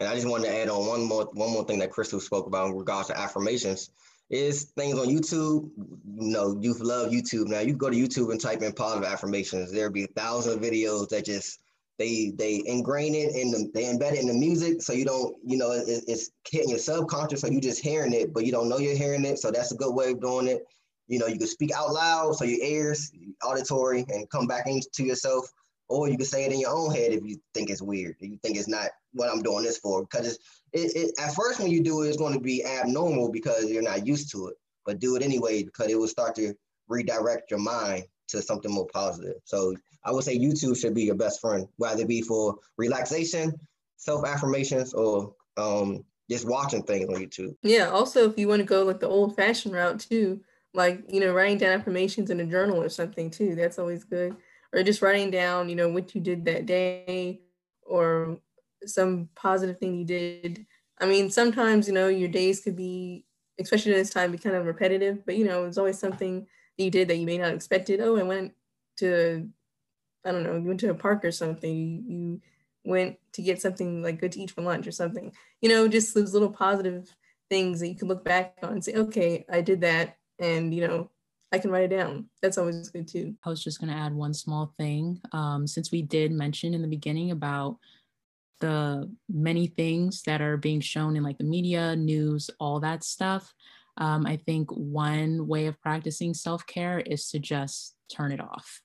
and 0.01 0.09
i 0.09 0.15
just 0.15 0.29
wanted 0.29 0.49
to 0.49 0.55
add 0.55 0.69
on 0.69 0.87
one 0.87 1.05
more 1.05 1.25
one 1.33 1.51
more 1.51 1.65
thing 1.65 1.79
that 1.79 1.91
crystal 1.91 2.21
spoke 2.21 2.47
about 2.47 2.69
in 2.69 2.77
regards 2.77 3.09
to 3.09 3.19
affirmations 3.19 3.91
is 4.31 4.65
things 4.77 4.99
on 4.99 5.07
YouTube. 5.07 5.71
You 5.77 6.31
know, 6.31 6.59
youth 6.61 6.81
love 6.81 7.13
YouTube 7.13 7.49
now. 7.49 7.61
You 7.61 7.75
go 7.75 7.91
to 7.91 7.97
YouTube 7.97 8.31
and 8.33 8.41
type 8.41 8.63
in 8.63 8.73
positive 8.73 9.09
affirmations. 9.09 9.73
There'll 9.73 9.93
be 9.93 10.05
a 10.05 10.09
thousand 10.09 10.61
videos 10.61 11.09
that 11.11 11.25
just 11.25 11.61
they 11.99 12.33
they 12.37 12.63
ingrain 12.67 13.15
it 13.15 13.35
in 13.35 13.51
the 13.51 13.71
they 13.73 13.85
embed 13.85 14.13
it 14.15 14.21
in 14.21 14.27
the 14.27 14.35
music, 14.35 14.83
so 14.83 14.93
you 14.93 15.05
don't 15.05 15.37
you 15.45 15.57
know 15.57 15.73
it, 15.73 16.05
it's 16.07 16.31
hitting 16.51 16.71
your 16.71 16.79
subconscious, 16.79 17.41
so 17.41 17.49
you're 17.49 17.61
just 17.61 17.83
hearing 17.83 18.13
it, 18.13 18.35
but 18.35 18.45
you 18.45 18.53
don't 18.53 18.69
know 18.69 18.79
you're 18.79 18.97
hearing 18.97 19.25
it. 19.25 19.39
So 19.39 19.51
that's 19.51 19.73
a 19.73 19.77
good 19.77 19.95
way 19.95 20.11
of 20.11 20.21
doing 20.21 20.49
it. 20.49 20.63
you 21.09 21.19
know, 21.19 21.27
you 21.27 21.39
can 21.39 21.47
speak 21.47 21.73
out 21.73 21.93
loud 21.93 22.35
so 22.37 22.45
your 22.45 22.65
ears, 22.65 23.11
auditory, 23.45 24.05
and 24.09 24.29
come 24.31 24.47
back 24.47 24.67
into 24.67 25.05
yourself. 25.05 25.47
Or 25.89 26.09
you 26.09 26.17
can 26.17 26.27
say 26.27 26.45
it 26.45 26.53
in 26.53 26.61
your 26.61 26.73
own 26.73 26.93
head 26.93 27.13
if 27.13 27.25
you 27.25 27.39
think 27.55 27.71
it's 27.71 27.83
weird. 27.83 28.17
You 28.19 28.39
think 28.43 28.57
it's 28.57 28.69
not 28.69 28.91
what 29.13 29.31
I'm 29.31 29.41
doing 29.43 29.63
this 29.63 29.79
for. 29.79 30.03
Because 30.03 30.27
it's, 30.27 30.39
it, 30.77 30.97
it, 30.97 31.11
at 31.19 31.35
first 31.35 31.59
when 31.61 31.71
you 31.71 31.83
do 31.83 32.03
it, 32.03 32.09
it's 32.09 32.17
going 32.17 32.35
to 32.35 32.41
be 32.41 32.65
abnormal 32.65 33.31
because 33.31 33.71
you're 33.71 33.83
not 33.83 34.07
used 34.07 34.31
to 34.33 34.49
it. 34.49 34.57
But 34.85 35.01
do 35.01 35.17
it 35.17 35.23
anyway 35.23 35.65
because 35.65 35.89
it 35.89 35.99
will 35.99 36.07
start 36.07 36.37
to 36.37 36.55
redirect 36.89 37.51
your 37.51 37.61
mind 37.61 38.05
to 38.29 38.43
something 38.43 38.71
more 38.71 38.87
positive. 38.93 39.37
So 39.45 39.75
I 40.05 40.13
would 40.13 40.25
say 40.25 40.39
YouTube 40.39 40.81
should 40.81 40.95
be 40.95 41.05
your 41.05 41.17
best 41.17 41.41
friend, 41.41 41.67
whether 41.77 42.03
it 42.03 42.09
be 42.09 42.23
for 42.23 42.57
relaxation, 42.77 43.53
self 43.97 44.25
affirmations, 44.25 44.95
or 44.95 45.35
um, 45.57 46.05
just 46.31 46.47
watching 46.47 46.83
things 46.83 47.09
on 47.09 47.21
YouTube. 47.21 47.57
Yeah. 47.63 47.91
Also, 47.91 48.29
if 48.31 48.39
you 48.39 48.49
want 48.49 48.61
to 48.61 48.67
go 48.67 48.85
like 48.85 49.01
the 49.01 49.09
old 49.09 49.35
fashioned 49.35 49.75
route 49.75 50.01
too, 50.01 50.41
like 50.75 51.03
you 51.09 51.21
know 51.21 51.33
writing 51.33 51.59
down 51.59 51.81
affirmations 51.81 52.31
in 52.31 52.41
a 52.41 52.47
journal 52.47 52.81
or 52.81 52.89
something 52.89 53.31
too, 53.31 53.55
that's 53.55 53.79
always 53.79 54.05
good. 54.05 54.37
Or 54.73 54.83
just 54.83 55.03
writing 55.03 55.31
down, 55.31 55.69
you 55.69 55.77
know, 55.77 55.89
what 55.89 56.15
you 56.15 56.21
did 56.21 56.45
that 56.45 56.67
day, 56.67 57.41
or 57.83 58.39
some 58.85 59.29
positive 59.35 59.79
thing 59.79 59.97
you 59.97 60.05
did. 60.05 60.67
I 60.99 61.07
mean, 61.07 61.31
sometimes 61.31 61.87
you 61.89 61.95
know 61.95 62.09
your 62.09 62.29
days 62.29 62.61
could 62.61 62.77
be, 62.77 63.25
especially 63.59 63.93
in 63.93 63.99
this 63.99 64.11
time, 64.11 64.33
be 64.33 64.39
kind 64.39 64.57
of 64.57 64.67
repetitive. 64.67 65.25
But 65.25 65.37
you 65.37 65.45
know, 65.45 65.65
it's 65.65 65.79
always 65.79 65.99
something 65.99 66.47
that 66.79 66.85
you 66.85 66.91
did 66.91 67.09
that 67.09 67.17
you 67.17 67.27
may 67.27 67.39
not 67.39 67.55
expected. 67.55 68.01
Oh, 68.01 68.17
I 68.17 68.23
went 68.23 68.55
to, 68.99 69.49
I 70.25 70.33
don't 70.33 70.43
know, 70.43 70.57
you 70.57 70.65
went 70.65 70.81
to 70.81 70.91
a 70.91 70.95
park 70.95 71.25
or 71.25 71.33
something. 71.33 72.05
You, 72.09 72.41
went 72.87 73.19
to 73.33 73.43
get 73.43 73.61
something 73.61 74.03
like 74.03 74.21
good 74.21 74.33
to 74.33 74.41
eat 74.41 74.51
for 74.51 74.63
lunch 74.63 74.87
or 74.87 74.93
something. 74.93 75.33
You 75.61 75.69
know, 75.69 75.89
just 75.89 76.15
those 76.15 76.33
little 76.33 76.51
positive 76.51 77.15
things 77.51 77.81
that 77.81 77.89
you 77.89 77.97
can 77.97 78.09
look 78.09 78.25
back 78.25 78.55
on 78.63 78.73
and 78.73 78.85
say, 78.85 78.95
okay, 78.95 79.45
I 79.51 79.61
did 79.61 79.83
that. 79.83 80.17
And, 80.39 80.75
you 80.75 80.87
know, 80.87 81.11
I 81.53 81.59
can 81.59 81.71
write 81.71 81.85
it 81.85 81.97
down. 81.97 82.27
That's 82.43 82.59
always 82.59 82.89
good 82.89 83.09
too. 83.09 83.35
I 83.45 83.51
was 83.51 83.63
just 83.63 83.81
going 83.81 83.91
to 83.91 83.99
add 83.99 84.15
one 84.15 84.35
small 84.35 84.73
thing. 84.77 85.21
Um, 85.33 85.67
since 85.67 85.91
we 85.91 86.03
did 86.03 86.33
mention 86.33 86.75
in 86.75 86.83
the 86.83 86.89
beginning 86.89 87.31
about 87.31 87.79
the 88.61 89.11
many 89.29 89.67
things 89.67 90.23
that 90.23 90.41
are 90.41 90.57
being 90.57 90.81
shown 90.81 91.17
in 91.17 91.23
like 91.23 91.39
the 91.39 91.45
media, 91.45 91.97
news, 91.97 92.51
all 92.59 92.81
that 92.81 93.05
stuff, 93.05 93.53
um, 93.99 94.27
I 94.27 94.37
think 94.37 94.71
one 94.71 95.47
way 95.47 95.67
of 95.67 95.81
practicing 95.81 96.35
self 96.35 96.67
care 96.67 97.01
is 97.01 97.31
to 97.31 97.39
just 97.39 97.95
turn 98.11 98.33
it 98.33 98.41
off. 98.41 98.83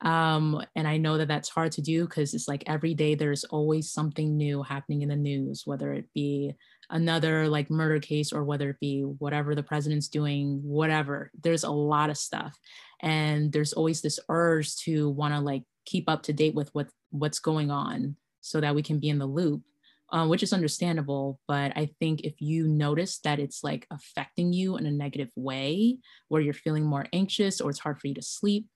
Um, 0.00 0.62
and 0.76 0.86
I 0.86 0.98
know 0.98 1.16
that 1.16 1.28
that's 1.28 1.48
hard 1.48 1.72
to 1.72 1.82
do 1.82 2.04
because 2.04 2.34
it's 2.34 2.46
like 2.46 2.64
every 2.66 2.92
day 2.92 3.14
there's 3.14 3.44
always 3.44 3.90
something 3.90 4.36
new 4.36 4.62
happening 4.62 5.00
in 5.00 5.08
the 5.08 5.16
news, 5.16 5.62
whether 5.64 5.92
it 5.94 6.06
be 6.14 6.52
another 6.90 7.48
like 7.48 7.70
murder 7.70 7.98
case 7.98 8.30
or 8.30 8.44
whether 8.44 8.68
it 8.70 8.80
be 8.80 9.00
whatever 9.00 9.54
the 9.54 9.62
president's 9.62 10.08
doing, 10.08 10.60
whatever. 10.62 11.30
There's 11.42 11.64
a 11.64 11.70
lot 11.70 12.10
of 12.10 12.18
stuff. 12.18 12.58
And 13.00 13.50
there's 13.50 13.72
always 13.72 14.02
this 14.02 14.20
urge 14.28 14.76
to 14.80 15.08
want 15.08 15.32
to 15.32 15.40
like 15.40 15.62
keep 15.86 16.08
up 16.08 16.24
to 16.24 16.34
date 16.34 16.54
with 16.54 16.68
what 16.74 16.88
what's 17.10 17.38
going 17.38 17.70
on 17.70 18.16
so 18.44 18.60
that 18.60 18.74
we 18.74 18.82
can 18.82 18.98
be 18.98 19.08
in 19.08 19.18
the 19.18 19.26
loop. 19.26 19.62
Um, 20.12 20.28
which 20.28 20.44
is 20.44 20.52
understandable. 20.52 21.40
But 21.48 21.72
I 21.74 21.88
think 21.98 22.20
if 22.20 22.34
you 22.40 22.68
notice 22.68 23.18
that 23.20 23.40
it's 23.40 23.64
like 23.64 23.84
affecting 23.90 24.52
you 24.52 24.76
in 24.76 24.86
a 24.86 24.90
negative 24.90 25.30
way, 25.34 25.98
where 26.28 26.42
you're 26.42 26.54
feeling 26.54 26.84
more 26.84 27.06
anxious 27.12 27.60
or 27.60 27.70
it's 27.70 27.80
hard 27.80 27.98
for 27.98 28.06
you 28.06 28.14
to 28.14 28.22
sleep, 28.22 28.68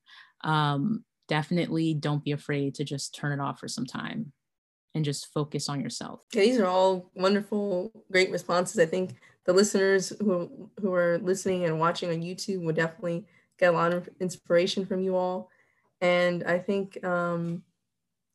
um, 0.43 1.05
definitely 1.29 1.95
don't 1.95 2.25
be 2.25 2.33
afraid 2.33 2.75
to 2.77 2.85
just 2.85 3.15
turn 3.15 3.39
it 3.39 3.43
off 3.43 3.61
for 3.61 3.69
some 3.69 3.87
time 3.87 4.33
and 4.95 5.05
just 5.05 5.33
focus 5.33 5.69
on 5.69 5.81
yourself. 5.81 6.25
These 6.33 6.59
are 6.59 6.67
all 6.67 7.11
wonderful, 7.15 7.93
great 8.11 8.33
responses. 8.33 8.81
I 8.81 8.87
think 8.87 9.17
the 9.45 9.53
listeners 9.53 10.13
who 10.21 10.71
who 10.81 10.93
are 10.95 11.19
listening 11.19 11.67
and 11.67 11.79
watching 11.79 12.11
on 12.11 12.23
YouTube 12.23 12.65
will 12.65 12.75
definitely 12.75 13.27
get 13.59 13.73
a 13.73 13.77
lot 13.77 13.93
of 13.93 14.09
inspiration 14.19 14.87
from 14.87 15.03
you 15.03 15.15
all. 15.15 15.51
And 16.01 16.43
I 16.45 16.59
think 16.59 17.05
um, 17.05 17.63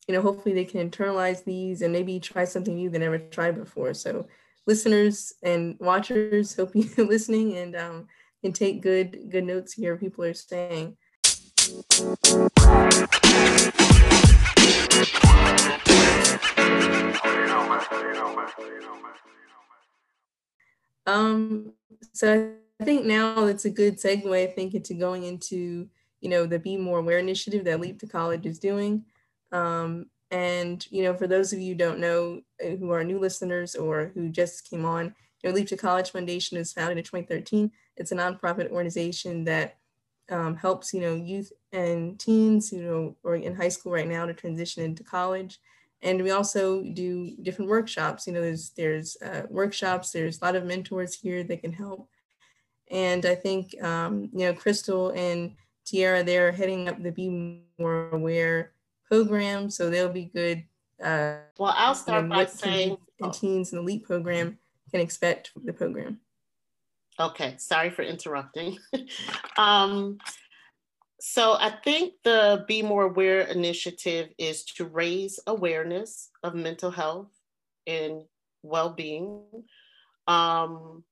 you 0.08 0.14
know, 0.14 0.22
hopefully 0.22 0.54
they 0.54 0.66
can 0.66 0.90
internalize 0.90 1.44
these 1.44 1.82
and 1.82 1.94
maybe 1.94 2.20
try 2.20 2.44
something 2.46 2.76
new 2.76 2.90
they 2.90 3.00
never 3.00 3.20
tried 3.20 3.56
before. 3.56 3.94
So 3.94 4.28
listeners 4.68 5.34
and 5.44 5.78
watchers, 5.80 6.56
hope 6.56 6.76
you 6.76 6.90
are 6.98 7.04
listening 7.06 7.58
and 7.58 7.76
um, 7.76 8.08
can 8.42 8.52
take 8.52 8.82
good 8.82 9.30
good 9.30 9.46
notes 9.46 9.74
here. 9.74 9.96
People 9.98 10.26
are 10.26 10.34
saying. 10.34 10.98
Um, 21.06 21.74
so 22.14 22.54
I 22.80 22.84
think 22.84 23.06
now 23.06 23.46
it's 23.46 23.66
a 23.66 23.70
good 23.70 23.98
segue, 23.98 24.32
I 24.32 24.48
think, 24.48 24.74
into 24.74 24.94
going 24.94 25.24
into, 25.24 25.88
you 26.22 26.30
know, 26.30 26.46
the 26.46 26.60
Be 26.60 26.78
More 26.78 27.00
Aware 27.00 27.20
initiative 27.20 27.66
that 27.66 27.82
Leap 27.82 28.00
to 28.00 28.08
College 28.08 28.46
is 28.46 28.60
doing. 28.60 29.06
Um, 29.54 30.08
and, 30.32 30.86
you 30.90 31.04
know, 31.04 31.14
for 31.14 31.28
those 31.28 31.54
of 31.54 31.60
you 31.60 31.76
don't 31.76 32.00
know, 32.00 32.42
uh, 32.64 32.70
who 32.70 32.90
are 32.92 33.04
new 33.04 33.20
listeners 33.20 33.76
or 33.76 34.12
who 34.16 34.30
just 34.30 34.70
came 34.70 34.84
on, 34.84 35.14
you 35.42 35.50
know, 35.50 35.56
Leap 35.56 35.68
to 35.68 35.78
College 35.78 36.12
Foundation 36.12 36.58
is 36.58 36.74
founded 36.74 36.98
in 36.98 37.04
2013. 37.04 37.72
It's 37.98 38.12
a 38.12 38.16
nonprofit 38.16 38.72
organization 38.72 39.44
that 39.46 39.78
um, 40.32 40.56
helps, 40.56 40.94
you 40.94 41.02
know, 41.02 41.14
youth 41.14 41.52
and 41.72 42.20
teens, 42.20 42.72
you 42.74 42.82
know, 42.82 43.16
or 43.24 43.36
in 43.36 43.56
high 43.56 43.70
school 43.70 43.92
right 43.92 44.08
now 44.08 44.26
to 44.26 44.34
transition 44.34 44.84
into 44.84 45.04
college. 45.04 45.60
And 46.02 46.22
we 46.22 46.32
also 46.32 46.82
do 46.82 47.36
different 47.42 47.70
workshops. 47.70 48.26
You 48.26 48.34
know, 48.34 48.42
there's 48.42 48.72
there's 48.72 49.18
uh, 49.22 49.44
workshops. 49.50 50.12
There's 50.12 50.42
a 50.42 50.46
lot 50.46 50.56
of 50.56 50.66
mentors 50.66 51.14
here 51.14 51.44
that 51.44 51.62
can 51.62 51.72
help. 51.72 52.10
And 52.90 53.26
I 53.26 53.36
think 53.36 53.82
um, 53.82 54.30
you 54.34 54.48
know, 54.48 54.54
Crystal 54.54 55.12
and 55.12 55.56
Tiara, 55.86 56.24
they're 56.24 56.52
heading 56.52 56.90
up 56.90 57.02
the 57.02 57.12
Be 57.12 57.62
More 57.78 58.10
Aware 58.10 58.74
program, 59.10 59.70
so 59.70 59.90
they'll 59.90 60.10
be 60.10 60.32
good. 60.34 60.64
Uh, 61.04 61.38
well, 61.58 61.74
I'll 61.76 61.96
start 61.96 62.24
you 62.24 62.30
know, 62.30 62.36
by 62.36 62.46
saying, 62.46 62.98
and 63.20 63.34
teens 63.34 63.72
in 63.72 63.80
the 63.80 63.84
LEAP 63.84 64.06
program 64.06 64.58
can 64.92 65.02
expect 65.02 65.52
the 65.64 65.74
program. 65.74 66.20
Okay, 67.20 67.56
sorry 67.58 67.90
for 67.90 68.02
interrupting. 68.02 68.78
um, 69.58 70.18
so 71.20 71.54
I 71.54 71.70
think 71.84 72.16
the 72.24 72.66
Be 72.68 72.82
More 72.82 73.04
Aware 73.04 73.42
initiative 73.42 74.30
is 74.38 74.64
to 74.66 74.86
raise 74.86 75.40
awareness 75.48 76.30
of 76.44 76.56
mental 76.56 76.92
health 76.92 77.32
and 77.88 78.24
well-being, 78.62 79.42
um, 80.28 81.04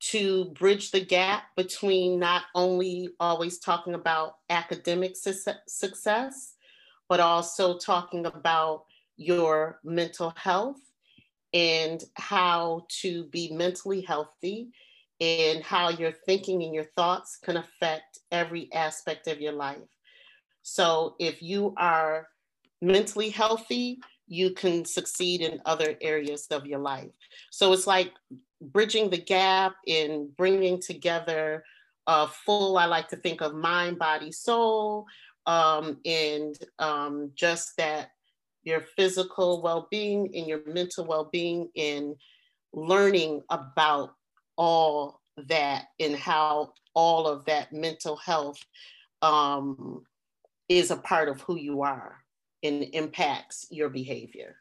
to 0.00 0.46
bridge 0.58 0.90
the 0.90 1.04
gap 1.04 1.54
between 1.56 2.18
not 2.18 2.44
only 2.54 3.10
always 3.18 3.58
talking 3.58 3.94
about 3.94 4.36
academic 4.48 5.16
su- 5.16 5.34
success, 5.66 6.54
but 7.08 7.20
also 7.20 7.78
talking 7.78 8.26
about 8.26 8.84
your 9.16 9.80
mental 9.84 10.32
health 10.36 10.80
and 11.52 12.04
how 12.14 12.84
to 12.88 13.24
be 13.24 13.50
mentally 13.52 14.02
healthy 14.02 14.68
and 15.20 15.62
how 15.62 15.88
your 15.88 16.12
thinking 16.12 16.62
and 16.62 16.74
your 16.74 16.84
thoughts 16.96 17.38
can 17.42 17.56
affect 17.56 18.20
every 18.30 18.72
aspect 18.72 19.26
of 19.26 19.40
your 19.40 19.52
life. 19.52 19.78
So 20.62 21.16
if 21.18 21.42
you 21.42 21.74
are 21.76 22.28
mentally 22.80 23.30
healthy, 23.30 24.00
you 24.28 24.50
can 24.50 24.84
succeed 24.84 25.40
in 25.40 25.60
other 25.64 25.96
areas 26.00 26.46
of 26.50 26.66
your 26.66 26.78
life. 26.78 27.10
So 27.50 27.72
it's 27.72 27.86
like 27.86 28.12
bridging 28.60 29.10
the 29.10 29.18
gap 29.18 29.74
in 29.86 30.30
bringing 30.36 30.80
together 30.80 31.64
a 32.06 32.28
full, 32.28 32.78
I 32.78 32.86
like 32.86 33.08
to 33.08 33.16
think 33.16 33.40
of 33.40 33.54
mind, 33.54 33.98
body, 33.98 34.32
soul, 34.32 35.06
um, 35.48 35.98
and 36.04 36.56
um, 36.78 37.32
just 37.34 37.76
that 37.78 38.10
your 38.62 38.82
physical 38.82 39.62
well 39.62 39.88
being 39.90 40.30
and 40.36 40.46
your 40.46 40.60
mental 40.66 41.04
well 41.04 41.28
being 41.32 41.68
in 41.74 42.14
learning 42.74 43.42
about 43.50 44.14
all 44.56 45.22
that 45.48 45.86
and 45.98 46.14
how 46.14 46.72
all 46.94 47.26
of 47.26 47.44
that 47.46 47.72
mental 47.72 48.16
health 48.16 48.58
um, 49.22 50.02
is 50.68 50.90
a 50.90 50.96
part 50.96 51.28
of 51.30 51.40
who 51.40 51.56
you 51.56 51.80
are 51.82 52.16
and 52.62 52.84
impacts 52.92 53.66
your 53.70 53.88
behavior. 53.88 54.56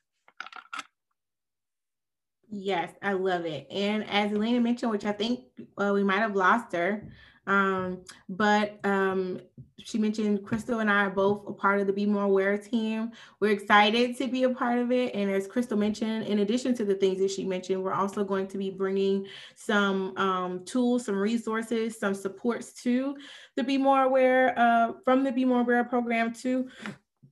Yes, 2.49 2.93
I 3.01 3.11
love 3.11 3.45
it. 3.45 3.67
And 3.69 4.09
as 4.09 4.31
Elena 4.31 4.61
mentioned, 4.61 4.91
which 4.91 5.03
I 5.03 5.11
think 5.11 5.41
well, 5.75 5.93
we 5.93 6.03
might 6.03 6.19
have 6.19 6.35
lost 6.35 6.71
her, 6.73 7.03
um, 7.47 7.99
but 8.29 8.79
um, 8.83 9.39
she 9.83 9.97
mentioned 9.97 10.43
Crystal 10.43 10.79
and 10.79 10.89
I 10.89 11.05
are 11.05 11.09
both 11.09 11.47
a 11.47 11.53
part 11.53 11.79
of 11.79 11.87
the 11.87 11.93
Be 11.93 12.05
More 12.05 12.23
Aware 12.23 12.57
team. 12.57 13.11
We're 13.39 13.51
excited 13.51 14.17
to 14.17 14.27
be 14.27 14.43
a 14.43 14.49
part 14.49 14.79
of 14.79 14.91
it. 14.91 15.15
And 15.15 15.31
as 15.31 15.47
Crystal 15.47 15.77
mentioned, 15.77 16.25
in 16.25 16.39
addition 16.39 16.75
to 16.75 16.85
the 16.85 16.95
things 16.95 17.19
that 17.19 17.31
she 17.31 17.45
mentioned, 17.45 17.81
we're 17.81 17.93
also 17.93 18.25
going 18.25 18.47
to 18.47 18.57
be 18.57 18.69
bringing 18.69 19.27
some 19.55 20.15
um, 20.17 20.65
tools, 20.65 21.05
some 21.05 21.15
resources, 21.15 21.97
some 21.97 22.13
supports 22.13 22.73
to 22.83 23.15
the 23.55 23.63
Be 23.63 23.77
More 23.77 24.03
Aware, 24.03 24.59
uh, 24.59 24.93
from 25.05 25.23
the 25.23 25.31
Be 25.31 25.45
More 25.45 25.61
Aware 25.61 25.85
program 25.85 26.33
to 26.33 26.67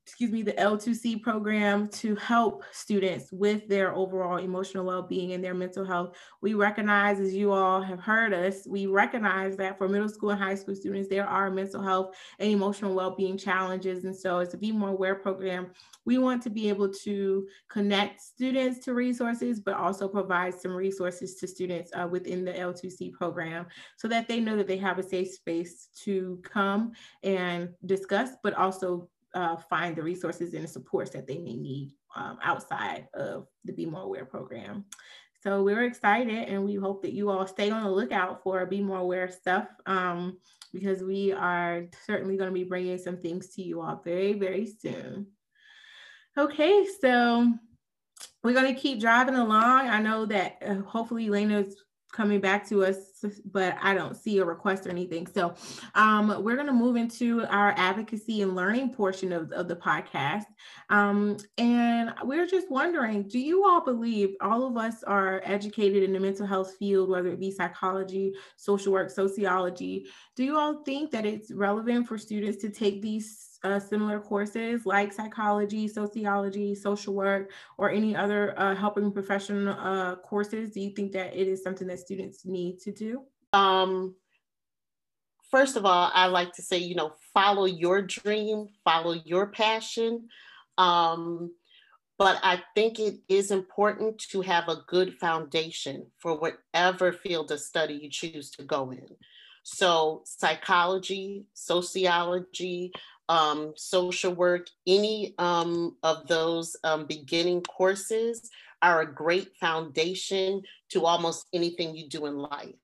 excuse 0.05 0.31
me, 0.31 0.43
the 0.43 0.53
L2C 0.53 1.23
program 1.23 1.87
to 1.89 2.15
help 2.17 2.63
students 2.71 3.31
with 3.31 3.67
their 3.67 3.95
overall 3.95 4.37
emotional 4.37 4.85
well-being 4.85 5.33
and 5.33 5.43
their 5.43 5.55
mental 5.55 5.83
health. 5.83 6.15
We 6.41 6.53
recognize, 6.53 7.19
as 7.19 7.33
you 7.33 7.51
all 7.51 7.81
have 7.81 7.99
heard 7.99 8.31
us, 8.31 8.67
we 8.67 8.85
recognize 8.85 9.57
that 9.57 9.79
for 9.79 9.89
middle 9.89 10.07
school 10.07 10.29
and 10.29 10.39
high 10.39 10.53
school 10.53 10.75
students, 10.75 11.09
there 11.09 11.27
are 11.27 11.49
mental 11.49 11.81
health 11.81 12.15
and 12.37 12.51
emotional 12.51 12.93
well-being 12.93 13.35
challenges. 13.35 14.03
And 14.05 14.15
so 14.15 14.37
as 14.37 14.53
a 14.53 14.57
Be 14.57 14.71
More 14.71 14.89
Aware 14.89 15.15
program, 15.15 15.71
we 16.05 16.19
want 16.19 16.43
to 16.43 16.51
be 16.51 16.69
able 16.69 16.89
to 16.89 17.47
connect 17.67 18.21
students 18.21 18.85
to 18.85 18.93
resources, 18.93 19.59
but 19.59 19.73
also 19.73 20.07
provide 20.07 20.53
some 20.53 20.75
resources 20.75 21.33
to 21.37 21.47
students 21.47 21.89
uh, 21.95 22.07
within 22.07 22.45
the 22.45 22.53
L2C 22.53 23.11
program 23.13 23.65
so 23.97 24.07
that 24.07 24.27
they 24.27 24.39
know 24.39 24.55
that 24.55 24.67
they 24.67 24.77
have 24.77 24.99
a 24.99 25.03
safe 25.03 25.31
space 25.31 25.89
to 26.03 26.39
come 26.43 26.91
and 27.23 27.69
discuss, 27.87 28.29
but 28.43 28.53
also 28.53 29.09
uh, 29.35 29.57
find 29.57 29.95
the 29.95 30.01
resources 30.01 30.53
and 30.53 30.63
the 30.63 30.67
supports 30.67 31.11
that 31.11 31.27
they 31.27 31.37
may 31.37 31.55
need 31.55 31.91
um, 32.15 32.39
outside 32.41 33.07
of 33.13 33.47
the 33.65 33.73
Be 33.73 33.85
More 33.85 34.01
Aware 34.01 34.25
program. 34.25 34.85
So 35.43 35.61
we're 35.61 35.83
excited 35.83 36.49
and 36.49 36.65
we 36.65 36.73
hope 36.73 37.03
that 37.03 37.13
you 37.13 37.29
all 37.29 37.45
stay 37.45 37.69
on 37.69 37.83
the 37.83 37.89
lookout 37.89 38.41
for 38.41 38.65
Be 38.65 38.81
More 38.81 38.99
Aware 38.99 39.29
stuff 39.29 39.67
um, 39.85 40.39
because 40.73 41.03
we 41.03 41.33
are 41.33 41.85
certainly 42.05 42.37
going 42.37 42.49
to 42.49 42.53
be 42.53 42.63
bringing 42.63 42.97
some 42.97 43.17
things 43.17 43.49
to 43.49 43.61
you 43.61 43.81
all 43.81 44.01
very, 44.03 44.33
very 44.33 44.65
soon. 44.65 45.27
Okay, 46.37 46.87
so 46.99 47.53
we're 48.43 48.53
going 48.53 48.73
to 48.73 48.79
keep 48.79 48.99
driving 48.99 49.35
along. 49.35 49.87
I 49.87 50.01
know 50.01 50.25
that 50.25 50.57
uh, 50.65 50.75
hopefully 50.81 51.27
Elena's 51.27 51.75
coming 52.15 52.39
back 52.39 52.67
to 52.69 52.85
us, 52.85 52.95
but 53.51 53.75
I 53.81 53.93
don't 53.93 54.15
see 54.15 54.37
a 54.37 54.45
request 54.45 54.87
or 54.87 54.89
anything. 54.89 55.27
So 55.27 55.53
um, 55.95 56.43
we're 56.43 56.55
going 56.55 56.67
to 56.67 56.73
move 56.73 56.95
into 56.95 57.45
our 57.47 57.73
advocacy 57.77 58.41
and 58.41 58.55
learning 58.55 58.93
portion 58.93 59.33
of, 59.33 59.51
of 59.51 59.67
the 59.67 59.75
podcast. 59.75 60.45
Um, 60.89 61.37
and 61.57 62.13
we're 62.23 62.47
just 62.47 62.71
wondering 62.71 63.23
do 63.27 63.39
you 63.39 63.65
all 63.65 63.83
believe 63.83 64.35
all 64.39 64.65
of 64.65 64.77
us 64.77 65.03
are 65.03 65.41
educated 65.43 66.03
in 66.03 66.13
the 66.13 66.19
mental 66.19 66.45
health 66.45 66.75
field, 66.77 67.09
whether 67.09 67.29
it 67.29 67.39
be 67.39 67.51
psychology, 67.51 68.33
social 68.55 68.93
work, 68.93 69.09
sociology? 69.09 70.07
Do 70.35 70.43
you 70.43 70.57
all 70.57 70.83
think 70.83 71.11
that 71.11 71.25
it's 71.25 71.51
relevant 71.51 72.07
for 72.07 72.17
students 72.17 72.57
to 72.61 72.69
take 72.69 73.01
these 73.01 73.54
uh, 73.65 73.79
similar 73.79 74.19
courses 74.19 74.85
like 74.85 75.11
psychology, 75.11 75.87
sociology, 75.87 76.75
social 76.75 77.13
work, 77.13 77.51
or 77.77 77.89
any 77.89 78.15
other 78.15 78.53
uh, 78.59 78.75
helping 78.75 79.11
professional 79.11 79.69
uh, 79.69 80.15
courses? 80.17 80.71
Do 80.71 80.79
you 80.79 80.91
think 80.91 81.11
that 81.13 81.35
it 81.35 81.47
is 81.47 81.63
something 81.63 81.87
that 81.87 81.99
students 81.99 82.45
need 82.45 82.79
to 82.81 82.91
do? 82.91 83.23
Um, 83.53 84.15
first 85.49 85.75
of 85.75 85.85
all, 85.85 86.11
I 86.13 86.27
like 86.27 86.53
to 86.53 86.61
say, 86.61 86.77
you 86.77 86.95
know, 86.95 87.13
follow 87.33 87.65
your 87.65 88.01
dream, 88.01 88.67
follow 88.83 89.13
your 89.13 89.47
passion. 89.47 90.27
Um, 90.77 91.51
but 92.17 92.39
I 92.43 92.61
think 92.75 92.99
it 92.99 93.15
is 93.27 93.51
important 93.51 94.19
to 94.31 94.41
have 94.41 94.69
a 94.69 94.83
good 94.87 95.15
foundation 95.15 96.07
for 96.17 96.37
whatever 96.37 97.11
field 97.11 97.51
of 97.51 97.59
study 97.59 97.95
you 97.95 98.09
choose 98.09 98.51
to 98.51 98.63
go 98.63 98.91
in. 98.91 99.07
So, 99.63 100.21
psychology, 100.25 101.45
sociology, 101.53 102.91
um, 103.29 103.73
social 103.75 104.33
work, 104.33 104.67
any 104.87 105.33
um, 105.37 105.97
of 106.03 106.27
those 106.27 106.75
um, 106.83 107.05
beginning 107.05 107.61
courses 107.61 108.49
are 108.81 109.01
a 109.01 109.13
great 109.13 109.55
foundation 109.59 110.61
to 110.89 111.05
almost 111.05 111.47
anything 111.53 111.95
you 111.95 112.07
do 112.07 112.25
in 112.25 112.37
life. 112.37 112.75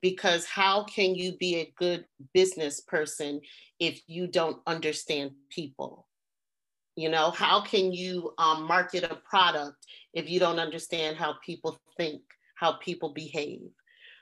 Because 0.00 0.44
how 0.44 0.84
can 0.84 1.14
you 1.14 1.36
be 1.38 1.56
a 1.56 1.72
good 1.76 2.04
business 2.32 2.80
person 2.80 3.40
if 3.80 4.00
you 4.06 4.26
don't 4.26 4.58
understand 4.66 5.32
people? 5.50 6.06
You 6.96 7.08
know, 7.08 7.30
how 7.30 7.60
can 7.60 7.92
you 7.92 8.32
um, 8.38 8.64
market 8.64 9.04
a 9.04 9.16
product 9.16 9.76
if 10.14 10.28
you 10.28 10.40
don't 10.40 10.58
understand 10.58 11.16
how 11.16 11.34
people 11.44 11.78
think, 11.96 12.22
how 12.56 12.72
people 12.72 13.10
behave? 13.10 13.70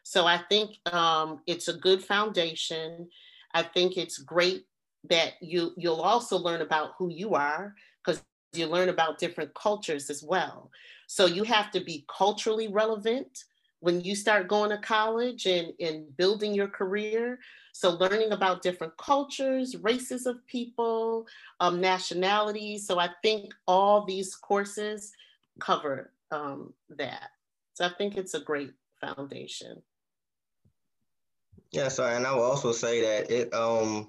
So 0.03 0.27
I 0.27 0.39
think 0.49 0.77
um, 0.93 1.41
it's 1.47 1.69
a 1.69 1.73
good 1.73 2.05
foundation. 2.05 3.09
I 3.55 3.63
think 3.63 3.97
it's 3.97 4.19
great 4.19 4.67
that 5.09 5.35
you 5.41 5.73
you'll 5.77 6.01
also 6.01 6.37
learn 6.37 6.63
about 6.63 6.93
who 6.99 7.09
you 7.09 7.35
are 7.35 7.75
because 8.05 8.23
you 8.53 8.67
learn 8.67 8.89
about 8.89 9.19
different 9.19 9.53
cultures 9.55 10.11
as 10.11 10.23
well. 10.23 10.71
So 11.07 11.27
you 11.27 11.45
have 11.45 11.71
to 11.73 11.81
be 11.81 12.05
culturally 12.15 12.69
relevant 12.69 13.45
when 13.81 14.01
you 14.01 14.17
start 14.17 14.49
going 14.49 14.71
to 14.71 14.79
college 14.79 15.47
and, 15.47 15.73
and 15.81 16.17
building 16.17 16.55
your 16.55 16.69
career. 16.69 17.39
So 17.73 17.91
learning 17.91 18.33
about 18.33 18.63
different 18.63 18.97
cultures, 18.97 19.77
races 19.77 20.27
of 20.27 20.45
people, 20.47 21.27
um, 21.61 21.81
nationalities. 21.81 22.87
So 22.87 22.99
I 22.99 23.11
think 23.23 23.53
all 23.69 24.05
these 24.05 24.35
courses 24.35 25.13
cover 25.61 26.11
um, 26.31 26.73
that. 26.89 27.31
So 27.75 27.85
I 27.85 27.91
think 27.99 28.17
it's 28.17 28.35
a 28.35 28.41
great 28.41 28.73
foundation. 29.01 29.83
Yeah, 31.71 31.89
so 31.89 32.07
and 32.07 32.27
I 32.27 32.33
will 32.33 32.43
also 32.43 32.73
say 32.73 33.03
that 33.03 33.31
it 33.31 33.53
um 33.53 34.09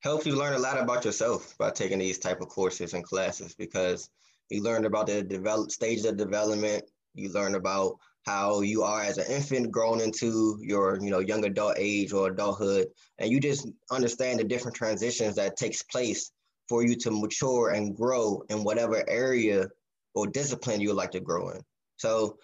helps 0.00 0.26
you 0.26 0.36
learn 0.36 0.54
a 0.54 0.58
lot 0.58 0.78
about 0.78 1.04
yourself 1.04 1.56
by 1.58 1.70
taking 1.70 1.98
these 1.98 2.18
type 2.18 2.40
of 2.40 2.48
courses 2.48 2.94
and 2.94 3.04
classes 3.04 3.54
because 3.54 4.10
you 4.50 4.62
learn 4.62 4.84
about 4.84 5.06
the 5.06 5.22
develop 5.22 5.70
stages 5.70 6.04
of 6.04 6.16
development. 6.16 6.84
You 7.14 7.32
learn 7.32 7.54
about 7.54 7.98
how 8.24 8.60
you 8.60 8.82
are 8.82 9.02
as 9.02 9.18
an 9.18 9.30
infant 9.30 9.70
growing 9.70 10.00
into 10.00 10.58
your 10.60 10.98
you 11.00 11.10
know 11.10 11.18
young 11.18 11.44
adult 11.44 11.74
age 11.78 12.12
or 12.12 12.28
adulthood, 12.28 12.88
and 13.18 13.30
you 13.30 13.40
just 13.40 13.68
understand 13.90 14.38
the 14.38 14.44
different 14.44 14.76
transitions 14.76 15.34
that 15.36 15.56
takes 15.56 15.82
place 15.82 16.30
for 16.68 16.84
you 16.84 16.94
to 16.96 17.10
mature 17.10 17.70
and 17.70 17.96
grow 17.96 18.42
in 18.50 18.62
whatever 18.62 19.02
area 19.08 19.66
or 20.14 20.26
discipline 20.26 20.80
you 20.80 20.88
would 20.88 20.96
like 20.96 21.12
to 21.12 21.20
grow 21.20 21.50
in. 21.50 21.60
So 21.96 22.38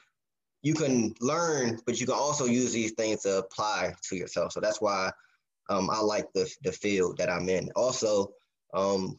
you 0.63 0.75
can 0.75 1.15
learn, 1.21 1.79
but 1.85 2.01
you 2.01 2.07
can 2.07 2.15
also 2.15 2.47
use 2.47 2.73
these 2.73 2.93
things 2.93 3.21
to 3.23 3.39
apply 3.39 3.95
to 4.09 4.17
yourself. 4.17 4.53
So 4.53 4.61
that's 4.61 4.81
why 4.81 5.13
um, 5.69 5.91
I 5.91 6.01
like 6.01 6.33
the, 6.33 6.51
the 6.63 6.73
field 6.73 7.19
that 7.19 7.31
I'm 7.31 7.49
in. 7.49 7.71
Also, 7.75 8.33
um, 8.73 9.19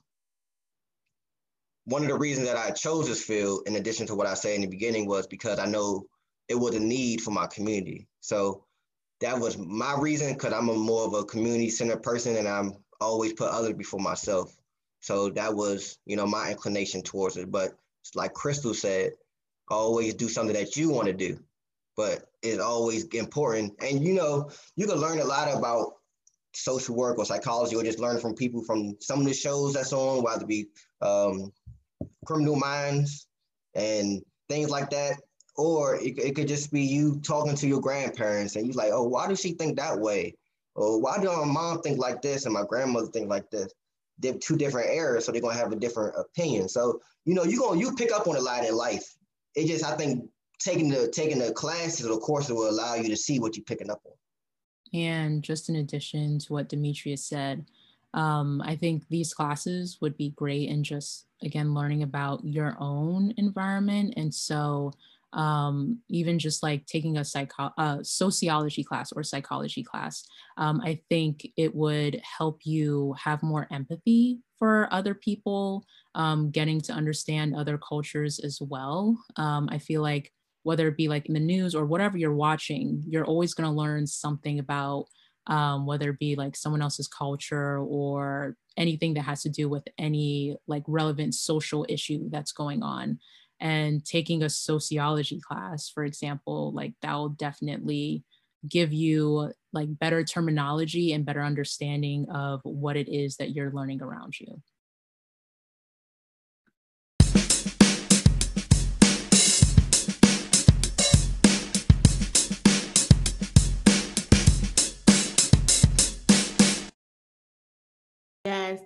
one 1.85 2.01
of 2.01 2.07
the 2.07 2.17
reasons 2.17 2.47
that 2.47 2.57
I 2.57 2.71
chose 2.71 3.07
this 3.07 3.23
field, 3.23 3.67
in 3.67 3.75
addition 3.75 4.07
to 4.07 4.15
what 4.15 4.27
I 4.27 4.33
said 4.33 4.55
in 4.55 4.61
the 4.61 4.67
beginning, 4.67 5.07
was 5.07 5.27
because 5.27 5.59
I 5.59 5.65
know 5.65 6.07
it 6.47 6.55
was 6.55 6.75
a 6.75 6.79
need 6.79 7.21
for 7.21 7.31
my 7.31 7.47
community. 7.47 8.07
So 8.21 8.65
that 9.21 9.39
was 9.39 9.57
my 9.57 9.95
reason 9.99 10.33
because 10.33 10.53
I'm 10.53 10.69
a 10.69 10.73
more 10.73 11.05
of 11.05 11.13
a 11.13 11.23
community 11.23 11.69
centered 11.69 12.03
person 12.03 12.35
and 12.37 12.47
I'm 12.47 12.73
always 12.99 13.33
put 13.33 13.49
others 13.49 13.73
before 13.73 13.99
myself. 13.99 14.55
So 14.99 15.29
that 15.31 15.53
was, 15.53 15.99
you 16.05 16.15
know, 16.15 16.25
my 16.25 16.51
inclination 16.51 17.01
towards 17.01 17.37
it. 17.37 17.51
But 17.51 17.77
like 18.15 18.33
Crystal 18.33 18.73
said, 18.73 19.11
always 19.69 20.15
do 20.15 20.27
something 20.27 20.55
that 20.55 20.75
you 20.75 20.89
want 20.89 21.07
to 21.07 21.13
do. 21.13 21.39
But 21.95 22.29
it's 22.41 22.61
always 22.61 23.05
important. 23.05 23.73
And 23.81 24.03
you 24.03 24.13
know, 24.13 24.49
you 24.75 24.87
can 24.87 24.97
learn 24.97 25.19
a 25.19 25.23
lot 25.23 25.55
about 25.55 25.93
social 26.55 26.95
work 26.95 27.17
or 27.17 27.25
psychology 27.25 27.75
or 27.75 27.83
just 27.83 27.99
learn 27.99 28.19
from 28.19 28.33
people 28.33 28.63
from 28.63 28.95
some 28.99 29.19
of 29.19 29.25
the 29.25 29.33
shows 29.33 29.73
that's 29.73 29.93
on, 29.93 30.23
whether 30.23 30.43
it 30.43 30.47
be 30.47 30.67
um, 31.01 31.51
Criminal 32.25 32.55
Minds 32.55 33.27
and 33.73 34.21
things 34.49 34.69
like 34.69 34.89
that. 34.91 35.17
Or 35.57 35.95
it, 35.95 36.17
it 36.19 36.35
could 36.35 36.47
just 36.47 36.71
be 36.71 36.81
you 36.81 37.21
talking 37.21 37.55
to 37.55 37.67
your 37.67 37.79
grandparents 37.79 38.55
and 38.55 38.65
you're 38.65 38.75
like, 38.75 38.91
oh, 38.91 39.03
why 39.03 39.27
does 39.27 39.39
she 39.39 39.53
think 39.53 39.77
that 39.77 39.97
way? 39.99 40.35
Or 40.75 40.99
why 40.99 41.17
do 41.19 41.27
my 41.27 41.45
mom 41.45 41.81
think 41.81 41.97
like 41.97 42.21
this 42.21 42.45
and 42.45 42.53
my 42.53 42.63
grandmother 42.67 43.07
think 43.07 43.29
like 43.29 43.49
this? 43.49 43.71
They're 44.19 44.33
two 44.33 44.57
different 44.57 44.91
eras, 44.91 45.25
so 45.25 45.31
they're 45.31 45.41
gonna 45.41 45.55
have 45.55 45.71
a 45.71 45.77
different 45.77 46.15
opinion. 46.17 46.67
So, 46.69 46.99
you 47.25 47.33
know, 47.33 47.43
you 47.43 47.59
gonna 47.59 47.79
you 47.79 47.93
pick 47.95 48.11
up 48.11 48.27
on 48.27 48.35
a 48.35 48.41
lot 48.41 48.65
in 48.65 48.75
life. 48.75 49.15
It 49.55 49.67
just 49.67 49.85
I 49.85 49.95
think 49.95 50.29
taking 50.59 50.89
the 50.89 51.09
taking 51.09 51.39
the 51.39 51.53
classes 51.53 52.05
or 52.05 52.09
the 52.09 52.19
courses 52.19 52.51
will 52.51 52.69
allow 52.69 52.95
you 52.95 53.09
to 53.09 53.17
see 53.17 53.39
what 53.39 53.55
you're 53.55 53.65
picking 53.65 53.89
up 53.89 54.01
on. 54.05 54.13
And 54.95 55.43
just 55.43 55.69
in 55.69 55.75
addition 55.75 56.39
to 56.39 56.53
what 56.53 56.69
Demetrius 56.69 57.25
said, 57.25 57.65
um, 58.13 58.61
I 58.61 58.75
think 58.77 59.07
these 59.09 59.33
classes 59.33 59.99
would 60.01 60.15
be 60.15 60.29
great 60.29 60.69
in 60.69 60.83
just, 60.83 61.25
again, 61.43 61.73
learning 61.73 62.01
about 62.03 62.45
your 62.45 62.77
own 62.79 63.33
environment. 63.37 64.13
And 64.15 64.33
so, 64.33 64.93
um, 65.33 65.99
even 66.07 66.39
just 66.39 66.63
like 66.63 66.85
taking 66.85 67.17
a 67.17 67.25
psycho- 67.25 67.73
uh, 67.77 67.97
sociology 68.03 68.85
class 68.85 69.11
or 69.11 69.23
psychology 69.23 69.83
class, 69.83 70.23
um, 70.57 70.79
I 70.81 71.01
think 71.09 71.51
it 71.57 71.75
would 71.75 72.21
help 72.37 72.65
you 72.65 73.15
have 73.21 73.43
more 73.43 73.67
empathy 73.69 74.39
for 74.57 74.87
other 74.91 75.13
people, 75.13 75.83
um, 76.15 76.51
getting 76.51 76.79
to 76.81 76.93
understand 76.93 77.53
other 77.53 77.77
cultures 77.77 78.39
as 78.39 78.61
well. 78.61 79.21
Um, 79.35 79.67
I 79.69 79.77
feel 79.77 80.01
like 80.01 80.31
whether 80.66 80.88
it 80.88 80.97
be 80.97 81.07
like 81.07 81.28
in 81.28 81.36
the 81.36 81.39
news 81.39 81.76
or 81.76 81.86
whatever 81.86 82.18
you're 82.18 82.34
watching, 82.34 83.03
you're 83.07 83.24
always 83.24 83.53
going 83.53 83.70
to 83.70 83.76
learn 83.76 84.07
something 84.07 84.57
about 84.57 85.05
um, 85.45 85.86
whether 85.86 86.09
it 86.09 86.18
be 86.18 86.36
like 86.36 86.55
someone 86.55 86.82
else's 86.82 87.07
culture 87.07 87.78
or 87.78 88.57
anything 88.76 89.13
that 89.13 89.22
has 89.22 89.43
to 89.43 89.49
do 89.49 89.70
with 89.70 89.84
any 89.99 90.57
like 90.68 90.82
relevant 90.88 91.36
social 91.36 91.86
issue 91.88 92.32
that's 92.32 92.51
going 92.51 92.82
on. 92.82 93.20
And 93.59 94.03
taking 94.03 94.41
a 94.41 94.49
sociology 94.49 95.39
class, 95.39 95.88
for 95.88 96.03
example, 96.03 96.74
like 96.74 96.93
that 97.03 97.13
will 97.13 97.30
definitely 97.30 98.24
give 98.68 98.91
you 98.91 99.51
like 99.72 99.99
better 99.99 100.24
terminology 100.24 101.13
and 101.13 101.28
better 101.28 101.43
understanding 101.43 102.28
of 102.32 102.61
what 102.63 102.97
it 102.97 103.07
is 103.07 103.38
that 103.38 103.51
you're 103.51 103.72
learning 103.72 104.01
around 104.01 104.39
you. 104.39 104.63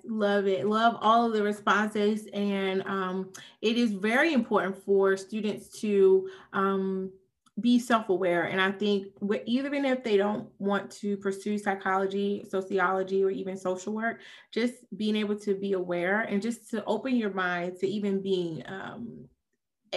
Love 0.05 0.47
it. 0.47 0.67
Love 0.67 0.97
all 1.01 1.25
of 1.25 1.33
the 1.33 1.43
responses. 1.43 2.27
And 2.33 2.81
um, 2.83 3.31
it 3.61 3.77
is 3.77 3.91
very 3.91 4.33
important 4.33 4.83
for 4.83 5.17
students 5.17 5.69
to 5.81 6.29
um, 6.53 7.11
be 7.61 7.79
self-aware 7.79 8.43
and 8.43 8.61
i 8.61 8.71
think 8.71 9.07
even 9.45 9.85
if 9.85 10.03
they 10.03 10.17
don't 10.17 10.47
want 10.59 10.89
to 10.89 11.17
pursue 11.17 11.57
psychology 11.57 12.45
sociology 12.47 13.23
or 13.23 13.29
even 13.29 13.57
social 13.57 13.93
work 13.93 14.21
just 14.51 14.75
being 14.95 15.15
able 15.15 15.35
to 15.35 15.53
be 15.55 15.73
aware 15.73 16.21
and 16.21 16.41
just 16.41 16.69
to 16.69 16.83
open 16.85 17.15
your 17.15 17.33
mind 17.33 17.77
to 17.77 17.87
even 17.87 18.21
being 18.21 18.63
um, 18.67 19.25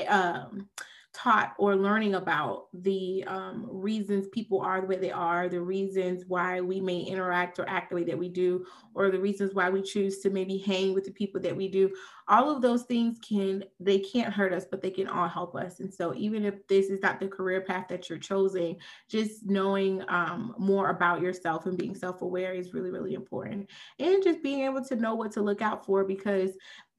um, 0.09 0.69
taught 1.13 1.53
or 1.59 1.77
learning 1.77 2.15
about 2.15 2.69
the 2.73 3.23
um, 3.27 3.67
reasons 3.71 4.29
people 4.29 4.61
are 4.61 4.81
the 4.81 4.87
way 4.87 4.97
they 4.97 5.11
are, 5.11 5.49
the 5.49 5.61
reasons 5.61 6.25
why 6.27 6.61
we 6.61 6.81
may 6.81 7.01
interact 7.01 7.59
or 7.59 7.69
act 7.69 7.91
the 7.91 7.97
way 7.97 8.05
that 8.05 8.19
we 8.19 8.29
do, 8.29 8.65
or 8.95 9.11
the 9.11 9.21
reasons 9.21 9.53
why 9.55 9.69
we 9.69 9.83
choose 9.83 10.21
to 10.21 10.31
maybe 10.31 10.57
hang 10.59 10.95
with 10.95 11.05
the 11.05 11.11
people 11.11 11.41
that 11.41 11.55
we 11.55 11.69
do. 11.69 11.91
All 12.29 12.51
of 12.51 12.63
those 12.63 12.85
things 12.85 13.19
can, 13.19 13.65
they 13.79 13.99
can't 13.99 14.33
hurt 14.33 14.55
us, 14.55 14.65
but 14.71 14.81
they 14.81 14.91
can 14.91 15.07
all 15.07 15.29
help 15.29 15.55
us. 15.55 15.81
And 15.81 15.93
so, 15.93 16.15
even 16.15 16.45
if 16.45 16.67
this 16.67 16.87
is 16.87 17.03
not 17.03 17.21
the 17.21 17.29
career 17.29 17.61
path 17.61 17.89
that 17.89 18.09
you're 18.09 18.19
choosing, 18.19 18.77
just 19.11 19.45
knowing 19.45 20.03
um, 20.09 20.55
more 20.59 20.91
about 20.91 21.21
yourself 21.21 21.67
and 21.67 21.77
being 21.77 21.95
self 21.95 22.23
aware 22.23 22.55
is 22.55 22.73
really, 22.73 22.91
really 22.91 23.15
important. 23.15 23.69
And 23.99 24.23
just 24.23 24.43
being 24.43 24.61
able 24.61 24.85
to 24.85 24.97
know 24.97 25.15
what 25.15 25.33
to 25.33 25.43
look 25.43 25.61
out 25.61 25.85
for 25.85 26.05
because 26.05 26.53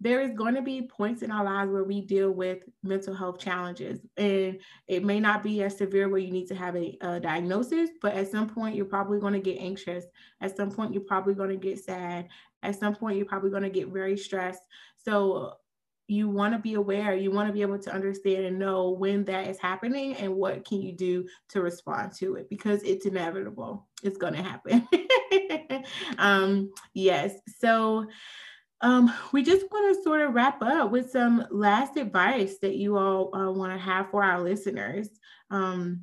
there 0.03 0.19
is 0.19 0.33
going 0.33 0.53
to 0.53 0.61
be 0.61 0.81
points 0.81 1.21
in 1.21 1.31
our 1.31 1.45
lives 1.45 1.71
where 1.71 1.85
we 1.85 2.01
deal 2.01 2.29
with 2.29 2.59
mental 2.83 3.15
health 3.15 3.39
challenges 3.39 4.01
and 4.17 4.59
it 4.87 5.03
may 5.03 5.17
not 5.17 5.41
be 5.41 5.63
as 5.63 5.77
severe 5.77 6.09
where 6.09 6.19
you 6.19 6.29
need 6.29 6.47
to 6.47 6.55
have 6.55 6.75
a, 6.75 6.97
a 6.99 7.21
diagnosis 7.21 7.89
but 8.01 8.13
at 8.13 8.29
some 8.29 8.49
point 8.49 8.75
you're 8.75 8.85
probably 8.85 9.17
going 9.19 9.33
to 9.33 9.39
get 9.39 9.59
anxious. 9.59 10.03
At 10.41 10.57
some 10.57 10.69
point 10.69 10.93
you're 10.93 11.03
probably 11.03 11.35
going 11.35 11.51
to 11.51 11.55
get 11.55 11.79
sad. 11.79 12.27
At 12.63 12.77
some 12.77 12.93
point 12.93 13.15
you're 13.15 13.25
probably 13.25 13.49
going 13.49 13.63
to 13.63 13.69
get 13.69 13.87
very 13.87 14.17
stressed. 14.17 14.61
So 14.97 15.53
you 16.07 16.27
want 16.27 16.53
to 16.53 16.59
be 16.59 16.73
aware 16.73 17.15
you 17.15 17.31
want 17.31 17.47
to 17.47 17.53
be 17.53 17.61
able 17.61 17.79
to 17.79 17.93
understand 17.93 18.43
and 18.43 18.59
know 18.59 18.89
when 18.89 19.23
that 19.23 19.47
is 19.47 19.57
happening 19.57 20.15
and 20.17 20.35
what 20.35 20.65
can 20.65 20.81
you 20.81 20.91
do 20.91 21.25
to 21.47 21.61
respond 21.61 22.11
to 22.15 22.35
it 22.35 22.49
because 22.49 22.83
it's 22.83 23.05
inevitable. 23.05 23.87
It's 24.03 24.17
going 24.17 24.33
to 24.33 24.43
happen. 24.43 24.87
Um 26.17 26.71
yes. 26.93 27.33
So 27.59 28.05
um, 28.83 29.13
we 29.31 29.41
just 29.41 29.65
want 29.71 29.95
to 29.95 30.03
sort 30.03 30.21
of 30.21 30.33
wrap 30.33 30.61
up 30.61 30.91
with 30.91 31.09
some 31.09 31.47
last 31.49 31.95
advice 31.95 32.57
that 32.61 32.75
you 32.75 32.97
all 32.97 33.33
uh, 33.33 33.49
want 33.49 33.71
to 33.71 33.79
have 33.79 34.11
for 34.11 34.21
our 34.21 34.41
listeners. 34.41 35.09
Um, 35.49 36.01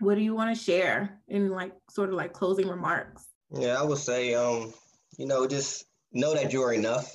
what 0.00 0.14
do 0.14 0.22
you 0.22 0.34
want 0.34 0.56
to 0.56 0.62
share 0.62 1.20
in 1.28 1.50
like 1.50 1.72
sort 1.90 2.08
of 2.08 2.14
like 2.14 2.32
closing 2.32 2.66
remarks? 2.66 3.26
Yeah, 3.50 3.78
I 3.78 3.84
would 3.84 3.98
say, 3.98 4.34
um, 4.34 4.72
you 5.18 5.26
know, 5.26 5.46
just 5.46 5.84
know 6.12 6.34
that 6.34 6.52
you're 6.52 6.72
enough. 6.72 7.14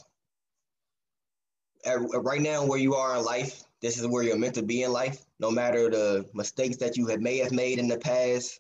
At, 1.83 1.97
right 1.97 2.41
now, 2.41 2.63
where 2.63 2.79
you 2.79 2.93
are 2.93 3.17
in 3.17 3.25
life, 3.25 3.63
this 3.81 3.97
is 3.99 4.05
where 4.05 4.21
you're 4.21 4.37
meant 4.37 4.55
to 4.55 4.63
be 4.63 4.83
in 4.83 4.93
life. 4.93 5.25
No 5.39 5.49
matter 5.49 5.89
the 5.89 6.29
mistakes 6.35 6.77
that 6.77 6.97
you 6.97 7.07
have 7.07 7.19
may 7.19 7.37
have 7.39 7.51
made 7.51 7.79
in 7.79 7.87
the 7.87 7.97
past, 7.97 8.59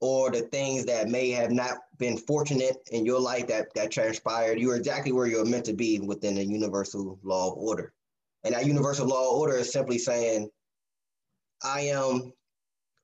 or 0.00 0.30
the 0.30 0.42
things 0.42 0.84
that 0.86 1.08
may 1.08 1.30
have 1.30 1.50
not 1.50 1.78
been 1.98 2.16
fortunate 2.16 2.76
in 2.92 3.04
your 3.04 3.20
life 3.20 3.46
that 3.48 3.74
that 3.74 3.90
transpired, 3.90 4.60
you're 4.60 4.76
exactly 4.76 5.12
where 5.12 5.26
you're 5.26 5.44
meant 5.44 5.64
to 5.64 5.72
be 5.72 5.98
within 5.98 6.36
the 6.36 6.44
universal 6.44 7.18
law 7.22 7.50
of 7.50 7.58
order. 7.58 7.92
And 8.44 8.54
that 8.54 8.66
universal 8.66 9.06
law 9.06 9.30
of 9.30 9.38
order 9.38 9.56
is 9.56 9.72
simply 9.72 9.98
saying, 9.98 10.48
I 11.62 11.80
am 11.80 12.32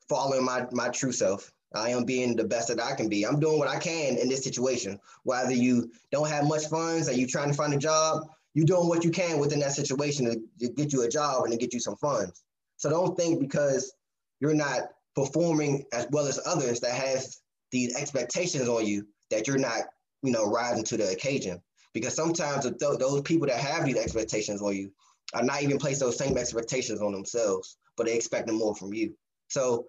following 0.09 0.45
my, 0.45 0.67
my 0.71 0.89
true 0.91 1.13
self. 1.13 1.53
I 1.75 1.91
am 1.91 2.05
being 2.05 2.37
the 2.37 2.45
best 2.45 2.69
that 2.69 2.81
I 2.81 2.95
can 2.95 3.09
be. 3.09 3.27
I'm 3.27 3.41
doing 3.41 3.59
what 3.59 3.69
I 3.69 3.79
can 3.79 4.17
in 4.17 4.29
this 4.29 4.45
situation. 4.45 5.01
Whether 5.25 5.55
you 5.55 5.91
don't 6.13 6.29
have 6.29 6.47
much 6.47 6.67
funds 6.67 7.09
or 7.09 7.13
you're 7.13 7.29
trying 7.29 7.51
to 7.51 7.57
find 7.57 7.75
a 7.75 7.79
job, 7.79 8.23
you're 8.55 8.65
doing 8.65 8.89
what 8.89 9.03
you 9.03 9.11
can 9.11 9.41
within 9.41 9.59
that 9.59 9.73
situation 9.73 10.27
to, 10.27 10.67
to 10.67 10.73
get 10.73 10.93
you 10.93 11.03
a 11.03 11.09
job 11.09 11.43
and 11.43 11.53
to 11.53 11.59
get 11.59 11.75
you 11.75 11.81
some 11.81 11.97
funds. 11.97 12.45
So 12.77 12.91
don't 12.91 13.17
think 13.17 13.41
because 13.41 13.93
you're 14.39 14.55
not 14.55 14.83
performing 15.15 15.85
as 15.93 16.07
well 16.11 16.27
as 16.27 16.41
others 16.47 16.81
that 16.81 16.95
has 16.95 17.41
these 17.71 17.97
expectations 17.97 18.69
on 18.69 18.87
you 18.87 19.07
that 19.31 19.47
you're 19.47 19.59
not, 19.59 19.83
you 20.23 20.33
know, 20.33 20.51
rising 20.51 20.85
to 20.85 20.97
the 20.97 21.11
occasion. 21.11 21.61
Because 21.93 22.15
sometimes 22.15 22.65
th- 22.65 22.99
those 22.99 23.23
people 23.23 23.47
that 23.47 23.59
have 23.59 23.85
these 23.85 23.97
expectations 23.97 24.61
on 24.61 24.75
you 24.75 24.91
are 25.33 25.43
not 25.43 25.63
even 25.63 25.79
place 25.79 25.99
those 25.99 26.19
same 26.19 26.37
expectations 26.37 27.01
on 27.01 27.13
themselves, 27.13 27.77
but 27.97 28.07
they 28.07 28.17
expect 28.17 28.51
more 28.51 28.75
from 28.75 28.93
you. 28.93 29.15
So 29.49 29.87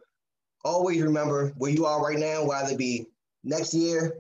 always 0.64 1.02
remember 1.02 1.54
where 1.58 1.72
you 1.72 1.86
are 1.86 2.04
right 2.04 2.20
now, 2.20 2.46
whether 2.46 2.74
it 2.74 2.78
be 2.78 3.08
next 3.44 3.74
year 3.74 4.18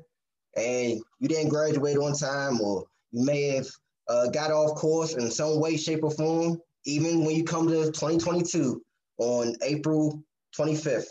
and 0.56 1.02
you 1.20 1.28
didn't 1.28 1.50
graduate 1.50 1.98
on 1.98 2.14
time, 2.16 2.62
or 2.62 2.86
you 3.12 3.26
may 3.26 3.56
have 3.56 3.68
uh, 4.08 4.28
got 4.28 4.52
off 4.52 4.76
course 4.76 5.14
in 5.14 5.30
some 5.30 5.60
way, 5.60 5.78
shape, 5.78 6.04
or 6.04 6.12
form. 6.12 6.60
Even 6.86 7.26
when 7.26 7.36
you 7.36 7.44
come 7.44 7.68
to 7.68 7.86
2022 7.86 8.82
on 9.18 9.56
April 9.64 10.24
25th, 10.58 11.06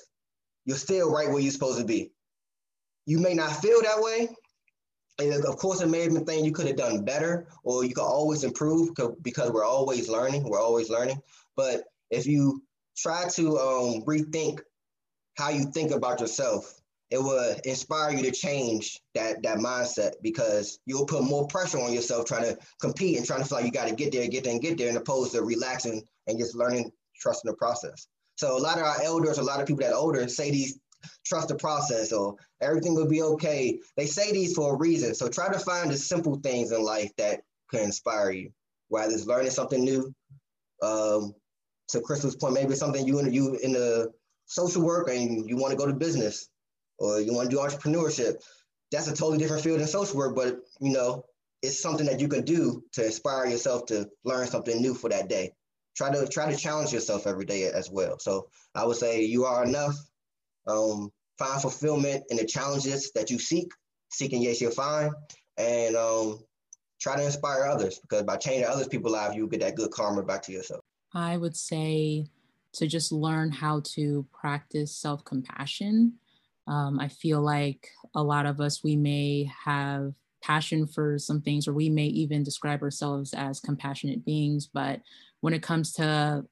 you're 0.65 0.77
still 0.77 1.11
right 1.11 1.29
where 1.29 1.41
you're 1.41 1.53
supposed 1.53 1.79
to 1.79 1.85
be. 1.85 2.11
You 3.07 3.19
may 3.19 3.35
not 3.35 3.61
feel 3.61 3.83
that 3.83 4.01
way. 4.01 4.29
And 5.19 5.45
of 5.45 5.57
course, 5.57 5.81
it 5.81 5.89
may 5.89 6.01
have 6.03 6.13
been 6.13 6.25
things 6.25 6.45
you 6.45 6.53
could 6.53 6.67
have 6.67 6.77
done 6.77 7.05
better, 7.05 7.47
or 7.63 7.85
you 7.85 7.95
could 7.95 8.03
always 8.03 8.43
improve 8.43 8.91
because 9.23 9.51
we're 9.51 9.65
always 9.65 10.09
learning. 10.09 10.49
We're 10.49 10.61
always 10.61 10.91
learning. 10.91 11.21
But 11.57 11.85
if 12.11 12.27
you 12.27 12.63
try 12.97 13.29
to 13.29 13.59
um, 13.59 14.03
rethink 14.07 14.61
how 15.37 15.51
you 15.51 15.71
think 15.73 15.93
about 15.93 16.21
yourself, 16.21 16.81
it 17.11 17.19
will 17.19 17.55
inspire 17.65 18.11
you 18.11 18.23
to 18.23 18.33
change 18.33 19.01
that 19.15 19.43
that 19.43 19.59
mindset 19.59 20.15
because 20.23 20.81
you'll 20.87 21.07
put 21.07 21.23
more 21.23 21.47
pressure 21.47 21.79
on 21.79 21.93
yourself 21.93 22.25
trying 22.25 22.43
to 22.43 22.59
compete 22.81 23.17
and 23.19 23.27
trying 23.27 23.41
to 23.41 23.47
feel 23.47 23.59
like 23.59 23.67
you 23.67 23.73
got 23.73 23.89
to 23.89 23.95
get 23.95 24.11
there, 24.11 24.27
get 24.27 24.43
there, 24.43 24.53
and 24.53 24.63
get 24.63 24.79
there, 24.79 24.89
and 24.89 24.97
opposed 24.97 25.33
to 25.33 25.43
relaxing 25.43 26.03
and 26.27 26.39
just 26.39 26.57
learning, 26.57 26.91
trusting 27.21 27.49
the 27.49 27.57
process. 27.57 28.09
So 28.37 28.57
a 28.57 28.59
lot 28.59 28.79
of 28.79 28.85
our 28.85 29.03
elders, 29.03 29.39
a 29.39 29.43
lot 29.43 29.61
of 29.61 29.67
people 29.67 29.85
that 29.85 29.93
are 29.93 29.99
older 29.99 30.27
say 30.29 30.51
these 30.51 30.79
trust 31.25 31.49
the 31.49 31.55
process 31.55 32.13
or 32.13 32.37
everything 32.61 32.95
will 32.95 33.09
be 33.09 33.23
okay. 33.23 33.79
They 33.97 34.07
say 34.07 34.33
these 34.33 34.55
for 34.55 34.75
a 34.75 34.77
reason. 34.77 35.15
So 35.15 35.29
try 35.29 35.53
to 35.53 35.59
find 35.59 35.91
the 35.91 35.97
simple 35.97 36.37
things 36.37 36.73
in 36.73 36.83
life 36.83 37.11
that 37.19 37.43
can 37.71 37.81
inspire 37.81 38.31
you, 38.31 38.51
whether 38.89 39.13
it's 39.13 39.27
learning 39.27 39.51
something 39.51 39.85
new. 39.85 40.15
Um, 40.83 41.35
to 41.89 42.01
Crystal's 42.01 42.37
point, 42.37 42.55
maybe 42.55 42.75
something 42.75 43.07
you 43.07 43.19
in 43.19 43.33
you 43.33 43.57
in 43.57 43.73
the 43.73 44.11
social 44.47 44.83
work 44.83 45.09
and 45.09 45.49
you 45.49 45.57
want 45.57 45.71
to 45.71 45.77
go 45.77 45.87
to 45.87 45.93
business 45.93 46.49
or 46.99 47.21
you 47.21 47.35
want 47.35 47.51
to 47.51 47.55
do 47.55 47.63
entrepreneurship. 47.63 48.37
That's 48.91 49.09
a 49.09 49.15
totally 49.15 49.39
different 49.39 49.63
field 49.63 49.81
than 49.81 49.87
social 49.87 50.17
work, 50.17 50.35
but 50.35 50.59
you 50.81 50.93
know, 50.93 51.25
it's 51.63 51.81
something 51.81 52.07
that 52.07 52.21
you 52.21 52.29
can 52.29 52.45
do 52.45 52.83
to 52.93 53.05
inspire 53.05 53.47
yourself 53.47 53.87
to 53.87 54.09
learn 54.25 54.47
something 54.47 54.81
new 54.81 54.95
for 54.95 55.11
that 55.11 55.29
day 55.29 55.53
try 55.97 56.13
to 56.13 56.27
try 56.27 56.51
to 56.51 56.57
challenge 56.57 56.93
yourself 56.93 57.27
every 57.27 57.45
day 57.45 57.65
as 57.65 57.91
well. 57.91 58.19
So 58.19 58.49
I 58.75 58.85
would 58.85 58.97
say 58.97 59.23
you 59.23 59.45
are 59.45 59.65
enough. 59.65 59.97
Um, 60.67 61.11
find 61.39 61.61
fulfillment 61.61 62.25
in 62.31 62.37
the 62.37 62.45
challenges 62.45 63.13
that 63.13 63.31
you 63.31 63.39
seek. 63.39 63.71
Seeking 64.11 64.43
yes, 64.43 64.61
you'll 64.61 64.71
find, 64.71 65.13
and 65.57 65.97
um, 65.97 66.39
try 67.01 67.17
to 67.17 67.25
inspire 67.25 67.65
others 67.65 67.99
because 67.99 68.23
by 68.23 68.37
changing 68.37 68.67
others 68.67 68.87
people's 68.87 69.13
lives, 69.13 69.35
you 69.35 69.49
get 69.49 69.61
that 69.61 69.75
good 69.75 69.91
karma 69.91 70.23
back 70.23 70.43
to 70.43 70.53
yourself. 70.53 70.81
I 71.13 71.37
would 71.37 71.57
say 71.57 72.27
to 72.75 72.87
just 72.87 73.13
learn 73.13 73.51
how 73.51 73.81
to 73.95 74.27
practice 74.33 74.95
self 74.97 75.25
compassion. 75.25 76.15
Um, 76.67 76.99
I 76.99 77.09
feel 77.09 77.43
like 77.43 77.89
a 78.15 78.23
lot 78.23 78.47
of 78.47 78.61
us, 78.61 78.83
we 78.83 78.97
may 78.97 79.51
have 79.65 80.15
passion 80.43 80.87
for 80.87 81.19
some 81.19 81.41
things, 81.41 81.67
or 81.67 81.73
we 81.73 81.89
may 81.89 82.07
even 82.07 82.43
describe 82.43 82.83
ourselves 82.83 83.33
as 83.35 83.61
compassionate 83.61 84.25
beings, 84.25 84.69
but 84.73 85.01
when 85.45 85.53
it 85.53 85.63
comes 85.63 85.93
to 85.93 86.43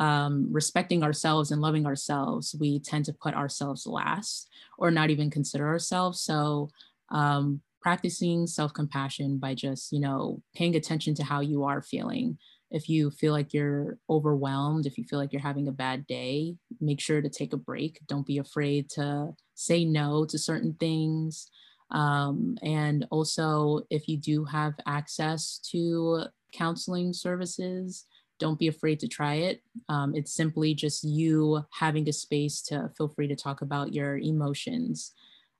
um, 0.00 0.48
respecting 0.50 1.04
ourselves 1.04 1.52
and 1.52 1.60
loving 1.62 1.86
ourselves, 1.86 2.52
we 2.58 2.80
tend 2.80 3.04
to 3.04 3.12
put 3.12 3.32
ourselves 3.32 3.86
last 3.86 4.48
or 4.76 4.90
not 4.90 5.08
even 5.08 5.30
consider 5.30 5.68
ourselves. 5.68 6.20
So, 6.20 6.68
um, 7.10 7.60
practicing 7.80 8.48
self 8.48 8.74
compassion 8.74 9.38
by 9.38 9.54
just, 9.54 9.92
you 9.92 10.00
know, 10.00 10.42
paying 10.52 10.74
attention 10.74 11.14
to 11.14 11.22
how 11.22 11.38
you 11.38 11.62
are 11.62 11.80
feeling. 11.80 12.38
If 12.72 12.88
you 12.88 13.12
feel 13.12 13.32
like 13.32 13.54
you're 13.54 13.98
overwhelmed, 14.08 14.84
if 14.84 14.98
you 14.98 15.04
feel 15.04 15.20
like 15.20 15.32
you're 15.32 15.40
having 15.50 15.68
a 15.68 15.72
bad 15.86 16.04
day, 16.08 16.56
make 16.80 17.00
sure 17.00 17.22
to 17.22 17.28
take 17.30 17.52
a 17.52 17.56
break. 17.56 18.00
Don't 18.08 18.26
be 18.26 18.38
afraid 18.38 18.90
to 18.96 19.28
say 19.54 19.84
no 19.84 20.24
to 20.24 20.36
certain 20.38 20.74
things. 20.80 21.48
Um, 21.92 22.58
and 22.64 23.06
also, 23.12 23.82
if 23.90 24.08
you 24.08 24.16
do 24.16 24.44
have 24.46 24.74
access 24.86 25.60
to 25.70 26.24
counseling 26.52 27.12
services, 27.12 28.06
don't 28.40 28.58
be 28.58 28.66
afraid 28.68 28.98
to 29.00 29.08
try 29.08 29.34
it. 29.34 29.62
Um, 29.88 30.14
it's 30.16 30.34
simply 30.34 30.74
just 30.74 31.04
you 31.04 31.64
having 31.70 32.08
a 32.08 32.12
space 32.12 32.62
to 32.62 32.90
feel 32.96 33.08
free 33.08 33.28
to 33.28 33.36
talk 33.36 33.62
about 33.62 33.94
your 33.94 34.18
emotions. 34.18 35.12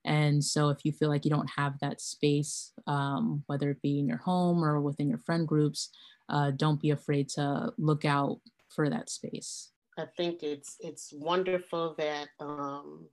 And 0.05 0.43
so, 0.43 0.71
if 0.71 0.85
you 0.85 0.93
feel 0.93 1.11
like 1.11 1.25
you 1.25 1.31
don't 1.31 1.51
have 1.57 1.79
that 1.81 2.01
space, 2.01 2.73
um, 2.87 3.45
whether 3.47 3.71
it 3.71 3.83
be 3.83 4.01
in 4.01 4.09
your 4.09 4.19
home 4.19 4.65
or 4.65 4.81
within 4.81 5.09
your 5.09 5.19
friend 5.19 5.47
groups, 5.47 5.91
uh, 6.31 6.51
don't 6.53 6.81
be 6.81 6.91
afraid 6.91 7.29
to 7.31 7.73
look 7.79 8.05
out 8.05 8.41
for 8.71 8.89
that 8.91 9.11
space. 9.11 9.71
I 9.99 10.07
think 10.17 10.43
it's 10.43 10.77
it's 10.81 11.13
wonderful 11.13 11.95
that 11.99 12.29
um, 12.41 13.07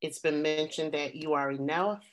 it's 0.00 0.20
been 0.20 0.40
mentioned 0.42 0.92
that 0.92 1.16
you 1.16 1.34
are 1.34 1.50
enough. 1.50 2.04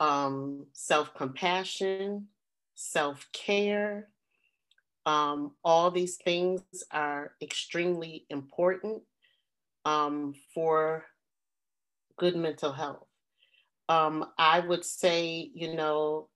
um, 0.00 0.66
self 0.72 1.14
compassion, 1.14 2.28
self 2.74 3.28
care. 3.32 4.08
Um, 5.08 5.52
all 5.64 5.90
these 5.90 6.16
things 6.16 6.60
are 6.92 7.32
extremely 7.40 8.26
important 8.28 9.00
um, 9.86 10.34
for 10.52 11.06
good 12.18 12.36
mental 12.36 12.72
health. 12.72 13.06
Um, 13.88 14.26
I 14.36 14.60
would 14.60 14.84
say, 14.84 15.50
you 15.54 15.74
know, 15.74 16.28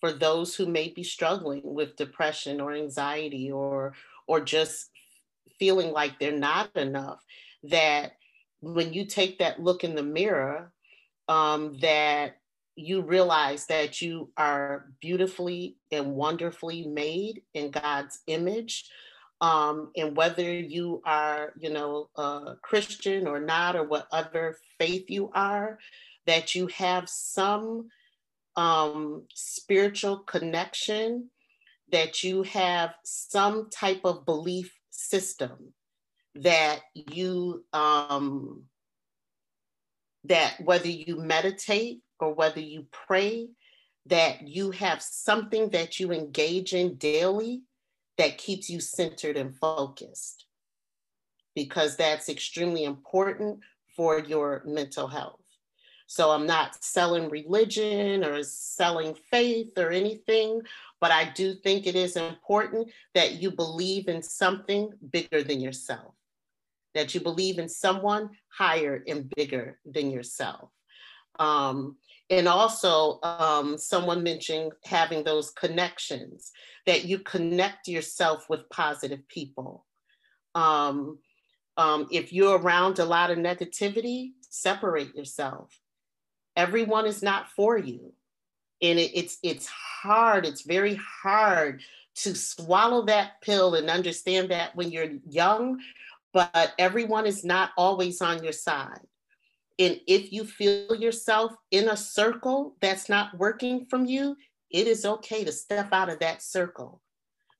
for 0.00 0.12
those 0.12 0.56
who 0.56 0.64
may 0.64 0.88
be 0.88 1.02
struggling 1.02 1.60
with 1.62 1.96
depression 1.96 2.58
or 2.58 2.72
anxiety 2.72 3.52
or 3.52 3.92
or 4.26 4.40
just 4.40 4.88
feeling 5.58 5.92
like 5.92 6.18
they're 6.18 6.32
not 6.32 6.74
enough, 6.78 7.22
that 7.64 8.12
when 8.60 8.94
you 8.94 9.04
take 9.04 9.40
that 9.40 9.60
look 9.60 9.84
in 9.84 9.94
the 9.94 10.02
mirror, 10.02 10.72
um, 11.28 11.76
that 11.82 12.39
you 12.80 13.02
realize 13.02 13.66
that 13.66 14.00
you 14.00 14.30
are 14.36 14.86
beautifully 15.00 15.76
and 15.92 16.14
wonderfully 16.14 16.86
made 16.86 17.42
in 17.54 17.70
God's 17.70 18.20
image. 18.26 18.88
Um, 19.40 19.90
and 19.96 20.16
whether 20.16 20.52
you 20.52 21.02
are, 21.04 21.54
you 21.58 21.70
know, 21.70 22.10
a 22.16 22.56
Christian 22.62 23.26
or 23.26 23.40
not, 23.40 23.76
or 23.76 23.84
what 23.84 24.06
other 24.12 24.56
faith 24.78 25.08
you 25.08 25.30
are, 25.34 25.78
that 26.26 26.54
you 26.54 26.66
have 26.68 27.08
some 27.08 27.88
um, 28.56 29.22
spiritual 29.34 30.18
connection, 30.18 31.30
that 31.90 32.22
you 32.22 32.42
have 32.42 32.94
some 33.02 33.70
type 33.70 34.00
of 34.04 34.26
belief 34.26 34.72
system 34.90 35.72
that 36.34 36.80
you 36.94 37.64
um, 37.72 38.62
that 40.24 40.54
whether 40.62 40.88
you 40.88 41.16
meditate 41.16 42.00
or 42.20 42.34
whether 42.34 42.60
you 42.60 42.86
pray, 42.90 43.48
that 44.06 44.48
you 44.48 44.70
have 44.70 45.02
something 45.02 45.70
that 45.70 46.00
you 46.00 46.12
engage 46.12 46.72
in 46.72 46.96
daily 46.96 47.62
that 48.18 48.38
keeps 48.38 48.68
you 48.68 48.80
centered 48.80 49.36
and 49.36 49.56
focused, 49.56 50.46
because 51.54 51.96
that's 51.96 52.28
extremely 52.28 52.84
important 52.84 53.60
for 53.96 54.18
your 54.18 54.62
mental 54.66 55.06
health. 55.06 55.36
So 56.06 56.30
I'm 56.30 56.46
not 56.46 56.82
selling 56.82 57.28
religion 57.30 58.24
or 58.24 58.42
selling 58.42 59.14
faith 59.30 59.78
or 59.78 59.90
anything, 59.90 60.60
but 61.00 61.12
I 61.12 61.30
do 61.30 61.54
think 61.54 61.86
it 61.86 61.94
is 61.94 62.16
important 62.16 62.88
that 63.14 63.34
you 63.34 63.52
believe 63.52 64.08
in 64.08 64.22
something 64.22 64.90
bigger 65.12 65.44
than 65.44 65.60
yourself, 65.60 66.14
that 66.94 67.14
you 67.14 67.20
believe 67.20 67.60
in 67.60 67.68
someone 67.68 68.30
higher 68.48 69.04
and 69.06 69.30
bigger 69.36 69.78
than 69.84 70.10
yourself. 70.10 70.70
Um, 71.38 71.96
and 72.30 72.46
also, 72.46 73.18
um, 73.22 73.76
someone 73.76 74.22
mentioned 74.22 74.72
having 74.84 75.24
those 75.24 75.50
connections, 75.50 76.52
that 76.86 77.04
you 77.04 77.18
connect 77.18 77.88
yourself 77.88 78.48
with 78.48 78.70
positive 78.70 79.26
people. 79.28 79.84
Um, 80.54 81.18
um, 81.76 82.06
if 82.10 82.32
you're 82.32 82.58
around 82.58 82.98
a 82.98 83.04
lot 83.04 83.30
of 83.30 83.38
negativity, 83.38 84.30
separate 84.48 85.14
yourself. 85.14 85.78
Everyone 86.56 87.06
is 87.06 87.22
not 87.22 87.48
for 87.50 87.78
you. 87.78 88.12
And 88.82 88.98
it, 88.98 89.10
it's 89.14 89.38
it's 89.42 89.66
hard 89.66 90.46
it's 90.46 90.62
very 90.62 90.98
hard 91.22 91.82
to 92.16 92.34
swallow 92.34 93.04
that 93.06 93.40
pill 93.42 93.74
and 93.74 93.90
understand 93.90 94.50
that 94.50 94.74
when 94.74 94.90
you're 94.90 95.10
young 95.28 95.80
but 96.32 96.72
everyone 96.78 97.26
is 97.26 97.44
not 97.44 97.70
always 97.76 98.22
on 98.22 98.42
your 98.42 98.54
side 98.54 99.06
and 99.80 100.00
if 100.06 100.32
you 100.32 100.44
feel 100.44 100.94
yourself 100.94 101.52
in 101.72 101.88
a 101.88 101.96
circle 101.96 102.76
that's 102.80 103.08
not 103.08 103.36
working 103.36 103.86
from 103.90 104.06
you 104.06 104.36
it 104.70 104.86
is 104.86 105.04
okay 105.04 105.44
to 105.44 105.50
step 105.50 105.92
out 105.92 106.08
of 106.08 106.20
that 106.20 106.42
circle 106.42 107.02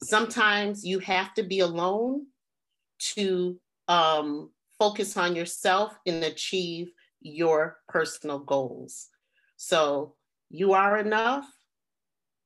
sometimes 0.03 0.85
you 0.85 1.01
have 1.01 1.35
to 1.35 1.43
be 1.43 1.61
alone 1.61 2.27
to 3.01 3.59
um, 3.89 4.51
focus 4.79 5.17
on 5.17 5.35
yourself 5.35 5.99
and 6.07 6.25
achieve 6.25 6.91
your 7.21 7.79
personal 7.89 8.39
goals. 8.39 9.09
So 9.57 10.15
you 10.49 10.73
are 10.73 10.99
enough. 10.99 11.47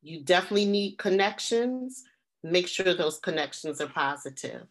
You 0.02 0.22
definitely 0.22 0.66
need 0.66 0.98
connections. 0.98 2.02
Make 2.42 2.68
sure 2.68 2.94
those 2.94 3.18
connections 3.18 3.80
are 3.80 3.88
positive. 3.88 4.66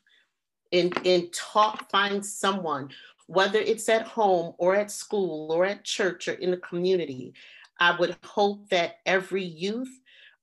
And, 0.71 0.95
and 1.05 1.31
talk, 1.33 1.89
find 1.89 2.25
someone, 2.25 2.89
whether 3.33 3.59
it's 3.59 3.89
at 3.89 4.05
home 4.05 4.53
or 4.57 4.75
at 4.75 4.91
school 4.91 5.51
or 5.51 5.65
at 5.65 5.83
church 5.83 6.27
or 6.27 6.33
in 6.33 6.51
the 6.51 6.57
community. 6.57 7.33
I 7.79 7.97
would 7.97 8.15
hope 8.23 8.69
that 8.69 8.97
every 9.05 9.43
youth 9.43 9.89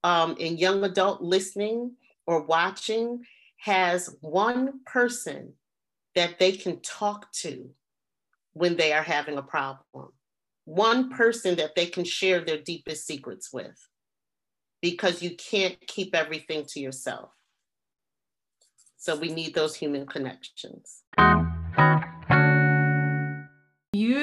um, 0.03 0.37
and 0.41 0.59
young 0.59 0.83
adult 0.85 1.23
listening 1.23 1.93
or 2.27 2.43
watching 2.43 3.25
has 3.59 4.17
one 4.21 4.81
person 4.85 5.53
that 6.15 6.39
they 6.39 6.53
can 6.53 6.81
talk 6.81 7.31
to 7.33 7.71
when 8.53 8.77
they 8.77 8.93
are 8.93 9.03
having 9.03 9.39
a 9.39 9.43
problem. 9.43 10.09
One 10.65 11.11
person 11.11 11.57
that 11.57 11.77
they 11.77 11.87
can 11.87 12.05
share 12.05 12.41
their 12.41 12.59
deepest 12.59 13.07
secrets 13.07 13.53
with, 13.53 13.79
because 14.83 15.23
you 15.23 15.37
can't 15.37 15.79
keep 15.87 16.15
everything 16.15 16.65
to 16.71 16.81
yourself. 16.81 17.31
So 18.97 19.17
we 19.17 19.33
need 19.33 19.55
those 19.55 19.77
human 19.77 20.07
connections. 20.07 21.03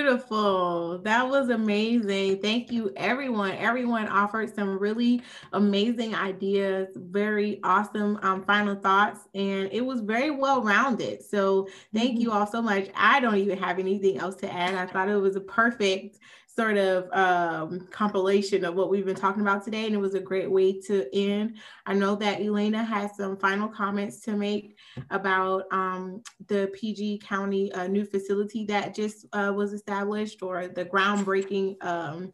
Beautiful. 0.08 1.00
That 1.00 1.28
was 1.28 1.50
amazing. 1.50 2.42
Thank 2.42 2.72
you, 2.72 2.94
everyone. 2.96 3.52
Everyone 3.52 4.08
offered 4.08 4.56
some 4.56 4.80
really 4.80 5.22
amazing 5.52 6.16
ideas, 6.16 6.88
very 6.96 7.60
awesome 7.66 8.18
um, 8.22 8.46
final 8.46 8.76
thoughts, 8.76 9.28
and 9.36 9.68
it 9.70 9.86
was 9.86 10.00
very 10.00 10.32
well 10.32 10.64
rounded. 10.64 11.26
So, 11.26 11.68
thank 11.94 12.12
mm-hmm. 12.12 12.22
you 12.22 12.32
all 12.32 12.48
so 12.48 12.62
much. 12.62 12.88
I 12.96 13.20
don't 13.20 13.36
even 13.36 13.58
have 13.58 13.80
anything 13.80 14.18
else 14.18 14.36
to 14.38 14.54
add. 14.54 14.76
I 14.76 14.86
thought 14.86 15.10
it 15.10 15.18
was 15.18 15.36
a 15.36 15.42
perfect 15.42 16.20
sort 16.58 16.78
of 16.78 17.08
um, 17.14 17.88
compilation 17.92 18.66
of 18.66 18.74
what 18.74 18.90
we've 18.90 19.06
been 19.06 19.16
talking 19.16 19.44
about 19.44 19.64
today, 19.64 19.86
and 19.86 19.94
it 19.94 20.00
was 20.00 20.16
a 20.16 20.20
great 20.20 20.50
way 20.50 20.82
to 20.82 21.08
end. 21.16 21.58
I 21.86 21.94
know 21.94 22.16
that 22.16 22.42
Elena 22.42 22.84
has 22.84 23.16
some 23.16 23.38
final 23.38 23.68
comments 23.68 24.22
to 24.22 24.36
make 24.36 24.76
about 25.12 25.66
um, 25.72 26.24
the 26.48 26.72
PG 26.74 27.20
County 27.20 27.72
uh, 27.74 27.86
new 27.86 28.06
facility 28.06 28.66
that 28.66 28.96
just 28.96 29.28
uh, 29.34 29.54
was 29.56 29.72
established 29.72 30.42
or 30.42 30.68
the 30.68 30.84
groundbreaking 30.84 31.84
um, 31.86 32.34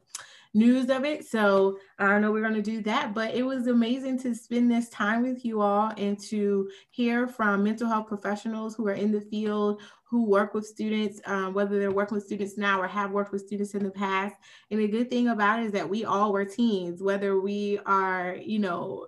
news 0.53 0.89
of 0.89 1.03
it. 1.03 1.25
So 1.25 1.77
I 1.99 2.17
know 2.19 2.31
we're 2.31 2.41
going 2.41 2.53
to 2.53 2.61
do 2.61 2.81
that, 2.83 3.13
but 3.13 3.35
it 3.35 3.43
was 3.43 3.67
amazing 3.67 4.19
to 4.19 4.35
spend 4.35 4.71
this 4.71 4.87
time 4.89 5.23
with 5.23 5.43
you 5.43 5.61
all 5.61 5.91
and 5.97 6.17
to 6.29 6.69
hear 6.91 7.27
from 7.27 7.63
mental 7.63 7.89
health 7.89 8.07
professionals 8.07 8.75
who 8.75 8.87
are 8.87 8.93
in 8.93 9.11
the 9.11 9.21
field, 9.21 9.81
who 10.13 10.25
work 10.25 10.53
with 10.53 10.63
students, 10.63 11.19
um, 11.25 11.55
whether 11.55 11.79
they're 11.79 11.89
working 11.89 12.13
with 12.13 12.23
students 12.23 12.55
now 12.55 12.79
or 12.79 12.85
have 12.85 13.09
worked 13.09 13.31
with 13.31 13.41
students 13.41 13.73
in 13.73 13.81
the 13.81 13.89
past. 13.89 14.35
And 14.69 14.79
the 14.79 14.87
good 14.87 15.09
thing 15.09 15.29
about 15.29 15.59
it 15.59 15.65
is 15.65 15.71
that 15.71 15.89
we 15.89 16.05
all 16.05 16.31
were 16.31 16.45
teens, 16.45 17.01
whether 17.01 17.41
we 17.41 17.79
are, 17.87 18.37
you 18.39 18.59
know, 18.59 19.07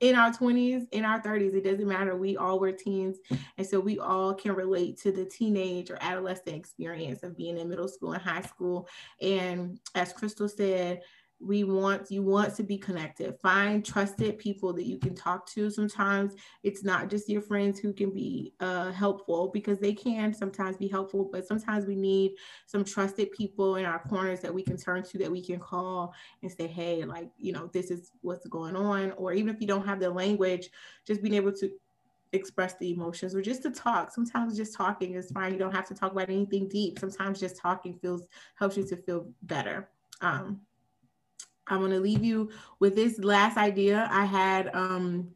in 0.00 0.16
our 0.16 0.32
20s, 0.32 0.88
in 0.90 1.04
our 1.04 1.22
30s, 1.22 1.54
it 1.54 1.62
doesn't 1.62 1.86
matter. 1.86 2.16
We 2.16 2.36
all 2.36 2.58
were 2.58 2.72
teens. 2.72 3.18
And 3.58 3.64
so 3.64 3.78
we 3.78 4.00
all 4.00 4.34
can 4.34 4.52
relate 4.52 5.00
to 5.02 5.12
the 5.12 5.24
teenage 5.24 5.88
or 5.88 5.98
adolescent 6.00 6.56
experience 6.56 7.22
of 7.22 7.36
being 7.36 7.56
in 7.56 7.68
middle 7.68 7.86
school 7.86 8.14
and 8.14 8.22
high 8.22 8.42
school. 8.42 8.88
And 9.22 9.78
as 9.94 10.12
Crystal 10.12 10.48
said, 10.48 11.02
we 11.42 11.64
want 11.64 12.10
you 12.10 12.22
want 12.22 12.54
to 12.56 12.62
be 12.62 12.76
connected. 12.76 13.34
Find 13.40 13.84
trusted 13.84 14.38
people 14.38 14.72
that 14.74 14.86
you 14.86 14.98
can 14.98 15.14
talk 15.14 15.46
to 15.50 15.70
sometimes. 15.70 16.34
It's 16.62 16.84
not 16.84 17.08
just 17.08 17.28
your 17.28 17.40
friends 17.40 17.80
who 17.80 17.92
can 17.92 18.10
be 18.10 18.52
uh, 18.60 18.92
helpful 18.92 19.50
because 19.52 19.78
they 19.78 19.94
can 19.94 20.34
sometimes 20.34 20.76
be 20.76 20.88
helpful 20.88 21.28
but 21.32 21.46
sometimes 21.46 21.86
we 21.86 21.96
need 21.96 22.32
some 22.66 22.84
trusted 22.84 23.32
people 23.32 23.76
in 23.76 23.84
our 23.84 24.00
corners 24.00 24.40
that 24.40 24.52
we 24.52 24.62
can 24.62 24.76
turn 24.76 25.02
to 25.02 25.18
that 25.18 25.30
we 25.30 25.42
can 25.42 25.58
call 25.58 26.12
and 26.42 26.52
say 26.52 26.66
hey 26.66 27.04
like 27.04 27.30
you 27.38 27.52
know 27.52 27.70
this 27.72 27.90
is 27.90 28.12
what's 28.20 28.46
going 28.46 28.76
on. 28.76 29.12
Or 29.12 29.32
even 29.32 29.54
if 29.54 29.60
you 29.60 29.66
don't 29.66 29.86
have 29.86 30.00
the 30.00 30.10
language 30.10 30.68
just 31.06 31.22
being 31.22 31.34
able 31.34 31.52
to 31.52 31.70
express 32.32 32.74
the 32.74 32.92
emotions 32.92 33.34
or 33.34 33.42
just 33.42 33.62
to 33.62 33.70
talk. 33.70 34.12
Sometimes 34.12 34.56
just 34.56 34.74
talking 34.74 35.14
is 35.14 35.30
fine. 35.30 35.52
You 35.52 35.58
don't 35.58 35.74
have 35.74 35.88
to 35.88 35.94
talk 35.94 36.12
about 36.12 36.30
anything 36.30 36.68
deep. 36.68 36.98
Sometimes 36.98 37.40
just 37.40 37.56
talking 37.56 37.98
feels 38.00 38.26
helps 38.56 38.76
you 38.76 38.86
to 38.86 38.96
feel 38.96 39.28
better. 39.42 39.88
Um, 40.20 40.60
I'm 41.66 41.78
going 41.78 41.92
to 41.92 42.00
leave 42.00 42.24
you 42.24 42.50
with 42.80 42.96
this 42.96 43.18
last 43.18 43.56
idea. 43.56 44.08
I 44.10 44.24
had, 44.24 44.70
um, 44.74 45.30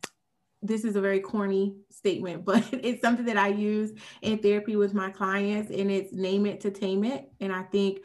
this 0.63 0.85
is 0.85 0.97
a 0.97 1.01
very 1.01 1.21
corny 1.21 1.77
statement, 1.91 2.45
but 2.47 2.65
it's 2.73 3.01
something 3.01 3.27
that 3.27 3.37
I 3.37 3.49
use 3.49 3.93
in 4.23 4.39
therapy 4.39 4.77
with 4.77 4.95
my 4.95 5.11
clients, 5.11 5.71
and 5.71 5.91
it's 5.91 6.13
name 6.13 6.47
it 6.47 6.61
to 6.63 6.71
tame 6.71 7.05
it. 7.05 7.31
And 7.41 7.53
I 7.53 7.63
think 7.63 8.01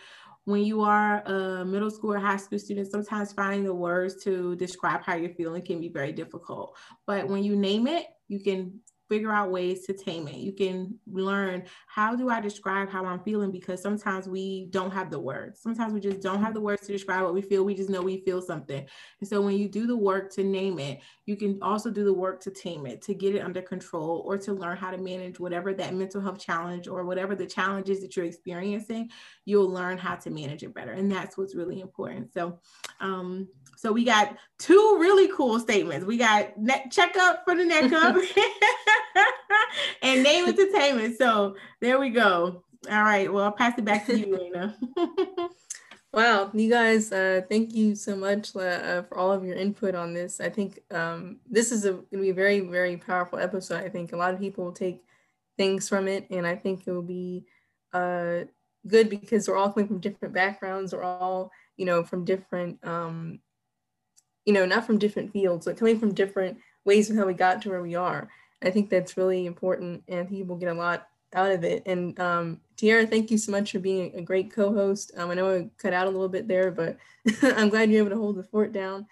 when 0.46 0.64
you 0.64 0.82
are 0.82 1.22
a 1.26 1.64
middle 1.64 1.92
school 1.92 2.14
or 2.14 2.20
high 2.20 2.38
school 2.38 2.58
student, 2.58 2.90
sometimes 2.90 3.34
finding 3.34 3.64
the 3.64 3.74
words 3.74 4.24
to 4.24 4.56
describe 4.56 5.04
how 5.04 5.16
you're 5.16 5.34
feeling 5.36 5.62
can 5.62 5.80
be 5.80 5.90
very 5.90 6.12
difficult. 6.12 6.76
But 7.06 7.28
when 7.28 7.44
you 7.44 7.56
name 7.56 7.88
it, 7.88 8.08
you 8.28 8.40
can 8.40 8.80
figure 9.10 9.32
out 9.32 9.52
ways 9.52 9.86
to 9.88 9.94
tame 9.94 10.28
it. 10.28 10.36
You 10.36 10.54
can 10.54 10.94
learn 11.12 11.64
how 11.88 12.16
do 12.16 12.30
I 12.30 12.40
describe 12.40 12.90
how 12.90 13.04
I'm 13.06 13.20
feeling 13.20 13.52
because 13.52 13.82
sometimes 13.82 14.30
we 14.30 14.68
don't 14.70 14.92
have 14.92 15.10
the 15.10 15.20
words. 15.20 15.60
Sometimes 15.60 15.94
we 15.94 16.00
just 16.00 16.22
don't 16.22 16.42
have 16.42 16.54
the 16.54 16.62
words 16.62 16.86
to 16.86 16.94
describe 16.94 17.24
what 17.24 17.34
we 17.34 17.42
feel. 17.42 17.66
We 17.66 17.74
just 17.74 17.90
know 17.90 18.04
we 18.04 18.22
feel 18.22 18.42
something. 18.42 18.86
And 19.20 19.28
so 19.28 19.42
when 19.42 19.58
you 19.58 19.68
do 19.68 19.88
the 19.88 19.98
work 19.98 20.32
to 20.34 20.44
name 20.44 20.78
it, 20.78 21.02
you 21.26 21.36
can 21.36 21.58
also 21.62 21.90
do 21.90 22.06
the 22.06 22.14
work 22.14 22.40
to 22.42 22.52
tame 22.52 22.86
it, 22.86 23.02
to 23.04 23.16
get 23.16 23.36
it 23.36 23.40
under 23.40 23.62
control, 23.62 24.24
or 24.26 24.38
to 24.38 24.54
learn 24.54 24.78
how 24.78 24.92
to 24.92 24.98
manage 24.98 25.40
whatever 25.40 25.74
that 25.74 25.96
mental 25.96 26.22
health 26.22 26.40
challenge 26.40 26.88
or 26.88 27.04
whatever 27.04 27.36
the 27.36 27.48
challenges 27.48 28.02
that 28.02 28.16
you're 28.16 28.26
experiencing. 28.26 29.10
You'll 29.46 29.70
learn 29.70 29.98
how 29.98 30.16
to 30.16 30.30
manage 30.30 30.62
it 30.64 30.76
better. 30.76 30.92
And 30.92 31.12
that's 31.12 31.38
what's 31.38 31.56
really 31.56 31.82
important. 31.82 32.32
So, 32.32 32.60
um, 33.00 33.48
so 33.76 33.92
we 33.92 34.04
got 34.04 34.38
two 34.60 34.98
really 35.00 35.30
cool 35.36 35.60
statements. 35.60 36.06
We 36.06 36.18
got 36.18 36.58
neck 36.58 36.92
checkup 36.92 37.44
for 37.46 37.56
the 37.56 37.66
neck 37.66 37.92
up 37.92 38.16
and 40.02 40.24
name 40.24 40.48
entertainment. 40.48 41.18
So 41.18 41.56
there 41.82 42.00
we 42.00 42.10
go. 42.10 42.64
All 42.90 43.04
right. 43.04 43.32
Well, 43.32 43.46
I'll 43.46 43.52
pass 43.52 43.78
it 43.78 43.86
back 43.86 44.06
to 44.08 44.18
you, 44.18 44.38
Lena. 44.38 44.76
wow, 46.14 46.50
you 46.54 46.70
guys, 46.70 47.12
uh, 47.12 47.42
thank 47.50 47.74
you 47.74 47.96
so 47.96 48.16
much 48.16 48.56
uh, 48.56 49.04
for 49.04 49.18
all 49.18 49.32
of 49.32 49.44
your 49.44 49.56
input 49.56 49.96
on 49.96 50.14
this. 50.14 50.40
I 50.40 50.50
think 50.50 50.80
um, 50.92 51.38
this 51.50 51.72
is 51.72 51.84
going 51.84 52.06
to 52.12 52.18
be 52.18 52.30
a 52.30 52.34
very, 52.34 52.62
very 52.62 52.98
powerful 52.98 53.40
episode. 53.40 53.84
I 53.84 53.90
think 53.90 54.14
a 54.14 54.18
lot 54.18 54.34
of 54.34 54.40
people 54.40 54.66
will 54.66 54.72
take 54.72 55.04
things 55.58 55.90
from 55.90 56.08
it, 56.08 56.28
and 56.30 56.48
I 56.48 56.56
think 56.56 56.84
it 56.86 56.92
will 56.92 57.02
be 57.02 57.46
uh, 57.94 58.46
good 58.88 59.10
because 59.10 59.48
we're 59.48 59.58
all 59.58 59.72
coming 59.72 59.88
from 59.88 60.00
different 60.00 60.34
backgrounds. 60.34 60.94
We're 60.94 61.04
all, 61.04 61.52
you 61.76 61.86
know, 61.86 62.04
from 62.04 62.24
different 62.24 62.80
um, 62.88 63.40
you 64.50 64.54
know, 64.54 64.66
not 64.66 64.84
from 64.84 64.98
different 64.98 65.32
fields, 65.32 65.68
but 65.68 65.78
coming 65.78 66.00
from 66.00 66.14
different 66.14 66.58
ways 66.84 67.08
of 67.08 67.16
how 67.16 67.26
we 67.26 67.36
got 67.36 67.62
to 67.62 67.70
where 67.70 67.84
we 67.84 67.94
are. 67.94 68.30
I 68.64 68.70
think 68.70 68.90
that's 68.90 69.18
really 69.18 69.46
important 69.46 70.04
and 70.08 70.30
people 70.30 70.56
get 70.58 70.70
a 70.70 70.74
lot 70.74 71.08
out 71.34 71.52
of 71.52 71.64
it. 71.64 71.84
And 71.86 72.20
um, 72.20 72.60
Tiara, 72.76 73.06
thank 73.06 73.32
you 73.32 73.38
so 73.38 73.52
much 73.52 73.72
for 73.72 73.80
being 73.80 74.14
a 74.16 74.22
great 74.22 74.52
co-host. 74.52 75.12
Um, 75.16 75.30
I 75.30 75.36
know 75.36 75.56
I 75.56 75.70
cut 75.78 75.94
out 75.94 76.08
a 76.08 76.10
little 76.10 76.30
bit 76.30 76.48
there, 76.48 76.72
but 76.72 76.98
I'm 77.42 77.70
glad 77.70 77.90
you're 77.90 78.00
able 78.00 78.16
to 78.16 78.22
hold 78.22 78.38
the 78.38 78.44
fort 78.44 78.72
down. 78.72 79.06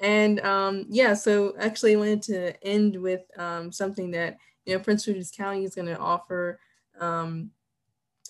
And 0.00 0.40
um, 0.40 0.86
yeah, 0.88 1.14
so 1.14 1.54
actually 1.58 1.94
I 1.94 1.98
wanted 1.98 2.22
to 2.22 2.64
end 2.66 3.00
with 3.00 3.22
um, 3.38 3.70
something 3.70 4.10
that, 4.12 4.38
you 4.64 4.74
know, 4.74 4.80
Prince 4.80 5.04
George's 5.04 5.30
County 5.30 5.64
is 5.64 5.74
going 5.74 5.88
to 5.88 5.98
offer, 5.98 6.58
um, 6.98 7.50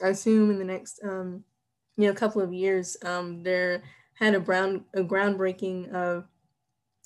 I 0.03 0.09
assume 0.09 0.51
in 0.51 0.59
the 0.59 0.65
next, 0.65 1.01
um, 1.05 1.45
you 1.97 2.07
know, 2.07 2.15
couple 2.15 2.43
of 2.43 2.53
years. 2.53 2.97
Um, 3.05 3.43
there 3.43 3.83
had 4.15 4.35
a, 4.35 4.41
brown, 4.41 4.85
a 4.95 5.03
groundbreaking 5.03 5.93
of 5.93 6.27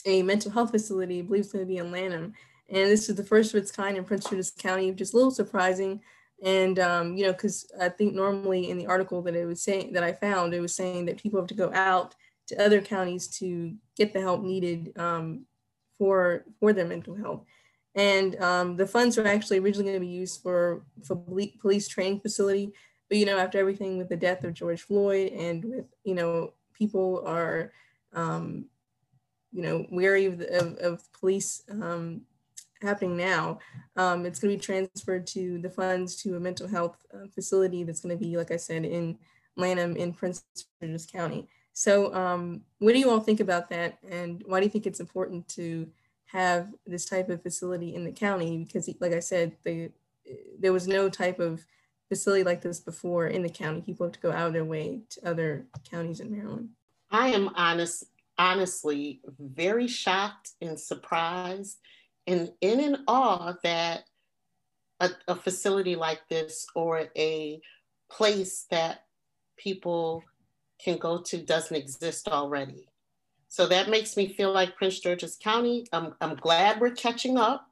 a 0.06 0.22
mental 0.22 0.50
health 0.50 0.70
facility, 0.70 1.18
I 1.18 1.22
believe 1.22 1.42
it's 1.42 1.52
to 1.52 1.64
be 1.64 1.78
in 1.78 1.90
Lanham. 1.90 2.34
And 2.74 2.90
this 2.90 3.08
is 3.08 3.14
the 3.14 3.22
first 3.22 3.54
of 3.54 3.62
its 3.62 3.70
kind 3.70 3.96
in 3.96 4.02
Prince 4.02 4.24
George's 4.28 4.50
County, 4.50 4.90
which 4.90 5.00
is 5.00 5.12
a 5.12 5.16
little 5.16 5.30
surprising. 5.30 6.00
And, 6.42 6.80
um, 6.80 7.16
you 7.16 7.24
know, 7.24 7.32
because 7.32 7.70
I 7.80 7.88
think 7.88 8.14
normally 8.14 8.68
in 8.68 8.78
the 8.78 8.88
article 8.88 9.22
that 9.22 9.36
it 9.36 9.46
was 9.46 9.62
saying 9.62 9.92
that 9.92 10.02
I 10.02 10.12
found, 10.12 10.52
it 10.52 10.60
was 10.60 10.74
saying 10.74 11.06
that 11.06 11.22
people 11.22 11.38
have 11.38 11.46
to 11.46 11.54
go 11.54 11.72
out 11.72 12.16
to 12.48 12.60
other 12.60 12.80
counties 12.80 13.28
to 13.38 13.74
get 13.96 14.12
the 14.12 14.20
help 14.20 14.42
needed 14.42 14.92
um, 14.98 15.46
for, 15.98 16.44
for 16.58 16.72
their 16.72 16.84
mental 16.84 17.14
health. 17.14 17.44
And 17.94 18.34
um, 18.42 18.76
the 18.76 18.88
funds 18.88 19.16
were 19.16 19.28
actually 19.28 19.60
originally 19.60 19.92
going 19.92 20.00
to 20.00 20.06
be 20.06 20.12
used 20.12 20.42
for, 20.42 20.82
for 21.04 21.14
police 21.60 21.86
training 21.86 22.20
facility. 22.20 22.72
But, 23.08 23.18
you 23.18 23.24
know, 23.24 23.38
after 23.38 23.58
everything 23.60 23.98
with 23.98 24.08
the 24.08 24.16
death 24.16 24.42
of 24.42 24.52
George 24.52 24.82
Floyd 24.82 25.32
and 25.32 25.64
with, 25.64 25.86
you 26.02 26.16
know, 26.16 26.54
people 26.72 27.22
are, 27.24 27.70
um, 28.14 28.64
you 29.52 29.62
know, 29.62 29.86
wary 29.92 30.26
of, 30.26 30.40
of, 30.40 30.76
of 30.78 31.12
police 31.12 31.62
um, 31.70 32.22
happening 32.84 33.16
now, 33.16 33.58
um, 33.96 34.26
it's 34.26 34.38
going 34.38 34.52
to 34.52 34.58
be 34.58 34.62
transferred 34.62 35.26
to 35.28 35.58
the 35.58 35.70
funds 35.70 36.16
to 36.22 36.36
a 36.36 36.40
mental 36.40 36.68
health 36.68 36.96
uh, 37.12 37.26
facility 37.34 37.84
that's 37.84 38.00
going 38.00 38.16
to 38.16 38.22
be, 38.22 38.36
like 38.36 38.50
I 38.50 38.56
said, 38.56 38.84
in 38.84 39.18
Lanham 39.56 39.96
in 39.96 40.12
Prince 40.12 40.44
George's 40.80 41.06
County. 41.06 41.48
So, 41.72 42.14
um, 42.14 42.62
what 42.78 42.92
do 42.92 42.98
you 42.98 43.10
all 43.10 43.20
think 43.20 43.40
about 43.40 43.68
that? 43.70 43.98
And 44.08 44.42
why 44.46 44.60
do 44.60 44.66
you 44.66 44.70
think 44.70 44.86
it's 44.86 45.00
important 45.00 45.48
to 45.48 45.88
have 46.26 46.68
this 46.86 47.04
type 47.04 47.28
of 47.28 47.42
facility 47.42 47.94
in 47.94 48.04
the 48.04 48.12
county? 48.12 48.64
Because, 48.64 48.88
like 49.00 49.12
I 49.12 49.20
said, 49.20 49.52
the, 49.64 49.90
there 50.58 50.72
was 50.72 50.86
no 50.86 51.08
type 51.08 51.40
of 51.40 51.66
facility 52.08 52.44
like 52.44 52.60
this 52.60 52.80
before 52.80 53.26
in 53.26 53.42
the 53.42 53.48
county. 53.48 53.80
People 53.80 54.06
have 54.06 54.12
to 54.12 54.20
go 54.20 54.30
out 54.30 54.46
of 54.46 54.52
their 54.52 54.64
way 54.64 55.00
to 55.10 55.28
other 55.28 55.66
counties 55.90 56.20
in 56.20 56.30
Maryland. 56.30 56.68
I 57.10 57.28
am 57.28 57.50
honest 57.54 58.04
honestly 58.36 59.20
very 59.38 59.86
shocked 59.86 60.50
and 60.60 60.78
surprised 60.78 61.78
and 62.26 62.52
in 62.60 62.80
and 62.80 62.98
awe 63.06 63.54
that 63.62 64.04
a, 65.00 65.10
a 65.28 65.34
facility 65.34 65.96
like 65.96 66.20
this 66.28 66.66
or 66.74 67.08
a 67.16 67.60
place 68.10 68.66
that 68.70 69.04
people 69.56 70.22
can 70.82 70.98
go 70.98 71.18
to 71.18 71.38
doesn't 71.38 71.76
exist 71.76 72.28
already. 72.28 72.88
So 73.48 73.66
that 73.66 73.88
makes 73.88 74.16
me 74.16 74.28
feel 74.28 74.52
like 74.52 74.76
Prince 74.76 75.00
George's 75.00 75.36
County. 75.40 75.86
I'm, 75.92 76.14
I'm 76.20 76.34
glad 76.36 76.80
we're 76.80 76.90
catching 76.90 77.38
up 77.38 77.68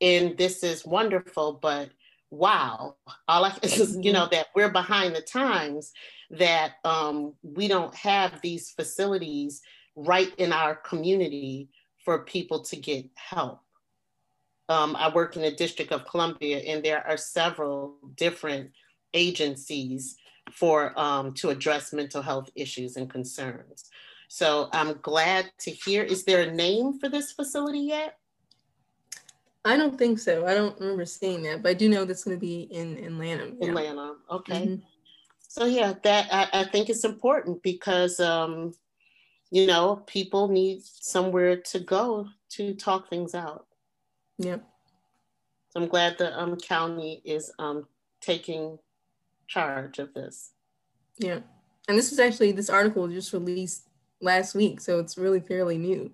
and 0.00 0.36
this 0.36 0.64
is 0.64 0.84
wonderful, 0.84 1.58
but 1.62 1.90
wow, 2.30 2.96
all 3.28 3.44
I 3.44 3.56
is, 3.62 3.96
you 4.00 4.12
know, 4.12 4.28
that 4.32 4.48
we're 4.54 4.70
behind 4.70 5.14
the 5.14 5.20
times, 5.20 5.92
that 6.30 6.72
um, 6.84 7.34
we 7.42 7.68
don't 7.68 7.94
have 7.94 8.40
these 8.42 8.70
facilities 8.70 9.62
right 9.94 10.34
in 10.38 10.52
our 10.52 10.74
community 10.74 11.68
for 12.04 12.24
people 12.24 12.60
to 12.64 12.76
get 12.76 13.08
help. 13.14 13.60
Um, 14.72 14.96
I 14.96 15.12
work 15.12 15.36
in 15.36 15.42
the 15.42 15.50
District 15.50 15.92
of 15.92 16.06
Columbia, 16.06 16.58
and 16.58 16.82
there 16.82 17.06
are 17.06 17.18
several 17.18 17.96
different 18.16 18.70
agencies 19.12 20.16
for 20.50 20.98
um, 20.98 21.34
to 21.34 21.50
address 21.50 21.92
mental 21.92 22.22
health 22.22 22.48
issues 22.54 22.96
and 22.96 23.10
concerns. 23.10 23.90
So 24.28 24.70
I'm 24.72 24.94
glad 25.02 25.50
to 25.60 25.70
hear. 25.70 26.02
Is 26.02 26.24
there 26.24 26.48
a 26.48 26.52
name 26.52 26.98
for 26.98 27.10
this 27.10 27.32
facility 27.32 27.80
yet? 27.80 28.16
I 29.64 29.76
don't 29.76 29.98
think 29.98 30.18
so. 30.18 30.46
I 30.46 30.54
don't 30.54 30.78
remember 30.80 31.04
seeing 31.04 31.42
that, 31.42 31.62
but 31.62 31.68
I 31.68 31.74
do 31.74 31.90
know 31.90 32.06
that's 32.06 32.24
going 32.24 32.36
to 32.36 32.40
be 32.40 32.62
in 32.62 32.96
in 32.96 33.18
Lanham. 33.18 33.58
In 33.60 33.74
Lanham, 33.74 34.16
okay. 34.30 34.66
Mm-hmm. 34.66 34.86
So 35.48 35.66
yeah, 35.66 35.92
that 36.02 36.28
I, 36.32 36.60
I, 36.60 36.64
think 36.64 36.88
it's 36.88 37.04
important 37.04 37.62
because 37.62 38.18
um, 38.20 38.72
you 39.50 39.66
know, 39.66 40.02
people 40.06 40.48
need 40.48 40.82
somewhere 40.82 41.58
to 41.72 41.78
go 41.78 42.26
to 42.52 42.74
talk 42.74 43.10
things 43.10 43.34
out. 43.34 43.66
Yeah. 44.42 44.56
So 45.70 45.80
I'm 45.80 45.88
glad 45.88 46.18
the 46.18 46.38
um, 46.38 46.56
county 46.56 47.22
is 47.24 47.50
um, 47.58 47.86
taking 48.20 48.78
charge 49.46 49.98
of 49.98 50.12
this. 50.14 50.52
Yeah. 51.18 51.40
And 51.88 51.96
this 51.96 52.10
was 52.10 52.18
actually, 52.18 52.52
this 52.52 52.70
article 52.70 53.02
was 53.04 53.14
just 53.14 53.32
released 53.32 53.88
last 54.20 54.54
week. 54.54 54.80
So 54.80 54.98
it's 54.98 55.16
really 55.16 55.40
fairly 55.40 55.78
new. 55.78 56.12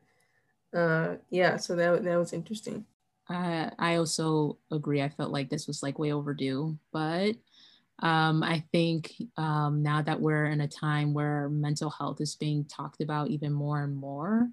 Uh, 0.74 1.16
yeah. 1.30 1.56
So 1.56 1.74
that, 1.76 2.04
that 2.04 2.16
was 2.16 2.32
interesting. 2.32 2.84
Uh, 3.28 3.70
I 3.78 3.96
also 3.96 4.58
agree. 4.70 5.02
I 5.02 5.08
felt 5.08 5.32
like 5.32 5.50
this 5.50 5.66
was 5.66 5.82
like 5.82 5.98
way 5.98 6.12
overdue, 6.12 6.78
but 6.92 7.34
um, 8.00 8.42
I 8.42 8.64
think 8.72 9.12
um, 9.36 9.82
now 9.82 10.02
that 10.02 10.20
we're 10.20 10.46
in 10.46 10.60
a 10.60 10.68
time 10.68 11.12
where 11.12 11.48
mental 11.48 11.90
health 11.90 12.20
is 12.20 12.36
being 12.36 12.64
talked 12.64 13.02
about 13.02 13.28
even 13.28 13.52
more 13.52 13.82
and 13.82 13.96
more, 13.96 14.48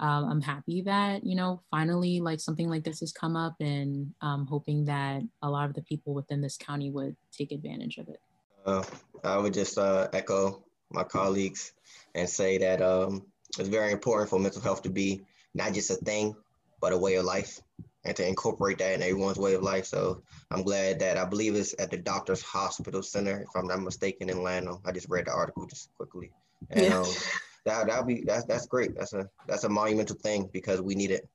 um, 0.00 0.24
I'm 0.30 0.40
happy 0.40 0.82
that, 0.82 1.24
you 1.24 1.34
know, 1.34 1.62
finally 1.70 2.20
like 2.20 2.40
something 2.40 2.68
like 2.68 2.84
this 2.84 3.00
has 3.00 3.12
come 3.12 3.36
up 3.36 3.56
and 3.60 4.12
um, 4.20 4.46
hoping 4.46 4.84
that 4.84 5.22
a 5.42 5.50
lot 5.50 5.68
of 5.68 5.74
the 5.74 5.82
people 5.82 6.14
within 6.14 6.40
this 6.40 6.56
county 6.56 6.90
would 6.90 7.16
take 7.32 7.52
advantage 7.52 7.98
of 7.98 8.08
it. 8.08 8.20
Uh, 8.64 8.84
I 9.24 9.38
would 9.38 9.54
just 9.54 9.76
uh, 9.78 10.08
echo 10.12 10.62
my 10.90 11.04
colleagues 11.04 11.72
and 12.14 12.28
say 12.28 12.58
that 12.58 12.80
um, 12.80 13.26
it's 13.58 13.68
very 13.68 13.92
important 13.92 14.30
for 14.30 14.38
mental 14.38 14.62
health 14.62 14.82
to 14.82 14.90
be 14.90 15.22
not 15.54 15.74
just 15.74 15.90
a 15.90 15.96
thing, 15.96 16.36
but 16.80 16.92
a 16.92 16.98
way 16.98 17.16
of 17.16 17.24
life 17.24 17.60
and 18.04 18.16
to 18.16 18.26
incorporate 18.26 18.78
that 18.78 18.94
in 18.94 19.02
everyone's 19.02 19.38
way 19.38 19.54
of 19.54 19.62
life. 19.62 19.86
So 19.86 20.22
I'm 20.50 20.62
glad 20.62 21.00
that 21.00 21.16
I 21.16 21.24
believe 21.24 21.56
it's 21.56 21.74
at 21.78 21.90
the 21.90 21.96
Doctors 21.96 22.42
Hospital 22.42 23.02
Center, 23.02 23.42
if 23.42 23.48
I'm 23.56 23.66
not 23.66 23.80
mistaken, 23.80 24.30
in 24.30 24.42
Lanham. 24.42 24.78
I 24.84 24.92
just 24.92 25.08
read 25.08 25.26
the 25.26 25.32
article 25.32 25.66
just 25.66 25.92
quickly, 25.96 26.30
and 26.70 26.84
yeah. 26.84 27.04
that 27.68 27.86
that'll 27.86 28.04
be 28.04 28.22
that's 28.26 28.44
that's 28.44 28.66
great. 28.66 28.96
That's 28.96 29.12
a 29.12 29.28
that's 29.46 29.64
a 29.64 29.68
monumental 29.68 30.16
thing 30.16 30.48
because 30.52 30.80
we 30.80 30.94
need 30.94 31.10
it. 31.10 31.28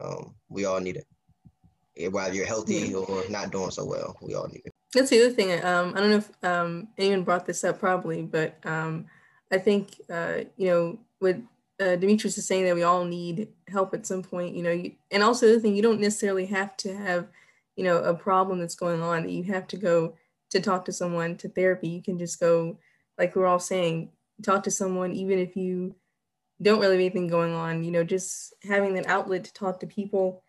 Um, 0.00 0.34
we 0.48 0.64
all 0.64 0.80
need 0.80 1.02
it, 1.94 2.12
whether 2.12 2.34
you're 2.34 2.46
healthy 2.46 2.94
or 2.94 3.24
not 3.28 3.52
doing 3.52 3.70
so 3.70 3.84
well. 3.84 4.16
We 4.20 4.34
all 4.34 4.48
need 4.48 4.62
it. 4.64 4.72
That's 4.94 5.10
the 5.10 5.20
other 5.20 5.32
thing. 5.32 5.52
Um, 5.64 5.94
I 5.96 6.00
don't 6.00 6.10
know 6.10 6.16
if 6.16 6.44
um, 6.44 6.88
anyone 6.98 7.24
brought 7.24 7.46
this 7.46 7.64
up, 7.64 7.78
probably, 7.78 8.22
but 8.22 8.58
um, 8.64 9.06
I 9.50 9.58
think 9.58 10.00
uh, 10.10 10.40
you 10.56 10.68
know 10.68 10.98
with 11.20 11.42
uh, 11.80 11.96
Demetrius 11.96 12.38
is 12.38 12.46
saying 12.46 12.64
that 12.64 12.74
we 12.74 12.82
all 12.82 13.04
need 13.04 13.48
help 13.68 13.94
at 13.94 14.06
some 14.06 14.22
point, 14.22 14.54
you 14.54 14.62
know, 14.62 14.70
you, 14.70 14.92
and 15.10 15.22
also 15.22 15.46
the 15.48 15.60
thing, 15.60 15.74
you 15.74 15.82
don't 15.82 16.00
necessarily 16.00 16.46
have 16.46 16.76
to 16.78 16.94
have, 16.96 17.26
you 17.76 17.84
know, 17.84 17.98
a 17.98 18.14
problem 18.14 18.60
that's 18.60 18.74
going 18.74 19.02
on 19.02 19.22
that 19.22 19.32
you 19.32 19.44
have 19.44 19.66
to 19.68 19.76
go 19.76 20.14
to 20.50 20.60
talk 20.60 20.84
to 20.84 20.92
someone 20.92 21.36
to 21.38 21.48
therapy. 21.48 21.88
You 21.88 22.02
can 22.02 22.18
just 22.18 22.38
go, 22.38 22.78
like 23.18 23.34
we're 23.34 23.46
all 23.46 23.58
saying, 23.58 24.10
talk 24.42 24.64
to 24.64 24.70
someone, 24.70 25.12
even 25.12 25.38
if 25.38 25.56
you 25.56 25.94
don't 26.60 26.80
really 26.80 26.94
have 26.94 27.00
anything 27.00 27.28
going 27.28 27.52
on, 27.52 27.84
you 27.84 27.90
know, 27.90 28.04
just 28.04 28.54
having 28.62 28.94
that 28.94 29.06
outlet 29.06 29.44
to 29.44 29.52
talk 29.52 29.80
to 29.80 29.86
people 29.86 30.42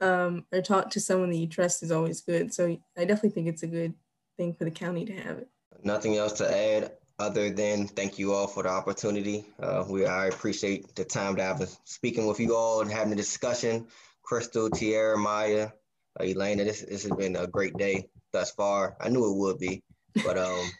um, 0.00 0.44
or 0.52 0.62
talk 0.62 0.90
to 0.90 1.00
someone 1.00 1.30
that 1.30 1.36
you 1.36 1.46
trust 1.46 1.82
is 1.82 1.92
always 1.92 2.20
good. 2.20 2.52
So 2.52 2.76
I 2.96 3.04
definitely 3.04 3.30
think 3.30 3.48
it's 3.48 3.62
a 3.62 3.68
good 3.68 3.94
thing 4.36 4.54
for 4.54 4.64
the 4.64 4.70
county 4.70 5.04
to 5.04 5.12
have 5.12 5.38
it. 5.38 5.48
Nothing 5.82 6.16
else 6.16 6.32
to 6.34 6.50
add 6.50 6.92
other 7.18 7.50
than 7.50 7.86
thank 7.86 8.18
you 8.18 8.32
all 8.32 8.46
for 8.46 8.62
the 8.62 8.70
opportunity. 8.70 9.44
Uh, 9.62 9.84
we 9.88 10.06
I 10.06 10.26
appreciate 10.26 10.94
the 10.94 11.04
time 11.04 11.36
that 11.36 11.50
I've 11.50 11.58
been 11.58 11.68
speaking 11.84 12.26
with 12.26 12.40
you 12.40 12.56
all 12.56 12.80
and 12.80 12.90
having 12.90 13.12
a 13.12 13.16
discussion. 13.16 13.86
Crystal, 14.22 14.70
Tierra, 14.70 15.18
Maya, 15.18 15.70
uh, 16.18 16.24
Elena, 16.24 16.64
this 16.64 16.82
this 16.82 17.02
has 17.02 17.12
been 17.12 17.36
a 17.36 17.46
great 17.46 17.76
day 17.76 18.08
thus 18.32 18.50
far. 18.52 18.96
I 19.00 19.08
knew 19.08 19.30
it 19.30 19.36
would 19.36 19.58
be, 19.58 19.82
but 20.24 20.38
um, 20.38 20.70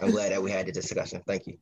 I'm 0.00 0.10
glad 0.10 0.32
that 0.32 0.42
we 0.42 0.50
had 0.50 0.66
the 0.66 0.72
discussion. 0.72 1.22
Thank 1.26 1.46
you. 1.46 1.58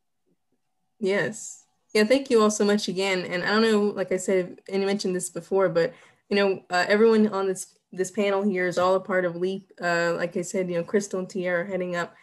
Yes. 0.99 1.65
Yeah, 1.93 2.03
thank 2.03 2.29
you 2.29 2.41
all 2.41 2.51
so 2.51 2.65
much 2.65 2.87
again. 2.87 3.25
And 3.25 3.43
I 3.43 3.47
don't 3.47 3.61
know, 3.61 3.81
like 3.81 4.11
I 4.11 4.17
said, 4.17 4.59
and 4.69 4.81
you 4.81 4.87
mentioned 4.87 5.15
this 5.15 5.29
before, 5.29 5.69
but 5.69 5.93
you 6.29 6.35
know, 6.35 6.63
uh, 6.69 6.85
everyone 6.87 7.27
on 7.29 7.47
this 7.47 7.75
this 7.91 8.11
panel 8.11 8.43
here 8.43 8.67
is 8.67 8.77
all 8.77 8.95
a 8.95 8.99
part 8.99 9.23
of 9.23 9.37
LEAP. 9.37 9.71
Uh, 9.81 10.13
like 10.17 10.35
I 10.35 10.41
said, 10.41 10.69
you 10.69 10.75
know, 10.75 10.83
Crystal 10.83 11.19
and 11.19 11.29
Tierra 11.29 11.63
are 11.63 11.65
heading 11.65 11.95
up 11.95 12.13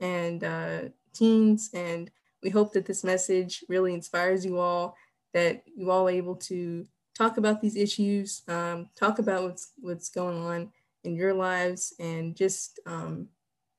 and 0.00 0.44
uh, 0.44 0.80
teens, 1.14 1.70
and 1.72 2.10
we 2.42 2.50
hope 2.50 2.72
that 2.72 2.86
this 2.86 3.04
message 3.04 3.64
really 3.68 3.94
inspires 3.94 4.44
you 4.44 4.58
all, 4.58 4.96
that 5.32 5.62
you 5.74 5.90
all 5.90 6.06
are 6.06 6.10
able 6.10 6.36
to 6.36 6.86
talk 7.16 7.38
about 7.38 7.60
these 7.60 7.76
issues, 7.76 8.42
um, 8.48 8.88
talk 8.94 9.18
about 9.18 9.42
what's 9.42 9.72
what's 9.80 10.10
going 10.10 10.38
on 10.38 10.70
in 11.04 11.14
your 11.14 11.32
lives, 11.32 11.94
and 11.98 12.36
just 12.36 12.80
um, 12.84 13.28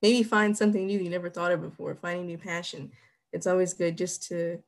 maybe 0.01 0.23
find 0.23 0.57
something 0.57 0.87
new 0.87 0.99
you 0.99 1.09
never 1.09 1.29
thought 1.29 1.51
of 1.51 1.61
before, 1.61 1.93
finding 1.95 2.25
new 2.25 2.37
passion. 2.37 2.91
It's 3.33 3.47
always 3.47 3.73
good 3.73 3.97
just 3.97 4.27
to 4.29 4.59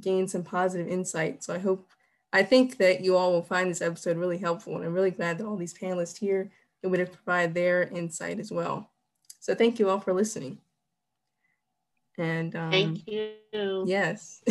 gain 0.00 0.28
some 0.28 0.42
positive 0.42 0.88
insight. 0.88 1.44
So 1.44 1.54
I 1.54 1.58
hope, 1.58 1.90
I 2.32 2.42
think 2.42 2.78
that 2.78 3.02
you 3.02 3.16
all 3.16 3.32
will 3.32 3.42
find 3.42 3.70
this 3.70 3.82
episode 3.82 4.16
really 4.16 4.38
helpful. 4.38 4.76
And 4.76 4.84
I'm 4.84 4.94
really 4.94 5.10
glad 5.10 5.38
that 5.38 5.46
all 5.46 5.56
these 5.56 5.74
panelists 5.74 6.18
here 6.18 6.50
are 6.82 6.86
able 6.86 6.96
to 6.96 7.06
provide 7.06 7.54
their 7.54 7.82
insight 7.82 8.38
as 8.38 8.50
well. 8.50 8.90
So 9.40 9.54
thank 9.54 9.78
you 9.78 9.90
all 9.90 10.00
for 10.00 10.12
listening. 10.12 10.58
And 12.18 12.54
um, 12.56 12.70
thank 12.70 13.06
you. 13.06 13.84
Yes. 13.86 14.42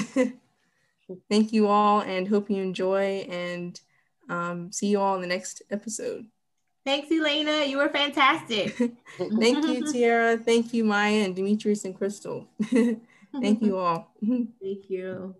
thank 1.29 1.53
you 1.53 1.67
all 1.67 2.01
and 2.01 2.27
hope 2.27 2.49
you 2.49 2.61
enjoy 2.61 3.25
and 3.29 3.79
um, 4.29 4.71
see 4.71 4.87
you 4.87 4.99
all 4.99 5.15
in 5.15 5.21
the 5.21 5.27
next 5.27 5.61
episode. 5.69 6.25
Thanks, 6.83 7.11
Elena. 7.11 7.65
You 7.65 7.77
were 7.77 7.89
fantastic. 7.89 8.75
Thank 9.39 9.67
you, 9.67 9.85
Tierra. 9.91 10.35
Thank 10.37 10.73
you, 10.73 10.83
Maya 10.83 11.25
and 11.25 11.35
Demetrius 11.35 11.85
and 11.85 11.95
Crystal. 11.95 12.47
Thank 13.39 13.61
you 13.61 13.77
all. 13.79 14.13
Thank 14.21 14.89
you. 14.89 15.35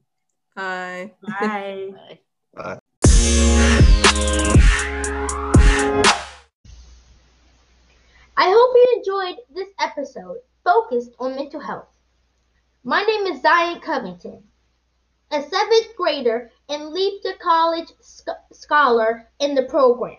Bye. 0.55 1.13
Bye. 1.21 1.93
Bye. 2.53 2.79
I 8.37 8.45
hope 8.49 8.75
you 8.75 8.87
enjoyed 8.97 9.37
this 9.53 9.69
episode 9.79 10.37
focused 10.63 11.11
on 11.19 11.35
mental 11.35 11.59
health. 11.59 11.89
My 12.83 13.03
name 13.03 13.27
is 13.27 13.41
Zion 13.41 13.79
Covington, 13.81 14.43
a 15.31 15.41
seventh 15.41 15.95
grader 15.95 16.51
and 16.69 16.89
Leap 16.89 17.21
to 17.23 17.33
College 17.41 17.89
sc- 18.01 18.29
scholar 18.51 19.29
in 19.39 19.53
the 19.53 19.63
program. 19.63 20.17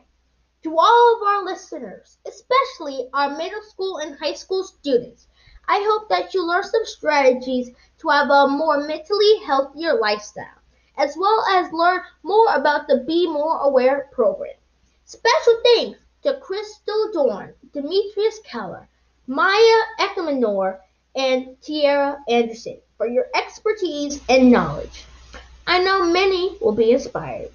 To 0.63 0.79
all 0.79 1.17
of 1.17 1.23
our 1.27 1.45
listeners, 1.45 2.19
especially 2.27 3.09
our 3.13 3.37
middle 3.37 3.63
school 3.63 3.99
and 3.99 4.17
high 4.19 4.35
school 4.35 4.63
students, 4.63 5.27
I 5.69 5.85
hope 5.89 6.09
that 6.09 6.35
you 6.35 6.47
learn 6.47 6.65
some 6.65 6.85
strategies 6.85 7.71
to 7.99 8.09
have 8.09 8.31
a 8.31 8.49
more 8.49 8.87
mentally 8.87 9.39
healthier 9.45 9.95
lifestyle, 9.95 10.59
as 10.97 11.17
well 11.17 11.45
as 11.51 11.73
learn 11.73 12.03
more 12.23 12.55
about 12.55 12.89
the 12.89 13.05
Be 13.07 13.27
More 13.27 13.59
Aware 13.59 14.09
program. 14.13 14.55
Special 15.05 15.61
thanks 15.65 15.99
to 16.23 16.39
Crystal 16.41 17.11
Dorn, 17.13 17.55
Demetrius 17.73 18.41
Keller, 18.45 18.89
Maya 19.27 19.81
Ekmanor, 20.01 20.79
and 21.15 21.61
Tierra 21.61 22.19
Anderson 22.29 22.81
for 22.97 23.07
your 23.07 23.27
expertise 23.35 24.21
and 24.29 24.51
knowledge. 24.51 25.05
I 25.67 25.83
know 25.83 26.05
many 26.05 26.57
will 26.61 26.73
be 26.73 26.93
inspired. 26.93 27.51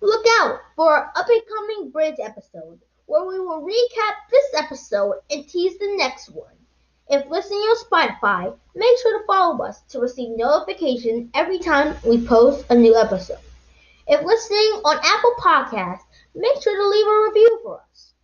Look 0.00 0.24
out 0.40 0.60
for 0.76 0.90
our 0.90 1.12
upcoming 1.14 1.90
bridge 1.90 2.18
episode 2.18 2.80
where 3.06 3.26
we 3.26 3.38
will 3.38 3.60
recap 3.62 4.14
this 4.30 4.44
episode 4.56 5.16
and 5.30 5.46
tease 5.48 5.78
the 5.78 5.94
next 5.96 6.30
one. 6.30 6.56
If 7.14 7.28
listening 7.28 7.58
on 7.58 7.76
Spotify, 7.76 8.56
make 8.74 8.98
sure 9.02 9.18
to 9.18 9.26
follow 9.26 9.62
us 9.66 9.82
to 9.90 10.00
receive 10.00 10.34
notification 10.34 11.30
every 11.34 11.58
time 11.58 11.94
we 12.06 12.26
post 12.26 12.64
a 12.70 12.74
new 12.74 12.96
episode. 12.96 13.36
If 14.06 14.24
listening 14.24 14.80
on 14.82 14.96
Apple 14.96 15.34
Podcasts, 15.38 16.06
make 16.34 16.62
sure 16.62 16.74
to 16.74 16.88
leave 16.88 17.06
a 17.06 17.24
review 17.28 17.60
for 17.62 17.82
us. 17.82 18.14